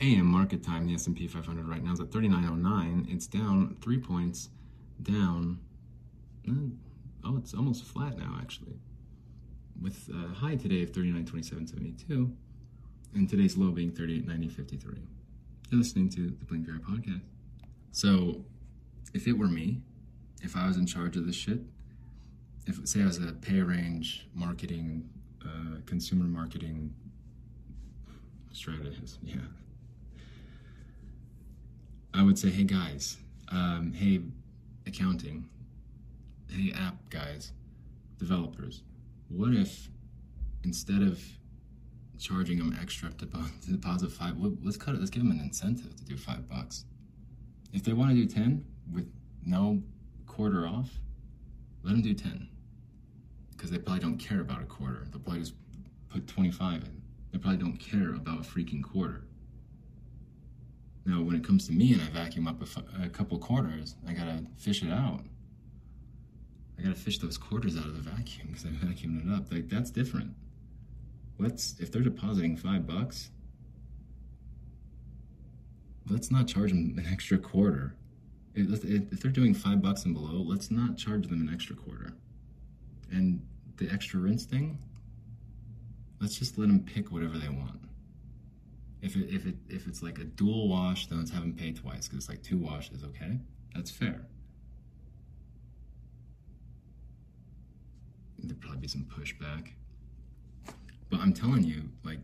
a.m. 0.02 0.26
market 0.26 0.62
time. 0.62 0.86
The 0.86 0.94
S&P 0.94 1.26
500 1.26 1.66
right 1.66 1.82
now 1.82 1.94
is 1.94 2.00
at 2.00 2.12
3909. 2.12 3.08
It's 3.10 3.26
down 3.26 3.76
three 3.80 3.98
points, 3.98 4.50
down. 5.02 5.58
Uh, 6.46 6.68
oh, 7.24 7.38
it's 7.38 7.54
almost 7.54 7.84
flat 7.84 8.18
now 8.18 8.38
actually 8.40 8.78
with 9.80 10.10
a 10.14 10.34
high 10.34 10.54
today 10.54 10.82
of 10.82 10.92
39.27.72 10.92 12.32
and 13.14 13.28
today's 13.28 13.56
low 13.56 13.70
being 13.70 13.90
38.90.53. 13.90 14.98
You're 15.70 15.78
listening 15.78 16.10
to 16.10 16.28
the 16.28 16.44
Bling 16.44 16.64
Viera 16.64 16.78
podcast. 16.80 17.22
So, 17.90 18.44
if 19.14 19.26
it 19.26 19.32
were 19.32 19.48
me, 19.48 19.80
if 20.42 20.56
I 20.56 20.68
was 20.68 20.76
in 20.76 20.86
charge 20.86 21.16
of 21.16 21.26
this 21.26 21.36
shit, 21.36 21.60
if 22.66 22.86
say 22.86 23.02
I 23.02 23.06
was 23.06 23.16
a 23.16 23.32
PayRange 23.32 24.22
marketing, 24.34 25.08
uh, 25.44 25.76
consumer 25.86 26.24
marketing 26.24 26.94
strategist, 28.52 29.18
yeah. 29.22 29.36
I 32.14 32.22
would 32.22 32.38
say, 32.38 32.50
hey 32.50 32.64
guys, 32.64 33.16
um, 33.48 33.92
hey 33.94 34.20
accounting, 34.86 35.48
hey 36.50 36.72
app 36.76 36.96
guys, 37.10 37.52
developers, 38.18 38.82
what 39.28 39.54
if 39.54 39.88
instead 40.64 41.02
of 41.02 41.22
charging 42.18 42.58
them 42.58 42.76
extra 42.80 43.10
to 43.10 43.26
deposit 43.68 44.12
five, 44.12 44.36
let's 44.62 44.76
cut 44.76 44.94
it. 44.94 44.98
Let's 44.98 45.10
give 45.10 45.22
them 45.22 45.32
an 45.32 45.40
incentive 45.40 45.96
to 45.96 46.04
do 46.04 46.16
five 46.16 46.48
bucks. 46.48 46.84
If 47.72 47.82
they 47.82 47.92
want 47.92 48.10
to 48.10 48.16
do 48.16 48.26
ten 48.26 48.64
with 48.92 49.10
no 49.44 49.82
quarter 50.26 50.66
off, 50.66 50.90
let 51.82 51.92
them 51.92 52.02
do 52.02 52.14
ten 52.14 52.48
because 53.62 53.70
they 53.70 53.78
probably 53.78 54.00
don't 54.00 54.18
care 54.18 54.40
about 54.40 54.60
a 54.60 54.64
quarter. 54.64 55.06
They'll 55.12 55.20
probably 55.20 55.38
just 55.38 55.54
put 56.08 56.26
twenty 56.26 56.50
five 56.50 56.82
in. 56.82 57.00
They 57.30 57.38
probably 57.38 57.60
don't 57.60 57.76
care 57.76 58.12
about 58.12 58.40
a 58.40 58.42
freaking 58.42 58.82
quarter. 58.82 59.22
Now, 61.06 61.22
when 61.22 61.36
it 61.36 61.44
comes 61.44 61.68
to 61.68 61.72
me 61.72 61.92
and 61.92 62.02
I 62.02 62.08
vacuum 62.08 62.48
up 62.48 62.60
a, 62.60 63.08
couple 63.08 63.38
quarters, 63.38 63.94
I 64.06 64.14
gotta 64.14 64.44
fish 64.56 64.82
it 64.82 64.90
out. 64.90 65.20
I 66.76 66.82
gotta 66.82 66.96
fish 66.96 67.18
those 67.18 67.38
quarters 67.38 67.76
out 67.76 67.84
of 67.84 67.94
the 67.94 68.10
vacuum 68.10 68.48
because 68.48 68.66
I 68.66 68.70
vacuumed 68.70 69.24
it 69.24 69.32
up. 69.32 69.52
Like 69.52 69.68
that's 69.68 69.92
different. 69.92 70.34
Let's 71.38 71.76
if 71.78 71.92
they're 71.92 72.02
depositing 72.02 72.56
five 72.56 72.84
bucks, 72.84 73.30
let's 76.10 76.32
not 76.32 76.48
charge 76.48 76.70
them 76.70 76.98
an 76.98 77.06
extra 77.08 77.38
quarter. 77.38 77.94
If, 78.56 78.84
if 78.84 79.20
they're 79.20 79.30
doing 79.30 79.54
five 79.54 79.80
bucks 79.80 80.04
and 80.04 80.14
below, 80.14 80.42
let's 80.42 80.68
not 80.68 80.96
charge 80.96 81.28
them 81.28 81.40
an 81.40 81.50
extra 81.52 81.76
quarter. 81.76 82.14
And 83.12 83.46
the 83.82 83.92
extra 83.92 84.20
rinse 84.20 84.44
thing, 84.44 84.78
let's 86.20 86.38
just 86.38 86.58
let 86.58 86.68
them 86.68 86.80
pick 86.80 87.10
whatever 87.10 87.38
they 87.38 87.48
want. 87.48 87.80
If 89.00 89.16
it, 89.16 89.34
if 89.34 89.46
it 89.46 89.56
if 89.68 89.88
it's 89.88 90.02
like 90.02 90.18
a 90.18 90.24
dual 90.24 90.68
wash, 90.68 91.06
then 91.06 91.18
let's 91.18 91.32
have 91.32 91.42
them 91.42 91.54
pay 91.54 91.72
twice 91.72 92.06
because 92.06 92.24
it's 92.24 92.28
like 92.28 92.42
two 92.42 92.58
washes. 92.58 93.02
Okay, 93.02 93.38
that's 93.74 93.90
fair. 93.90 94.22
There'd 98.38 98.60
probably 98.60 98.78
be 98.78 98.88
some 98.88 99.04
pushback, 99.04 99.70
but 101.10 101.20
I'm 101.20 101.32
telling 101.32 101.64
you, 101.64 101.82
like 102.04 102.20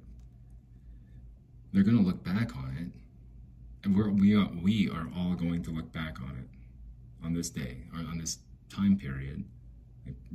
they're 1.72 1.82
gonna 1.82 2.02
look 2.02 2.22
back 2.22 2.56
on 2.56 2.76
it, 2.78 3.84
and 3.84 3.96
we're 3.96 4.10
we 4.10 4.36
are 4.36 4.48
we 4.62 4.88
are 4.88 5.08
all 5.16 5.34
going 5.34 5.64
to 5.64 5.70
look 5.72 5.92
back 5.92 6.20
on 6.20 6.36
it 6.38 7.24
on 7.24 7.34
this 7.34 7.50
day 7.50 7.78
or 7.92 7.98
on 7.98 8.18
this 8.18 8.38
time 8.72 8.96
period, 8.96 9.44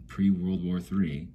pre 0.08 0.30
World 0.30 0.64
War 0.64 0.80
Three. 0.80 1.28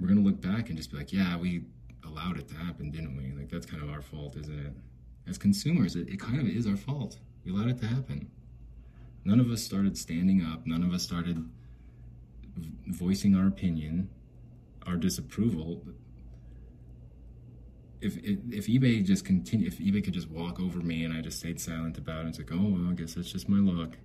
We're 0.00 0.08
gonna 0.08 0.20
look 0.20 0.40
back 0.40 0.68
and 0.68 0.76
just 0.76 0.90
be 0.90 0.96
like, 0.96 1.12
yeah, 1.12 1.36
we 1.36 1.64
allowed 2.04 2.38
it 2.38 2.48
to 2.48 2.54
happen, 2.54 2.90
didn't 2.90 3.16
we? 3.16 3.32
Like 3.38 3.50
that's 3.50 3.66
kind 3.66 3.82
of 3.82 3.90
our 3.90 4.02
fault, 4.02 4.36
isn't 4.36 4.58
it? 4.66 4.72
As 5.28 5.38
consumers, 5.38 5.94
it, 5.94 6.08
it 6.08 6.18
kind 6.20 6.40
of 6.40 6.48
is 6.48 6.66
our 6.66 6.76
fault. 6.76 7.18
We 7.44 7.52
allowed 7.52 7.68
it 7.68 7.78
to 7.78 7.86
happen. 7.86 8.30
None 9.24 9.38
of 9.38 9.50
us 9.50 9.62
started 9.62 9.96
standing 9.96 10.42
up. 10.44 10.66
None 10.66 10.82
of 10.82 10.92
us 10.92 11.02
started 11.02 11.48
voicing 12.86 13.36
our 13.36 13.46
opinion, 13.46 14.10
our 14.86 14.96
disapproval. 14.96 15.82
If, 18.00 18.16
if, 18.18 18.38
if 18.50 18.66
eBay 18.66 19.04
just 19.04 19.24
continue, 19.24 19.68
if 19.68 19.78
eBay 19.78 20.02
could 20.02 20.14
just 20.14 20.28
walk 20.28 20.60
over 20.60 20.80
me 20.80 21.04
and 21.04 21.16
I 21.16 21.20
just 21.20 21.38
stayed 21.38 21.60
silent 21.60 21.98
about 21.98 22.24
it, 22.24 22.30
it's 22.30 22.38
like, 22.38 22.50
oh 22.52 22.58
well, 22.58 22.90
I 22.90 22.94
guess 22.94 23.14
that's 23.14 23.30
just 23.30 23.48
my 23.48 23.58
luck. 23.58 23.96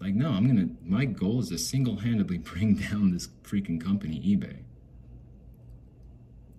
Like, 0.00 0.14
no, 0.14 0.30
I'm 0.30 0.46
gonna. 0.46 0.68
My 0.84 1.04
goal 1.04 1.40
is 1.40 1.48
to 1.48 1.58
single-handedly 1.58 2.38
bring 2.52 2.74
down 2.74 3.12
this 3.12 3.28
freaking 3.42 3.80
company, 3.82 4.20
eBay 4.20 4.64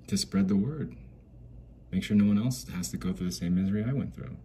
to 0.08 0.18
spread 0.18 0.48
the 0.48 0.56
word. 0.56 0.96
Make 1.92 2.04
sure 2.04 2.16
no 2.16 2.26
one 2.26 2.38
else 2.38 2.68
has 2.70 2.90
to 2.90 2.98
go 2.98 3.14
through 3.14 3.28
the 3.28 3.34
same 3.34 3.56
misery 3.56 3.84
I 3.88 3.94
went 3.94 4.16
through. 4.16 4.38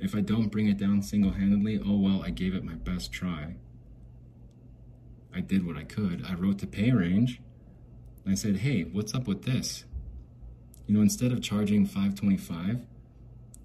If 0.00 0.14
I 0.14 0.20
don't 0.20 0.48
bring 0.48 0.68
it 0.68 0.78
down 0.78 1.02
single 1.02 1.32
handedly, 1.32 1.80
oh 1.84 1.96
well, 1.96 2.22
I 2.22 2.30
gave 2.30 2.54
it 2.54 2.64
my 2.64 2.74
best 2.74 3.12
try. 3.12 3.56
I 5.34 5.40
did 5.40 5.66
what 5.66 5.76
I 5.76 5.84
could. 5.84 6.24
I 6.28 6.34
wrote 6.34 6.58
to 6.60 6.66
PayRange 6.66 7.38
and 8.24 8.32
I 8.32 8.34
said, 8.34 8.58
hey, 8.58 8.82
what's 8.82 9.14
up 9.14 9.26
with 9.26 9.42
this? 9.42 9.84
You 10.86 10.94
know, 10.94 11.02
instead 11.02 11.32
of 11.32 11.42
charging 11.42 11.84
525 11.84 12.80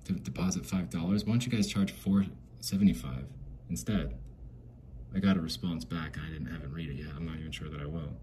to 0.06 0.14
deposit 0.14 0.64
$5, 0.64 0.94
why 0.94 1.20
don't 1.32 1.46
you 1.46 1.52
guys 1.52 1.68
charge 1.68 1.92
475 1.92 3.26
instead? 3.70 4.18
I 5.16 5.20
got 5.20 5.38
a 5.38 5.42
response 5.42 5.86
back 5.86 6.18
I 6.18 6.32
didn't 6.32 6.48
haven't 6.48 6.74
read 6.74 6.90
it 6.90 6.96
yet. 6.96 7.12
I'm 7.16 7.26
not 7.26 7.38
even 7.38 7.52
sure 7.52 7.70
that 7.70 7.80
I 7.80 7.86
will. 7.86 8.14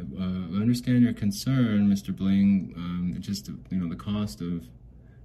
Uh, 0.00 0.56
I 0.56 0.60
understand 0.60 1.02
your 1.02 1.12
concern, 1.12 1.88
Mr. 1.88 2.14
Bling. 2.14 2.72
Um, 2.76 3.14
just 3.20 3.48
you 3.48 3.78
know 3.78 3.88
the 3.88 3.96
cost 3.96 4.40
of 4.40 4.66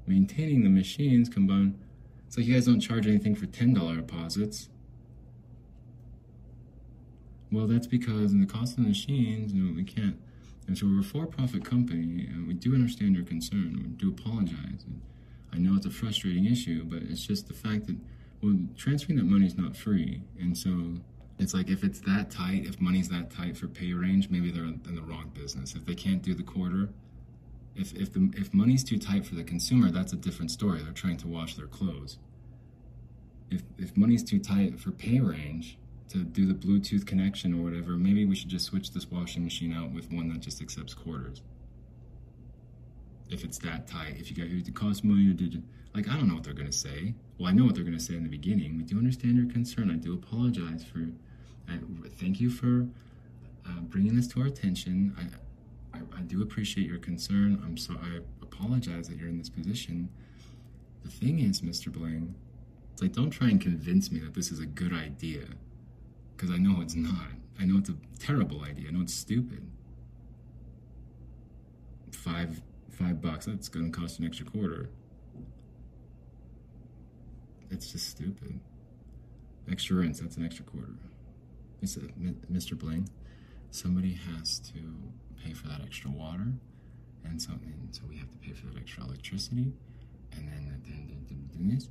maintaining 0.06 0.64
the 0.64 0.70
machines 0.70 1.30
combined. 1.30 1.80
It's 2.28 2.38
like 2.38 2.46
you 2.46 2.54
guys 2.54 2.66
don't 2.66 2.80
charge 2.80 3.08
anything 3.08 3.36
for 3.36 3.48
ten 3.48 3.74
dollar 3.74 3.96
deposits. 3.96 4.70
Well, 7.52 7.66
that's 7.66 7.88
because 7.88 8.34
in 8.34 8.42
the 8.42 8.46
cost 8.46 8.78
of 8.78 8.84
the 8.84 8.90
machines, 8.90 9.54
you 9.54 9.64
know, 9.64 9.74
we 9.74 9.84
can't. 9.84 10.20
And 10.68 10.78
so 10.78 10.86
we're 10.86 11.00
a 11.00 11.04
for-profit 11.04 11.64
company, 11.64 12.28
and 12.28 12.46
we 12.46 12.54
do 12.54 12.76
understand 12.76 13.16
your 13.16 13.24
concern. 13.24 13.80
We 13.82 13.90
do 13.96 14.10
apologize. 14.10 14.84
And 14.86 15.02
I 15.54 15.58
know 15.58 15.78
it's 15.78 15.86
a 15.86 15.90
frustrating 15.90 16.46
issue, 16.46 16.84
but 16.84 17.04
it's 17.04 17.26
just 17.26 17.48
the 17.48 17.54
fact 17.54 17.88
that 17.88 17.96
well, 18.42 18.58
transferring 18.76 19.18
that 19.18 19.26
money 19.26 19.46
is 19.46 19.58
not 19.58 19.76
free, 19.76 20.22
and 20.40 20.58
so 20.58 21.02
it's 21.40 21.54
like 21.54 21.70
if 21.70 21.84
it's 21.84 22.00
that 22.02 22.30
tight, 22.32 22.66
if 22.66 22.80
money's 22.82 23.10
that 23.10 23.30
tight 23.30 23.58
for 23.58 23.68
PayRange, 23.68 24.30
maybe 24.30 24.52
they're 24.52 24.64
in 24.64 24.96
the 24.96 25.02
wrong 25.02 25.32
business. 25.34 25.76
If 25.76 25.86
they 25.86 25.96
can't 25.96 26.22
do 26.22 26.34
the 26.34 26.44
quarter, 26.44 26.90
if 27.76 27.94
if 27.94 28.12
the 28.12 28.32
if 28.36 28.54
money's 28.54 28.84
too 28.84 28.98
tight 28.98 29.26
for 29.26 29.36
the 29.36 29.44
consumer, 29.44 29.92
that's 29.92 30.14
a 30.14 30.16
different 30.16 30.52
story. 30.52 30.82
They're 30.82 30.92
trying 30.92 31.18
to 31.18 31.28
wash 31.28 31.56
their 31.56 31.68
clothes. 31.68 32.18
If 33.52 33.64
if 33.78 33.96
money's 33.96 34.24
too 34.24 34.40
tight 34.40 34.80
for 34.80 34.92
PayRange 34.92 35.76
to 36.10 36.20
do 36.20 36.46
the 36.48 36.54
Bluetooth 36.54 37.06
connection 37.06 37.54
or 37.54 37.64
whatever, 37.64 37.92
maybe 37.92 38.26
we 38.26 38.36
should 38.36 38.50
just 38.50 38.66
switch 38.66 38.92
this 38.92 39.10
washing 39.12 39.44
machine 39.44 39.74
out 39.74 39.92
with 39.92 40.12
one 40.12 40.30
that 40.30 40.40
just 40.40 40.62
accepts 40.62 40.94
quarters. 40.94 41.42
If 43.30 43.44
it's 43.44 43.60
that 43.60 43.88
tight, 43.88 44.16
if 44.18 44.32
you 44.32 44.36
got 44.36 44.48
it 44.48 44.74
costs 44.74 45.04
money 45.04 45.32
did 45.34 45.54
you 45.54 45.64
like 45.94 46.08
I 46.10 46.14
don't 46.14 46.28
know 46.28 46.36
what 46.36 46.44
they're 46.44 46.54
gonna 46.54 46.72
say. 46.72 47.14
Well, 47.38 47.50
I 47.50 47.54
know 47.54 47.66
what 47.66 47.76
they're 47.76 47.84
gonna 47.84 48.00
say 48.00 48.16
in 48.16 48.24
the 48.24 48.30
beginning. 48.30 48.78
We 48.78 48.84
do 48.84 48.98
understand 48.98 49.38
your 49.38 49.52
concern. 49.52 49.92
I 49.92 49.96
do 49.96 50.14
apologize 50.14 50.84
for 50.84 51.08
I 51.70 51.78
thank 52.20 52.40
you 52.40 52.50
for 52.50 52.88
uh, 53.66 53.82
bringing 53.82 54.16
this 54.16 54.28
to 54.30 54.42
our 54.42 54.48
attention. 54.48 55.16
I, 55.20 55.98
I, 55.98 56.02
I, 56.18 56.22
do 56.22 56.42
appreciate 56.42 56.88
your 56.88 57.00
concern. 57.00 57.62
I'm 57.64 57.78
so 57.78 57.96
I 58.02 58.20
apologize 58.42 59.10
that 59.10 59.18
you're 59.18 59.28
in 59.28 59.38
this 59.38 59.50
position. 59.50 60.10
The 61.04 61.10
thing 61.10 61.40
is, 61.40 61.62
Mr. 61.62 61.92
Bling, 61.92 62.36
it's 62.94 63.02
like 63.02 63.14
don't 63.14 63.30
try 63.30 63.50
and 63.50 63.60
convince 63.60 64.12
me 64.12 64.20
that 64.20 64.34
this 64.34 64.52
is 64.52 64.60
a 64.60 64.66
good 64.66 64.94
idea, 64.94 65.44
because 66.36 66.52
I 66.52 66.58
know 66.58 66.82
it's 66.82 66.96
not. 66.96 67.32
I 67.60 67.66
know 67.66 67.78
it's 67.80 67.90
a 67.90 67.96
terrible 68.20 68.64
idea. 68.64 68.88
I 68.90 68.92
know 68.92 69.02
it's 69.02 69.14
stupid. 69.14 69.68
Five 72.12 72.62
five 72.90 73.22
bucks. 73.22 73.46
That's 73.46 73.70
going 73.70 73.92
to 73.92 74.00
cost 74.00 74.20
an 74.20 74.26
extra 74.26 74.46
quarter. 74.46 74.90
It's 77.70 77.92
just 77.92 78.10
stupid. 78.10 78.60
Extra 79.70 79.98
rinse. 79.98 80.20
That's 80.20 80.38
an 80.38 80.46
extra 80.46 80.66
quarter. 80.66 80.94
It's 81.82 81.98
a, 81.98 82.02
Mr. 82.52 82.78
Bling, 82.78 83.10
somebody 83.72 84.14
has 84.14 84.60
to 84.60 84.80
pay 85.44 85.54
for 85.54 85.68
that 85.68 85.82
extra 85.82 86.10
water, 86.10 86.54
and 87.24 87.42
so 87.42 87.52
and 87.52 87.90
so 87.92 88.02
we 88.10 88.18
have 88.18 88.32
to 88.32 88.38
pay 88.38 88.54
for 88.54 88.68
that 88.68 88.78
extra 88.78 89.04
electricity, 89.04 89.74
and 90.32 90.48
then 90.48 90.68
this, 91.70 91.90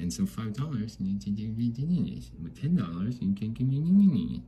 and 0.00 0.12
so 0.12 0.26
five 0.26 0.52
dollars 0.54 0.96
with 1.00 2.60
ten 2.60 2.76
dollars 2.76 3.18
you 3.20 3.34
can 3.34 3.52
give 3.52 3.66
me. 3.68 4.42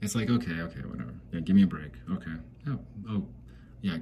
It's 0.00 0.14
like 0.14 0.30
okay, 0.30 0.60
okay, 0.60 0.80
whatever. 0.80 1.14
Yeah, 1.32 1.40
give 1.40 1.56
me 1.56 1.64
a 1.64 1.66
break. 1.66 1.92
Okay. 2.12 2.30
Oh, 2.68 2.78
oh, 3.08 3.26
yeah, 3.80 3.98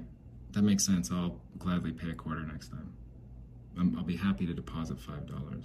that 0.57 0.63
makes 0.63 0.87
sense. 0.87 1.11
I'll 1.13 1.39
gladly 1.59 1.93
pay 1.93 2.09
a 2.09 2.15
quarter 2.15 2.41
next 2.41 2.69
time. 2.69 2.91
i 3.79 3.83
will 3.83 4.05
be 4.05 4.17
happy 4.17 4.47
to 4.47 4.55
deposit 4.55 4.99
five 4.99 5.27
dollars. 5.27 5.65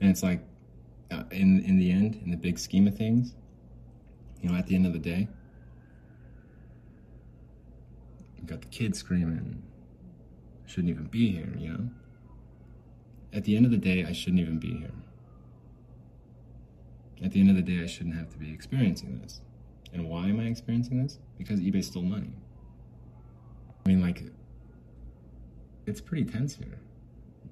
And 0.00 0.10
it's 0.10 0.22
like, 0.22 0.40
uh, 1.10 1.24
in 1.30 1.62
in 1.64 1.78
the 1.78 1.90
end, 1.92 2.18
in 2.24 2.30
the 2.30 2.38
big 2.38 2.58
scheme 2.58 2.86
of 2.86 2.96
things, 2.96 3.34
you 4.40 4.48
know, 4.48 4.56
at 4.56 4.66
the 4.66 4.74
end 4.74 4.86
of 4.86 4.94
the 4.94 4.98
day, 4.98 5.28
you 8.38 8.44
got 8.46 8.62
the 8.62 8.68
kids 8.68 8.98
screaming, 8.98 9.62
shouldn't 10.64 10.88
even 10.88 11.04
be 11.04 11.32
here, 11.32 11.52
you 11.58 11.68
know? 11.68 11.90
At 13.34 13.44
the 13.44 13.58
end 13.58 13.66
of 13.66 13.72
the 13.72 13.76
day, 13.76 14.06
I 14.06 14.12
shouldn't 14.12 14.40
even 14.40 14.58
be 14.58 14.78
here. 14.78 14.94
At 17.22 17.32
the 17.32 17.40
end 17.40 17.50
of 17.50 17.56
the 17.56 17.62
day, 17.62 17.82
I 17.82 17.86
shouldn't 17.86 18.16
have 18.16 18.30
to 18.30 18.38
be 18.38 18.50
experiencing 18.50 19.20
this. 19.20 19.42
And 19.92 20.08
why 20.08 20.28
am 20.28 20.40
I 20.40 20.44
experiencing 20.44 21.02
this? 21.02 21.18
Because 21.38 21.60
eBay 21.60 21.82
stole 21.82 22.02
money. 22.02 22.32
I 23.84 23.88
mean, 23.88 24.00
like, 24.00 24.24
it's 25.86 26.00
pretty 26.00 26.24
tense 26.24 26.54
here. 26.54 26.78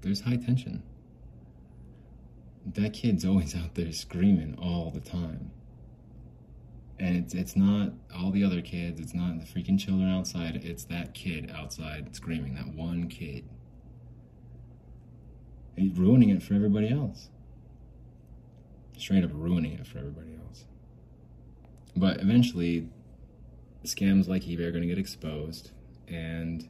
There's 0.01 0.21
high 0.21 0.37
tension 0.37 0.83
that 2.75 2.93
kid's 2.93 3.25
always 3.27 3.55
out 3.55 3.75
there 3.75 3.93
screaming 3.93 4.57
all 4.61 4.91
the 4.91 5.01
time. 5.01 5.51
And 7.01 7.17
it's 7.17 7.33
it's 7.33 7.55
not 7.55 7.93
all 8.17 8.33
the 8.33 8.43
other 8.43 8.61
kids. 8.61 9.01
It's 9.01 9.15
not 9.15 9.39
the 9.39 9.47
freaking 9.47 9.79
children 9.79 10.09
outside. 10.11 10.57
It's 10.65 10.85
that 10.87 11.15
kid 11.15 11.53
outside 11.55 12.15
screaming. 12.15 12.55
That 12.57 12.75
one 12.75 13.09
kid. 13.09 13.45
He's 15.77 15.97
ruining 15.97 16.31
it 16.31 16.43
for 16.43 16.55
everybody 16.55 16.91
else. 16.91 17.29
Straight 18.97 19.23
up 19.23 19.31
ruining 19.33 19.75
it 19.75 19.87
for 19.87 19.99
everybody 19.99 20.35
else. 20.35 20.38
But 21.99 22.21
eventually, 22.21 22.89
scams 23.85 24.29
like 24.29 24.43
eBay 24.43 24.61
are 24.61 24.71
going 24.71 24.83
to 24.83 24.89
get 24.89 24.99
exposed, 24.99 25.73
and 26.07 26.69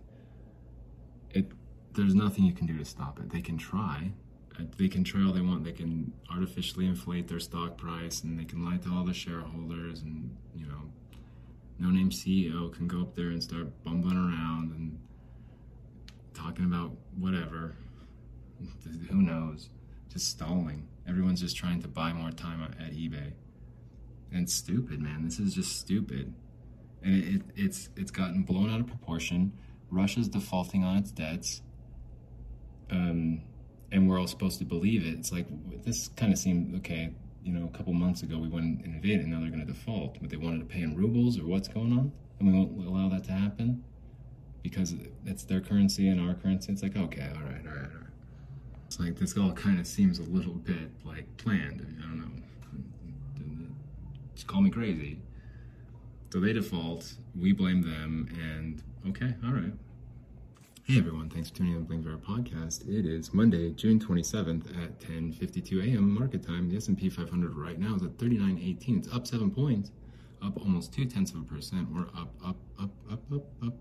it 1.30 1.52
there's 1.92 2.14
nothing 2.14 2.44
you 2.44 2.52
can 2.54 2.66
do 2.66 2.78
to 2.78 2.84
stop 2.84 3.18
it. 3.18 3.30
They 3.30 3.42
can 3.42 3.58
try. 3.58 4.12
Uh, 4.58 4.64
They 4.78 4.88
can 4.88 5.04
try 5.04 5.22
all 5.22 5.32
they 5.32 5.42
want. 5.42 5.64
They 5.64 5.72
can 5.72 6.12
artificially 6.30 6.86
inflate 6.86 7.28
their 7.28 7.40
stock 7.40 7.76
price, 7.76 8.22
and 8.22 8.38
they 8.38 8.44
can 8.46 8.64
lie 8.64 8.78
to 8.78 8.88
all 8.90 9.04
the 9.04 9.12
shareholders, 9.12 10.00
and 10.00 10.34
you 10.56 10.66
know, 10.66 10.82
no 11.78 11.90
name 11.90 12.10
CEO 12.10 12.72
can 12.72 12.88
go 12.88 13.02
up 13.02 13.14
there 13.14 13.28
and 13.28 13.42
start 13.42 13.66
bumbling 13.84 14.16
around 14.16 14.72
and 14.72 14.98
talking 16.32 16.64
about 16.64 16.92
whatever. 17.18 17.76
Who 19.10 19.22
knows? 19.22 19.68
Just 20.10 20.30
stalling. 20.30 20.88
Everyone's 21.06 21.40
just 21.42 21.56
trying 21.56 21.82
to 21.82 21.88
buy 21.88 22.12
more 22.14 22.30
time 22.30 22.62
at 22.62 22.92
eBay. 22.92 23.32
And 24.32 24.48
stupid, 24.48 25.00
man. 25.00 25.24
This 25.24 25.38
is 25.38 25.54
just 25.54 25.78
stupid. 25.78 26.34
And 27.02 27.22
it, 27.22 27.34
it, 27.34 27.42
it's 27.56 27.88
it's 27.96 28.10
gotten 28.10 28.42
blown 28.42 28.70
out 28.70 28.80
of 28.80 28.86
proportion. 28.86 29.52
Russia's 29.90 30.28
defaulting 30.28 30.84
on 30.84 30.96
its 30.96 31.10
debts. 31.10 31.62
Um, 32.90 33.42
and 33.90 34.08
we're 34.08 34.18
all 34.18 34.26
supposed 34.26 34.58
to 34.58 34.64
believe 34.64 35.06
it. 35.06 35.14
It's 35.14 35.32
like 35.32 35.46
this 35.84 36.08
kind 36.08 36.32
of 36.32 36.38
seemed 36.38 36.74
okay. 36.76 37.14
You 37.42 37.52
know, 37.54 37.70
a 37.72 37.76
couple 37.76 37.94
months 37.94 38.22
ago 38.22 38.36
we 38.38 38.48
went 38.48 38.84
and 38.84 38.94
invaded, 38.94 39.20
and 39.20 39.30
now 39.30 39.40
they're 39.40 39.48
going 39.48 39.64
to 39.66 39.72
default. 39.72 40.18
But 40.20 40.28
they 40.28 40.36
wanted 40.36 40.60
to 40.60 40.66
pay 40.66 40.82
in 40.82 40.94
rubles, 40.96 41.38
or 41.38 41.46
what's 41.46 41.68
going 41.68 41.92
on? 41.92 42.12
And 42.38 42.52
we 42.52 42.58
won't 42.58 42.86
allow 42.86 43.08
that 43.08 43.24
to 43.24 43.32
happen 43.32 43.84
because 44.62 44.94
it's 45.24 45.44
their 45.44 45.60
currency 45.60 46.08
and 46.08 46.20
our 46.20 46.34
currency. 46.34 46.72
It's 46.72 46.82
like 46.82 46.96
okay, 46.96 47.30
all 47.34 47.42
right, 47.42 47.66
all 47.66 47.74
right, 47.74 47.90
all 47.90 48.00
right. 48.00 48.08
It's 48.86 49.00
like 49.00 49.16
this 49.16 49.36
all 49.36 49.52
kind 49.52 49.78
of 49.78 49.86
seems 49.86 50.18
a 50.18 50.22
little 50.22 50.54
bit 50.54 50.90
like 51.04 51.36
planned. 51.36 51.96
I 51.98 52.02
don't 52.02 52.18
know. 52.18 52.42
Call 54.46 54.62
me 54.62 54.70
crazy. 54.70 55.20
So 56.30 56.40
they 56.40 56.52
default, 56.52 57.14
we 57.38 57.52
blame 57.52 57.82
them, 57.82 58.28
and 58.38 58.82
okay, 59.10 59.34
all 59.44 59.52
right. 59.52 59.72
Hey 60.84 60.98
everyone, 60.98 61.28
thanks 61.28 61.50
for 61.50 61.56
tuning 61.56 61.74
in 61.74 61.80
to 61.80 61.84
Bling 61.84 62.02
Viera 62.02 62.18
podcast. 62.18 62.88
It 62.88 63.04
is 63.04 63.34
Monday, 63.34 63.70
June 63.72 63.98
27th 63.98 64.70
at 64.82 65.00
10:52 65.00 65.82
a.m. 65.82 66.14
market 66.14 66.46
time. 66.46 66.70
The 66.70 66.76
S&P 66.76 67.10
500 67.10 67.54
right 67.54 67.78
now 67.78 67.94
is 67.96 68.02
at 68.02 68.16
39.18. 68.16 68.98
It's 68.98 69.08
up 69.12 69.26
seven 69.26 69.50
points, 69.50 69.90
up 70.42 70.56
almost 70.58 70.92
two 70.92 71.04
tenths 71.04 71.32
of 71.32 71.40
a 71.40 71.44
percent. 71.44 71.90
We're 71.90 72.08
up, 72.18 72.32
up, 72.44 72.56
up, 72.80 72.90
up, 73.10 73.22
up, 73.32 73.44
up. 73.66 73.74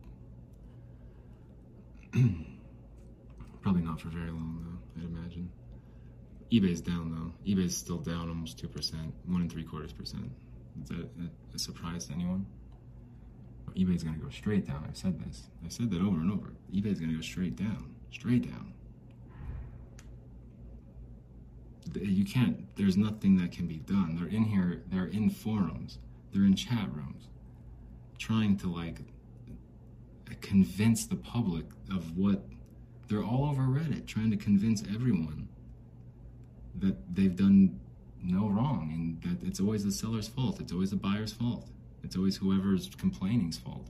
Probably 3.62 3.82
not 3.82 4.01
for 4.01 4.10
very 4.10 4.32
long 4.32 4.64
though. 4.66 5.01
I'd 5.01 5.05
imagine. 5.08 5.49
eBay's 6.51 6.82
down 6.82 7.12
though. 7.12 7.34
eBay's 7.49 7.76
still 7.76 7.97
down 7.97 8.30
almost 8.30 8.58
two 8.58 8.68
percent, 8.68 9.14
one 9.26 9.41
and 9.41 9.51
three 9.51 9.64
quarters 9.64 9.93
percent. 9.93 10.32
Is 10.82 10.89
that 10.89 11.09
a- 11.55 11.59
surprise 11.59 12.05
to 12.05 12.13
anyone? 12.13 12.45
eBay's 13.75 14.03
gonna 14.03 14.17
go 14.17 14.30
straight 14.30 14.65
down. 14.65 14.86
I've 14.88 14.97
said 14.97 15.19
this. 15.19 15.49
I've 15.63 15.71
said 15.71 15.89
that 15.91 16.01
over 16.01 16.19
and 16.19 16.32
over. 16.32 16.53
eBay's 16.73 16.99
gonna 16.99 17.13
go 17.13 17.21
straight 17.21 17.55
down. 17.55 17.95
Straight 18.11 18.43
down. 18.49 18.73
You 21.99 22.25
can't, 22.25 22.75
there's 22.75 22.97
nothing 22.97 23.38
that 23.38 23.51
can 23.51 23.65
be 23.67 23.78
done. 23.78 24.15
They're 24.15 24.28
in 24.28 24.43
here, 24.43 24.84
they're 24.88 25.05
in 25.05 25.30
forums, 25.30 25.99
they're 26.32 26.43
in 26.43 26.55
chat 26.55 26.93
rooms, 26.93 27.30
trying 28.17 28.57
to 28.57 28.67
like 28.67 29.01
convince 30.41 31.05
the 31.05 31.15
public 31.15 31.65
of 31.91 32.17
what 32.17 32.45
they're 33.07 33.23
all 33.23 33.45
over 33.45 33.63
Reddit, 33.63 34.05
trying 34.05 34.32
to 34.32 34.38
convince 34.38 34.84
everyone 34.84 35.47
that 36.75 37.15
they've 37.15 37.36
done 37.36 37.80
no 38.28 38.49
wrong 38.49 38.91
and 38.93 39.21
that 39.23 39.47
it's 39.47 39.59
always 39.59 39.84
the 39.84 39.91
seller's 39.91 40.28
fault, 40.28 40.59
it's 40.59 40.71
always 40.71 40.91
the 40.91 40.97
buyer's 40.97 41.34
fault. 41.34 41.69
It's 42.03 42.15
always 42.15 42.38
whoever's 42.38 42.89
complaining's 42.95 43.57
fault. 43.57 43.88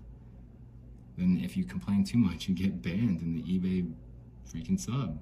Then 1.17 1.41
if 1.43 1.57
you 1.57 1.63
complain 1.65 2.03
too 2.03 2.17
much, 2.17 2.47
you 2.47 2.55
get 2.55 2.81
banned 2.81 3.21
in 3.21 3.33
the 3.33 3.41
eBay 3.41 3.91
freaking 4.51 4.79
sub. 4.79 5.19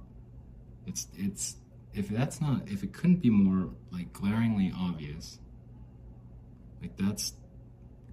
It's 0.85 1.07
it's 1.15 1.55
if 1.93 2.09
that's 2.09 2.41
not 2.41 2.67
if 2.67 2.83
it 2.83 2.93
couldn't 2.93 3.21
be 3.21 3.29
more 3.29 3.69
like 3.91 4.13
glaringly 4.13 4.71
obvious. 4.77 5.39
Like 6.81 6.95
that's 6.97 7.33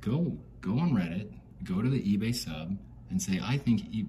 go 0.01 0.39
go 0.61 0.79
on 0.79 0.93
Reddit, 0.93 1.33
go 1.65 1.83
to 1.83 1.89
the 1.89 2.01
eBay 2.01 2.35
sub 2.35 2.79
and 3.11 3.21
say 3.21 3.41
I 3.43 3.59
think 3.59 3.83
e- 3.93 4.09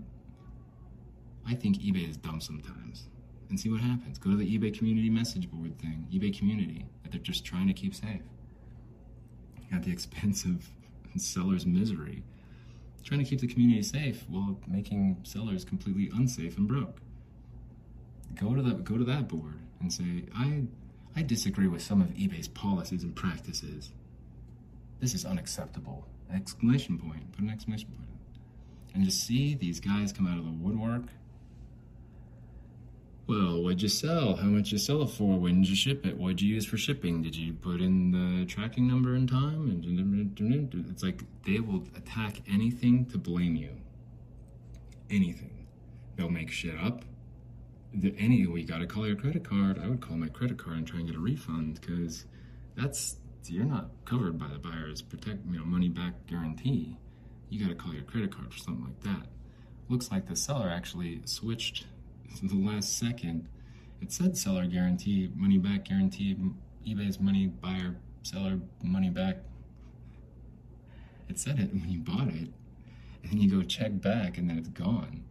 I 1.45 1.55
think 1.55 1.77
eBay 1.77 2.09
is 2.09 2.17
dumb 2.17 2.39
sometimes. 2.39 3.07
And 3.53 3.59
see 3.59 3.69
what 3.69 3.81
happens. 3.81 4.17
Go 4.17 4.31
to 4.31 4.35
the 4.35 4.57
eBay 4.57 4.75
community 4.75 5.11
message 5.11 5.47
board 5.51 5.77
thing, 5.77 6.07
eBay 6.11 6.35
community, 6.35 6.87
that 7.03 7.11
they're 7.11 7.21
just 7.21 7.45
trying 7.45 7.67
to 7.67 7.73
keep 7.73 7.93
safe 7.93 8.23
at 9.71 9.83
the 9.83 9.91
expense 9.91 10.43
of 10.43 10.69
sellers' 11.17 11.63
misery. 11.63 12.23
Trying 13.03 13.23
to 13.23 13.29
keep 13.29 13.41
the 13.41 13.47
community 13.47 13.83
safe 13.83 14.25
while 14.27 14.59
making 14.65 15.19
sellers 15.21 15.63
completely 15.63 16.09
unsafe 16.15 16.57
and 16.57 16.67
broke. 16.67 16.97
Go 18.33 18.55
to 18.55 18.63
the 18.63 18.73
go 18.73 18.97
to 18.97 19.03
that 19.03 19.27
board 19.27 19.59
and 19.79 19.93
say, 19.93 20.23
I 20.35 20.63
I 21.15 21.21
disagree 21.21 21.67
with 21.67 21.83
some 21.83 22.01
of 22.01 22.07
eBay's 22.07 22.47
policies 22.47 23.03
and 23.03 23.15
practices. 23.15 23.91
This 24.99 25.13
is 25.13 25.25
unacceptable. 25.25 26.07
Exclamation 26.33 26.97
point. 26.97 27.31
Put 27.33 27.41
an 27.41 27.51
exclamation 27.51 27.89
point. 27.89 28.09
And 28.95 29.05
just 29.05 29.23
see 29.23 29.53
these 29.53 29.79
guys 29.79 30.11
come 30.11 30.25
out 30.25 30.39
of 30.39 30.45
the 30.45 30.51
woodwork. 30.53 31.03
Well, 33.25 33.63
what'd 33.63 33.81
you 33.81 33.87
sell? 33.87 34.35
How 34.35 34.47
much 34.47 34.73
you 34.73 34.77
sell 34.77 35.01
it 35.01 35.09
for? 35.09 35.39
When 35.39 35.61
did 35.61 35.69
you 35.69 35.77
ship 35.77 36.05
it? 36.05 36.17
What'd 36.17 36.41
you 36.41 36.53
use 36.53 36.65
for 36.65 36.77
shipping? 36.77 37.21
Did 37.21 37.37
you 37.37 37.53
put 37.53 37.79
in 37.79 38.11
the 38.11 38.45
tracking 38.45 38.85
number 38.85 39.15
and 39.15 39.29
time? 39.29 39.69
And 39.69 40.85
it's 40.89 41.03
like 41.03 41.23
they 41.45 41.61
will 41.61 41.87
attack 41.95 42.41
anything 42.51 43.05
to 43.07 43.17
blame 43.17 43.55
you. 43.55 43.69
Anything. 45.09 45.67
They'll 46.17 46.29
make 46.29 46.51
shit 46.51 46.75
up. 46.77 47.05
The, 47.93 48.13
any 48.17 48.45
we 48.45 48.65
got 48.65 48.79
to 48.79 48.87
call 48.87 49.07
your 49.07 49.15
credit 49.15 49.45
card. 49.45 49.79
I 49.81 49.87
would 49.87 50.01
call 50.01 50.17
my 50.17 50.27
credit 50.27 50.57
card 50.57 50.77
and 50.77 50.87
try 50.87 50.99
and 50.99 51.07
get 51.07 51.15
a 51.15 51.19
refund 51.19 51.79
because 51.79 52.25
that's 52.75 53.17
you're 53.45 53.65
not 53.65 53.89
covered 54.05 54.37
by 54.39 54.47
the 54.47 54.57
buyer's 54.57 55.01
protect 55.01 55.45
you 55.49 55.59
know 55.59 55.65
money 55.65 55.87
back 55.87 56.25
guarantee. 56.27 56.97
You 57.49 57.61
got 57.61 57.69
to 57.69 57.75
call 57.75 57.93
your 57.93 58.03
credit 58.03 58.35
card 58.35 58.51
for 58.51 58.59
something 58.59 58.83
like 58.83 59.01
that. 59.03 59.27
Looks 59.87 60.11
like 60.11 60.27
the 60.27 60.35
seller 60.35 60.69
actually 60.69 61.21
switched 61.25 61.85
the 62.41 62.55
last 62.55 62.97
second. 62.97 63.47
It 64.01 64.11
said 64.11 64.37
seller 64.37 64.65
guarantee, 64.65 65.31
money 65.35 65.57
back 65.57 65.85
guarantee, 65.85 66.35
eBay's 66.85 67.19
money 67.19 67.47
buyer, 67.47 67.95
seller 68.23 68.59
money 68.81 69.09
back. 69.09 69.37
It 71.29 71.39
said 71.39 71.59
it 71.59 71.71
when 71.71 71.89
you 71.89 71.99
bought 71.99 72.27
it, 72.27 72.49
and 73.23 73.31
then 73.31 73.37
you 73.39 73.49
go 73.49 73.63
check 73.63 74.01
back, 74.01 74.37
and 74.37 74.49
then 74.49 74.57
it's 74.57 74.69
gone. 74.69 75.23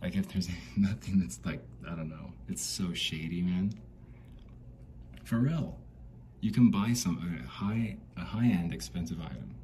Like 0.00 0.16
if 0.16 0.28
there's 0.28 0.48
nothing 0.76 1.20
that's 1.20 1.40
like 1.44 1.62
I 1.86 1.94
don't 1.94 2.08
know, 2.08 2.32
it's 2.48 2.64
so 2.64 2.92
shady, 2.92 3.42
man. 3.42 3.74
For 5.24 5.36
real, 5.36 5.78
you 6.40 6.52
can 6.52 6.70
buy 6.70 6.92
some 6.92 7.42
a 7.44 7.48
high 7.48 7.96
a 8.16 8.24
high 8.24 8.46
end 8.46 8.72
expensive 8.72 9.20
item. 9.20 9.54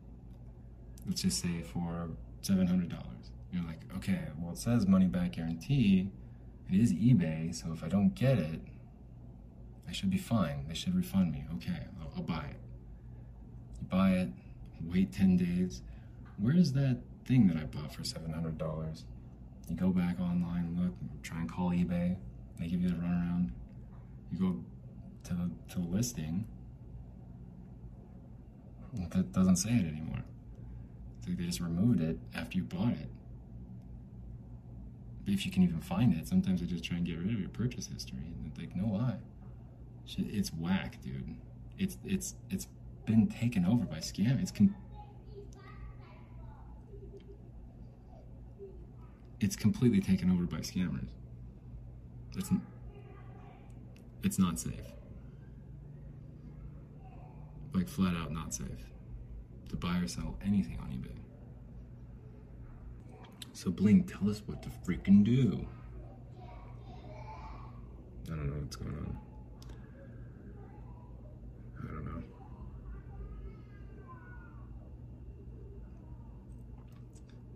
Let's 1.07 1.23
just 1.23 1.41
say 1.41 1.63
for 1.63 2.11
seven 2.43 2.67
hundred 2.67 2.91
dollars. 2.91 3.31
You're 3.53 3.65
like, 3.65 3.81
okay, 3.99 4.21
well 4.39 4.53
it 4.53 4.59
says 4.59 4.87
money 4.87 5.07
back 5.07 5.33
guarantee. 5.33 6.11
It 6.71 6.81
is 6.81 6.93
eBay, 6.93 7.55
so 7.55 7.73
if 7.73 7.85
I 7.85 7.89
don't 7.89 8.15
get 8.15 8.39
it, 8.39 8.61
I 9.89 9.93
should 9.93 10.11
be 10.11 10.19
fine. 10.19 10.65
They 10.67 10.75
should 10.75 10.97
refund 10.97 11.33
me. 11.33 11.45
Okay, 11.55 11.87
I'll, 12.01 12.13
I'll 12.17 12.23
buy 12.23 12.47
it. 12.51 12.61
You 13.81 13.87
buy 13.89 14.11
it, 14.11 14.29
wait 14.83 15.13
10 15.13 15.37
days. 15.37 15.83
Where's 16.39 16.73
that 16.73 16.99
thing 17.25 17.47
that 17.49 17.57
I 17.57 17.65
bought 17.65 17.95
for 17.95 18.03
$700? 18.03 19.05
You 19.69 19.77
go 19.77 19.91
back 19.91 20.19
online, 20.21 20.77
look, 20.81 20.95
try 21.23 21.39
and 21.39 21.51
call 21.51 21.71
eBay. 21.71 22.17
They 22.59 22.67
give 22.67 22.81
you 22.81 22.89
the 22.89 22.97
runaround. 22.97 23.51
You 24.33 24.39
go 24.39 24.65
to 25.25 25.35
the, 25.35 25.51
to 25.75 25.81
the 25.81 25.87
listing. 25.87 26.47
That 29.11 29.33
doesn't 29.33 29.57
say 29.57 29.71
it 29.71 29.87
anymore. 29.87 30.23
It's 31.19 31.29
like 31.29 31.37
they 31.37 31.45
just 31.45 31.61
removed 31.61 32.01
it 32.01 32.19
after 32.35 32.57
you 32.57 32.65
bought 32.65 32.93
it 32.93 33.09
if 35.27 35.45
you 35.45 35.53
can 35.53 35.63
even 35.63 35.81
find 35.81 36.15
it. 36.15 36.27
Sometimes 36.29 36.61
they 36.61 36.67
just 36.67 36.85
try 36.85 36.97
and 36.97 37.07
get 37.07 37.19
rid 37.19 37.33
of 37.33 37.41
your 37.41 37.49
purchase 37.49 37.87
history, 37.87 38.19
and 38.19 38.47
it's 38.51 38.59
like, 38.59 38.75
no 38.77 38.85
why? 38.85 39.17
It's 40.19 40.51
whack, 40.53 40.99
dude. 41.03 41.37
It's 41.79 41.99
it's 42.05 42.35
it's 42.51 42.69
been 43.07 43.27
taken 43.29 43.65
over 43.65 43.85
by 43.85 43.99
scam. 43.99 44.41
It's 44.41 44.51
com- 44.53 44.75
it's 49.41 49.57
completely 49.57 50.01
taken 50.01 50.31
over 50.31 50.45
by 50.45 50.59
scammers. 50.59 51.09
It's 52.37 52.51
n- 52.51 52.63
it's 54.23 54.39
not 54.39 54.59
safe. 54.59 54.81
Like 57.75 57.89
flat 57.89 58.15
out 58.17 58.33
not 58.33 58.55
safe. 58.55 58.91
to 59.69 59.77
buy 59.77 59.99
or 59.99 60.07
sell 60.09 60.39
anything 60.45 60.79
on 60.81 60.89
eBay. 60.91 61.19
So 63.57 63.71
Bling, 63.71 64.05
tell 64.05 64.29
us 64.29 64.43
what 64.45 64.63
to 64.65 64.69
freaking 64.69 65.25
do. 65.25 65.67
I 68.27 68.29
don't 68.29 68.49
know 68.49 68.61
what's 68.61 68.77
going 68.77 68.93
on. 68.93 69.19
I 71.83 71.87
don't 71.87 72.05
know. 72.05 72.23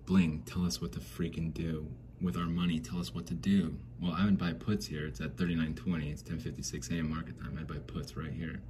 Bling, 0.07 0.42
tell 0.46 0.64
us 0.64 0.80
what 0.80 0.92
to 0.92 1.01
freaking 1.01 1.53
do. 1.53 1.86
With 2.22 2.38
our 2.38 2.46
money, 2.46 2.80
tell 2.80 2.98
us 2.98 3.14
what 3.14 3.26
to 3.26 3.34
do. 3.34 3.76
Well, 4.01 4.12
I 4.16 4.24
would 4.24 4.38
buy 4.38 4.55
puts 4.55 4.86
here. 4.86 5.07
It's 5.07 5.20
at 5.20 5.36
39.20. 5.36 6.11
It's 6.11 6.22
10.56 6.22 6.92
a.m. 6.92 7.11
market 7.11 7.38
time. 7.38 7.59
I'd 7.61 7.66
buy 7.66 7.76
puts 7.76 8.16
right 8.16 8.32
here. 8.32 8.62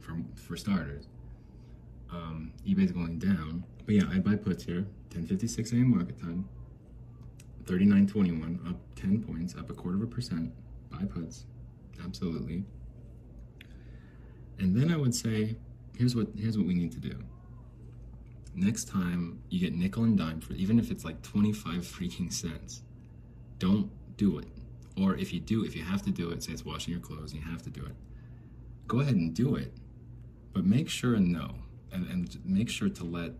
For, 0.00 0.18
for 0.34 0.58
starters. 0.58 1.06
Um, 2.10 2.52
eBay's 2.66 2.92
going 2.92 3.18
down. 3.18 3.64
But 3.84 3.94
yeah, 3.96 4.04
I'd 4.10 4.24
buy 4.24 4.36
puts 4.36 4.64
here. 4.64 4.86
10.56 5.10 5.72
a.m. 5.72 5.96
market 5.96 6.20
time. 6.20 6.48
39.21, 7.64 8.68
up 8.70 8.76
10 8.94 9.22
points, 9.24 9.56
up 9.56 9.70
a 9.70 9.74
quarter 9.74 9.96
of 9.96 10.02
a 10.02 10.06
percent. 10.06 10.52
Buy 10.90 11.04
puts. 11.04 11.46
Absolutely. 12.04 12.64
And 14.58 14.76
then 14.76 14.92
I 14.92 14.96
would 14.96 15.14
say, 15.14 15.56
here's 15.96 16.14
what 16.14 16.28
here's 16.36 16.56
what 16.56 16.66
we 16.66 16.74
need 16.74 16.92
to 16.92 17.00
do. 17.00 17.18
Next 18.54 18.88
time 18.88 19.42
you 19.50 19.60
get 19.60 19.74
nickel 19.74 20.04
and 20.04 20.16
dime 20.16 20.40
for 20.40 20.54
even 20.54 20.78
if 20.78 20.90
it's 20.90 21.04
like 21.04 21.22
25 21.22 21.74
freaking 21.82 22.32
cents, 22.32 22.82
don't 23.58 23.90
do 24.16 24.38
it. 24.38 24.48
Or 24.98 25.14
if 25.16 25.32
you 25.32 25.40
do, 25.40 25.64
if 25.64 25.76
you 25.76 25.82
have 25.82 26.02
to 26.02 26.10
do 26.10 26.30
it, 26.30 26.42
say 26.42 26.52
it's 26.52 26.64
washing 26.64 26.92
your 26.92 27.02
clothes 27.02 27.32
and 27.32 27.42
you 27.42 27.50
have 27.50 27.62
to 27.62 27.70
do 27.70 27.84
it, 27.84 27.94
go 28.86 29.00
ahead 29.00 29.14
and 29.14 29.34
do 29.34 29.56
it. 29.56 29.74
But 30.54 30.64
make 30.64 30.88
sure 30.88 31.14
and 31.14 31.30
know, 31.30 31.56
and, 31.92 32.06
and 32.10 32.38
make 32.44 32.68
sure 32.68 32.88
to 32.88 33.04
let 33.04 33.32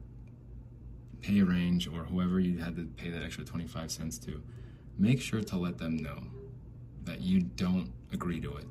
PayRange 1.21 1.93
or 1.93 2.05
whoever 2.05 2.39
you 2.41 2.59
had 2.59 2.77
to 2.77 2.85
pay 2.97 3.11
that 3.11 3.23
extra 3.23 3.45
25 3.45 3.91
cents 3.91 4.19
to, 4.19 4.43
make 4.99 5.21
sure 5.21 5.41
to 5.43 5.57
let 5.57 5.79
them 5.79 5.97
know 5.97 6.23
that 7.05 7.21
you 7.21 7.41
don't 7.41 7.93
agree 8.13 8.41
to 8.41 8.57
it, 8.57 8.67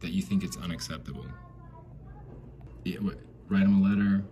that 0.00 0.10
you 0.10 0.22
think 0.22 0.42
it's 0.44 0.56
unacceptable. 0.56 1.26
Yeah, 2.84 2.98
write 3.48 3.62
them 3.62 3.82
a 3.82 3.88
letter, 3.88 4.24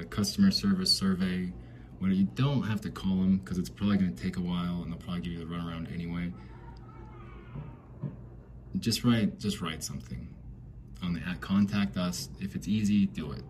a 0.00 0.04
customer 0.04 0.50
service 0.50 0.92
survey, 0.92 1.52
where 1.98 2.10
you 2.10 2.24
don't 2.34 2.62
have 2.62 2.80
to 2.82 2.90
call 2.90 3.16
them 3.16 3.38
because 3.38 3.58
it's 3.58 3.70
probably 3.70 3.96
going 3.96 4.14
to 4.14 4.22
take 4.22 4.36
a 4.36 4.40
while 4.40 4.82
and 4.82 4.92
they'll 4.92 5.00
probably 5.00 5.20
give 5.20 5.32
you 5.32 5.38
the 5.38 5.44
runaround 5.44 5.92
anyway. 5.92 6.32
Just 8.78 9.02
write, 9.02 9.38
just 9.38 9.60
write 9.60 9.82
something 9.82 10.28
on 11.02 11.14
the 11.14 11.20
contact 11.40 11.96
us. 11.96 12.28
If 12.40 12.54
it's 12.54 12.68
easy, 12.68 13.06
do 13.06 13.32
it. 13.32 13.42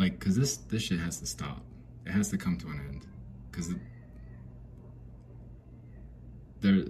Like, 0.00 0.18
cause 0.18 0.34
this 0.34 0.56
this 0.56 0.84
shit 0.84 0.98
has 0.98 1.20
to 1.20 1.26
stop. 1.26 1.60
It 2.06 2.12
has 2.12 2.30
to 2.30 2.38
come 2.38 2.56
to 2.56 2.68
an 2.68 2.80
end. 2.88 3.06
Cause 3.52 3.74
there 6.62 6.86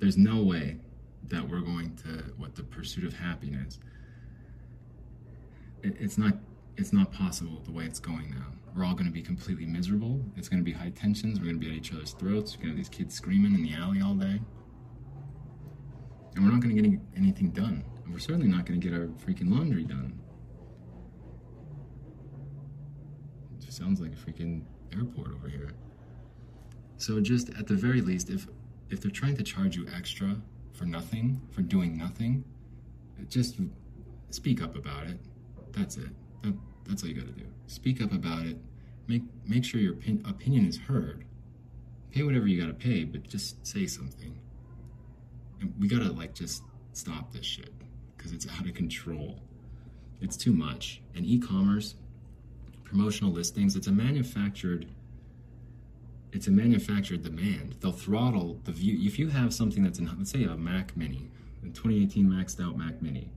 there's 0.00 0.18
no 0.18 0.42
way 0.42 0.78
that 1.28 1.48
we're 1.48 1.60
going 1.60 1.94
to 1.98 2.08
what 2.36 2.56
the 2.56 2.64
pursuit 2.64 3.04
of 3.04 3.12
happiness. 3.12 3.78
It, 5.84 5.94
it's 6.00 6.18
not 6.18 6.34
it's 6.76 6.92
not 6.92 7.12
possible 7.12 7.62
the 7.64 7.70
way 7.70 7.84
it's 7.84 8.00
going 8.00 8.30
now. 8.30 8.46
We're 8.74 8.84
all 8.84 8.94
going 8.94 9.06
to 9.06 9.12
be 9.12 9.22
completely 9.22 9.66
miserable. 9.66 10.20
It's 10.36 10.48
going 10.48 10.58
to 10.60 10.64
be 10.64 10.72
high 10.72 10.90
tensions. 10.90 11.38
We're 11.38 11.44
going 11.44 11.60
to 11.60 11.64
be 11.64 11.70
at 11.70 11.76
each 11.76 11.92
other's 11.92 12.10
throats. 12.10 12.56
We're 12.56 12.64
going 12.64 12.74
to 12.74 12.82
have 12.82 12.90
these 12.90 12.98
kids 12.98 13.14
screaming 13.14 13.54
in 13.54 13.62
the 13.62 13.74
alley 13.74 14.00
all 14.04 14.14
day. 14.14 14.40
And 16.34 16.44
we're 16.44 16.50
not 16.50 16.60
going 16.60 16.74
to 16.74 16.82
get 16.82 17.00
anything 17.16 17.50
done. 17.50 17.84
And 18.04 18.12
we're 18.12 18.18
certainly 18.18 18.48
not 18.48 18.66
going 18.66 18.80
to 18.80 18.84
get 18.84 18.98
our 18.98 19.06
freaking 19.06 19.48
laundry 19.48 19.84
done 19.84 20.20
it 23.65 23.65
sounds 23.76 24.00
like 24.00 24.12
a 24.12 24.16
freaking 24.16 24.62
airport 24.92 25.32
over 25.32 25.48
here 25.48 25.70
so 26.98 27.20
just 27.20 27.50
at 27.50 27.66
the 27.66 27.74
very 27.74 28.00
least, 28.00 28.30
if 28.30 28.46
if 28.88 29.00
they're 29.00 29.10
trying 29.10 29.36
to 29.36 29.42
charge 29.42 29.76
you 29.76 29.86
extra 29.94 30.36
for 30.72 30.84
nothing, 30.84 31.40
for 31.50 31.62
doing 31.62 31.96
nothing, 31.96 32.44
just 33.28 33.56
speak 34.30 34.62
up 34.62 34.76
about 34.76 35.06
it. 35.06 35.18
That's 35.72 35.96
it. 35.96 36.10
That, 36.42 36.54
that's 36.86 37.02
all 37.02 37.08
you 37.08 37.14
got 37.14 37.26
to 37.26 37.32
do. 37.32 37.46
Speak 37.66 38.00
up 38.00 38.12
about 38.12 38.46
it. 38.46 38.56
Make 39.08 39.22
make 39.44 39.64
sure 39.64 39.80
your 39.80 39.94
opinion 40.24 40.66
is 40.66 40.78
heard. 40.78 41.24
Pay 42.12 42.22
whatever 42.22 42.46
you 42.46 42.60
got 42.60 42.68
to 42.68 42.74
pay, 42.74 43.04
but 43.04 43.28
just 43.28 43.66
say 43.66 43.86
something. 43.86 44.38
And 45.60 45.74
we 45.78 45.88
got 45.88 46.02
to 46.02 46.12
like 46.12 46.34
just 46.34 46.62
stop 46.92 47.32
this 47.32 47.44
shit 47.44 47.72
because 48.16 48.32
it's 48.32 48.46
out 48.58 48.66
of 48.66 48.74
control. 48.74 49.40
It's 50.22 50.36
too 50.36 50.52
much. 50.52 51.02
And 51.14 51.26
e-commerce, 51.26 51.94
promotional 52.86 53.32
listings, 53.32 53.76
it's 53.76 53.88
a 53.88 53.92
manufactured 53.92 54.86
it's 56.32 56.48
a 56.48 56.50
manufactured 56.50 57.22
demand. 57.22 57.76
They'll 57.80 57.92
throttle 57.92 58.60
the 58.64 58.72
view. 58.72 58.98
If 59.06 59.18
you 59.18 59.28
have 59.28 59.54
something 59.54 59.82
that's 59.82 59.98
in, 59.98 60.06
let's 60.18 60.30
say, 60.30 60.44
a 60.44 60.54
Mac 60.54 60.94
Mini, 60.94 61.30
a 61.62 61.66
2018 61.66 62.26
maxed 62.26 62.62
out 62.62 62.76
Mac 62.76 63.00
Mini, 63.00 63.30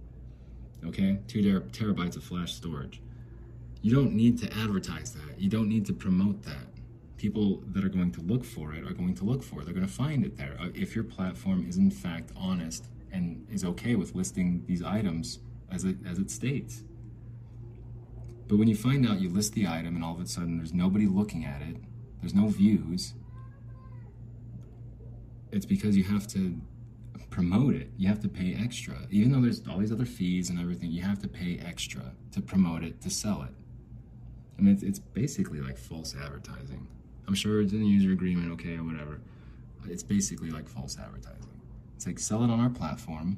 okay, 0.86 1.20
two 1.28 1.42
ter- 1.42 1.66
terabytes 1.68 2.18
of 2.18 2.26
flash 2.26 2.54
storage. 2.54 3.02
You 3.82 3.96
don't 3.96 4.14
need 4.14 4.38
to 4.40 4.54
advertise 4.58 5.14
that. 5.14 5.40
You 5.40 5.50
don't 5.50 5.70
need 5.70 5.86
to 5.86 5.94
promote 5.94 6.44
that. 6.44 6.68
People 7.16 7.64
that 7.68 7.86
are 7.86 7.90
going 7.90 8.12
to 8.12 8.22
look 8.22 8.44
for 8.44 8.74
it 8.74 8.86
are 8.86 8.94
going 8.94 9.16
to 9.16 9.24
look 9.24 9.44
for 9.44 9.62
it. 9.62 9.66
They're 9.66 9.74
going 9.74 9.88
to 9.88 9.94
find 9.94 10.26
it 10.26 10.36
there. 10.36 10.58
Uh, 10.60 10.68
if 10.74 10.94
your 10.94 11.06
platform 11.06 11.66
is 11.70 11.78
in 11.78 11.92
fact 11.92 12.32
honest 12.36 12.88
and 13.14 13.48
is 13.50 13.64
okay 13.64 13.96
with 13.96 14.14
listing 14.14 14.64
these 14.68 14.84
items 14.84 15.40
as 15.72 15.86
it 15.86 15.96
as 16.06 16.20
it 16.20 16.30
states. 16.30 16.84
But 18.50 18.58
when 18.58 18.68
you 18.68 18.76
find 18.76 19.08
out 19.08 19.22
you 19.22 19.30
list 19.30 19.54
the 19.54 19.68
item 19.68 19.96
and 19.96 20.04
all 20.04 20.16
of 20.16 20.20
a 20.20 20.28
sudden 20.28 20.58
there's 20.58 20.74
nobody 20.74 21.06
looking 21.06 21.46
at 21.46 21.62
it, 21.62 21.78
there's 22.20 22.34
no 22.34 22.48
views, 22.48 23.14
it's 25.52 25.68
because 25.68 25.96
you 25.96 26.04
have 26.04 26.28
to 26.30 26.60
promote 27.30 27.76
it. 27.76 27.92
You 27.96 28.08
have 28.08 28.20
to 28.22 28.28
pay 28.28 28.58
extra. 28.60 28.96
Even 29.12 29.32
though 29.32 29.42
there's 29.42 29.62
all 29.68 29.78
these 29.78 29.92
other 29.92 30.06
fees 30.06 30.50
and 30.50 30.60
everything, 30.60 30.92
you 30.92 31.04
have 31.04 31.20
to 31.20 31.28
pay 31.28 31.60
extra 31.64 32.02
to 32.32 32.42
promote 32.42 32.84
it, 32.84 33.00
to 33.02 33.10
sell 33.12 33.44
it. 33.44 33.54
I 34.58 34.62
mean, 34.62 34.74
it's, 34.74 34.84
it's 34.84 35.00
basically 35.00 35.62
like 35.62 35.78
false 35.78 36.16
advertising. 36.20 36.88
I'm 37.28 37.36
sure 37.36 37.62
it's 37.62 37.72
in 37.72 37.82
the 37.82 37.88
user 37.88 38.12
agreement, 38.12 38.52
okay, 38.54 38.78
or 38.78 38.84
whatever. 38.84 39.22
It's 39.88 40.04
basically 40.04 40.50
like 40.50 40.68
false 40.68 40.98
advertising. 40.98 41.62
It's 41.96 42.08
like 42.08 42.18
sell 42.18 42.44
it 42.44 42.50
on 42.50 42.60
our 42.60 42.70
platform, 42.70 43.38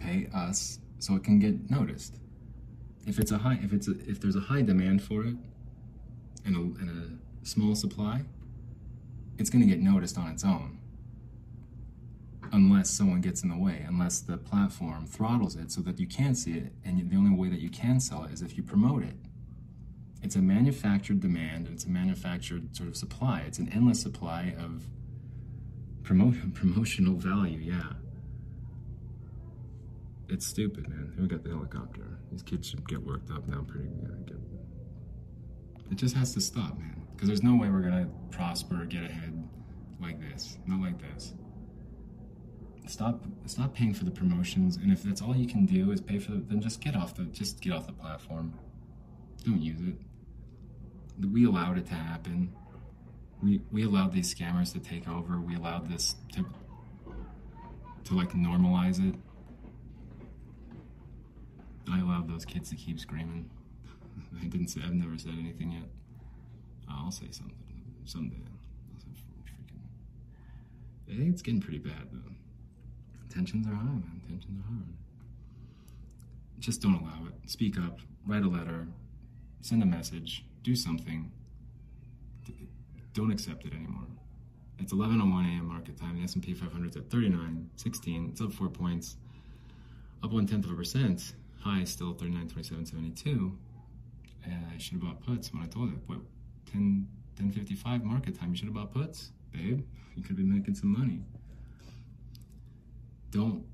pay 0.00 0.28
us 0.34 0.80
so 0.98 1.14
it 1.14 1.22
can 1.22 1.38
get 1.38 1.70
noticed. 1.70 2.18
If 3.06 3.18
it's 3.18 3.30
a 3.30 3.38
high, 3.38 3.58
if 3.62 3.72
it's 3.72 3.88
a, 3.88 3.92
if 4.08 4.20
there's 4.20 4.36
a 4.36 4.40
high 4.40 4.62
demand 4.62 5.02
for 5.02 5.24
it, 5.24 5.34
and 6.44 6.56
a, 6.56 6.80
and 6.80 7.18
a 7.42 7.46
small 7.46 7.74
supply, 7.74 8.22
it's 9.38 9.50
going 9.50 9.62
to 9.62 9.68
get 9.68 9.80
noticed 9.80 10.18
on 10.18 10.28
its 10.28 10.44
own. 10.44 10.78
Unless 12.52 12.90
someone 12.90 13.20
gets 13.20 13.42
in 13.42 13.48
the 13.48 13.56
way, 13.56 13.84
unless 13.86 14.20
the 14.20 14.36
platform 14.36 15.06
throttles 15.06 15.54
it 15.56 15.70
so 15.70 15.80
that 15.82 16.00
you 16.00 16.06
can't 16.06 16.36
see 16.36 16.54
it, 16.54 16.72
and 16.84 17.10
the 17.10 17.16
only 17.16 17.34
way 17.34 17.48
that 17.48 17.60
you 17.60 17.70
can 17.70 18.00
sell 18.00 18.24
it 18.24 18.32
is 18.32 18.42
if 18.42 18.56
you 18.56 18.62
promote 18.62 19.02
it. 19.04 19.14
It's 20.22 20.36
a 20.36 20.40
manufactured 20.40 21.20
demand, 21.20 21.66
and 21.66 21.74
it's 21.74 21.84
a 21.84 21.90
manufactured 21.90 22.76
sort 22.76 22.88
of 22.88 22.96
supply. 22.96 23.44
It's 23.46 23.58
an 23.58 23.70
endless 23.72 24.02
supply 24.02 24.54
of 24.58 24.84
promotion, 26.02 26.50
promotional 26.54 27.14
value, 27.14 27.58
yeah. 27.58 27.92
It's 30.30 30.46
stupid, 30.46 30.88
man. 30.88 31.12
Here 31.14 31.22
we 31.22 31.28
got 31.28 31.42
the 31.42 31.50
helicopter. 31.50 32.18
These 32.30 32.44
kids 32.44 32.68
should 32.68 32.88
get 32.88 33.04
worked 33.04 33.32
up 33.32 33.48
now 33.48 33.62
pretty 33.66 33.88
good. 33.88 34.26
get 34.26 34.36
it 35.90 35.96
just 35.96 36.14
has 36.14 36.32
to 36.34 36.40
stop, 36.40 36.78
man. 36.78 37.02
Because 37.12 37.26
there's 37.26 37.42
no 37.42 37.56
way 37.56 37.68
we're 37.68 37.80
gonna 37.80 38.08
prosper 38.30 38.82
or 38.82 38.84
get 38.84 39.02
ahead 39.02 39.42
like 40.00 40.20
this. 40.20 40.56
Not 40.66 40.80
like 40.80 41.00
this. 41.00 41.34
Stop 42.86 43.24
stop 43.46 43.74
paying 43.74 43.92
for 43.92 44.04
the 44.04 44.10
promotions, 44.12 44.76
and 44.76 44.92
if 44.92 45.02
that's 45.02 45.20
all 45.20 45.34
you 45.34 45.48
can 45.48 45.66
do 45.66 45.90
is 45.90 46.00
pay 46.00 46.18
for 46.20 46.30
the, 46.30 46.38
then 46.38 46.60
just 46.60 46.80
get 46.80 46.94
off 46.94 47.16
the 47.16 47.24
just 47.24 47.60
get 47.60 47.72
off 47.72 47.88
the 47.88 47.92
platform. 47.92 48.54
Don't 49.44 49.60
use 49.60 49.80
it. 49.80 49.96
We 51.26 51.44
allowed 51.44 51.76
it 51.76 51.86
to 51.86 51.94
happen. 51.94 52.52
We 53.42 53.62
we 53.72 53.82
allowed 53.82 54.12
these 54.12 54.32
scammers 54.32 54.72
to 54.74 54.78
take 54.78 55.08
over. 55.08 55.40
We 55.40 55.56
allowed 55.56 55.90
this 55.90 56.14
to 56.34 56.46
to 58.04 58.14
like 58.14 58.30
normalize 58.30 59.04
it. 59.06 59.16
I 61.90 62.00
allowed 62.00 62.28
those 62.28 62.44
kids 62.44 62.70
to 62.70 62.76
keep 62.76 63.00
screaming. 63.00 63.50
I 64.40 64.46
didn't 64.46 64.68
say. 64.68 64.80
I've 64.84 64.94
never 64.94 65.18
said 65.18 65.34
anything 65.38 65.72
yet. 65.72 65.88
I'll 66.88 67.10
say 67.10 67.26
something 67.30 67.56
someday. 68.04 68.36
I 71.08 71.16
think 71.16 71.32
it's 71.32 71.42
getting 71.42 71.60
pretty 71.60 71.78
bad 71.78 72.08
though. 72.12 72.32
Tensions 73.32 73.66
are 73.66 73.74
high, 73.74 73.84
man. 73.84 74.20
Tensions 74.28 74.58
are 74.58 74.68
high. 74.68 74.92
Just 76.60 76.82
don't 76.82 76.94
allow 76.94 77.26
it. 77.26 77.50
Speak 77.50 77.78
up. 77.78 77.98
Write 78.26 78.44
a 78.44 78.48
letter. 78.48 78.86
Send 79.60 79.82
a 79.82 79.86
message. 79.86 80.44
Do 80.62 80.76
something. 80.76 81.30
Don't 83.12 83.32
accept 83.32 83.64
it 83.64 83.74
anymore. 83.74 84.06
It's 84.78 84.92
11:01 84.92 85.46
a.m. 85.46 85.66
market 85.66 85.96
time. 85.98 86.16
The 86.16 86.22
S&P 86.24 86.54
500 86.54 86.90
is 86.90 86.96
at 86.96 87.08
39.16. 87.08 88.30
It's 88.30 88.40
up 88.40 88.52
four 88.52 88.68
points, 88.68 89.16
up 90.22 90.32
one 90.32 90.46
tenth 90.46 90.64
of 90.64 90.70
a 90.70 90.74
percent. 90.74 91.34
High 91.60 91.82
is 91.82 91.90
still 91.90 92.14
39.27.72. 92.14 93.56
And 94.44 94.52
uh, 94.52 94.74
I 94.74 94.78
should 94.78 94.94
have 94.94 95.02
bought 95.02 95.20
puts 95.20 95.52
when 95.52 95.62
I 95.62 95.66
told 95.66 95.92
it. 95.92 95.98
What 96.06 96.20
10 96.72 97.06
10:55 97.36 98.04
market 98.04 98.38
time? 98.38 98.50
You 98.50 98.56
should 98.56 98.66
have 98.66 98.74
bought 98.74 98.92
puts, 98.92 99.32
babe. 99.52 99.86
You 100.14 100.22
could 100.22 100.36
be 100.36 100.42
making 100.42 100.74
some 100.74 100.92
money. 100.92 101.20
Don't 103.30 103.64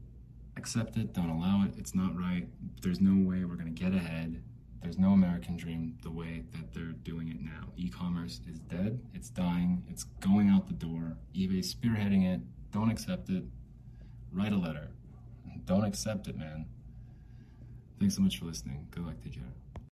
accept 0.57 0.97
it. 0.97 1.13
Don't 1.13 1.31
allow 1.31 1.65
it. 1.65 1.75
It's 1.79 1.95
not 1.95 2.17
right. 2.19 2.49
There's 2.83 3.01
no 3.01 3.29
way 3.29 3.45
we're 3.45 3.57
gonna 3.57 3.71
get 3.71 3.93
ahead. 3.93 4.43
There's 4.83 4.99
no 4.99 5.11
American 5.11 5.57
dream 5.57 5.99
the 6.03 6.11
way 6.11 6.45
that 6.53 6.73
they're 6.73 6.95
doing 7.03 7.29
it 7.29 7.41
now. 7.41 7.73
E 7.77 7.89
commerce 7.89 8.41
is 8.49 8.61
dead, 8.61 9.01
it's 9.15 9.31
dying, 9.31 9.83
it's 9.91 10.05
going 10.21 10.49
out 10.49 10.69
the 10.69 10.75
door. 10.75 11.17
eBay's 11.35 11.75
spearheading 11.75 12.25
it. 12.25 12.41
Don't 12.71 12.89
accept 12.89 13.29
it. 13.29 13.43
Write 14.33 14.53
a 14.53 14.57
letter. 14.57 14.91
Don't 15.65 15.85
accept 15.85 16.29
it, 16.29 16.37
man. 16.37 16.67
Thanks 17.99 18.15
so 18.17 18.23
much 18.23 18.39
for 18.39 18.45
listening. 18.45 18.87
Good 18.91 19.05
luck. 19.07 19.17
Take 19.23 19.35
care. 19.35 19.66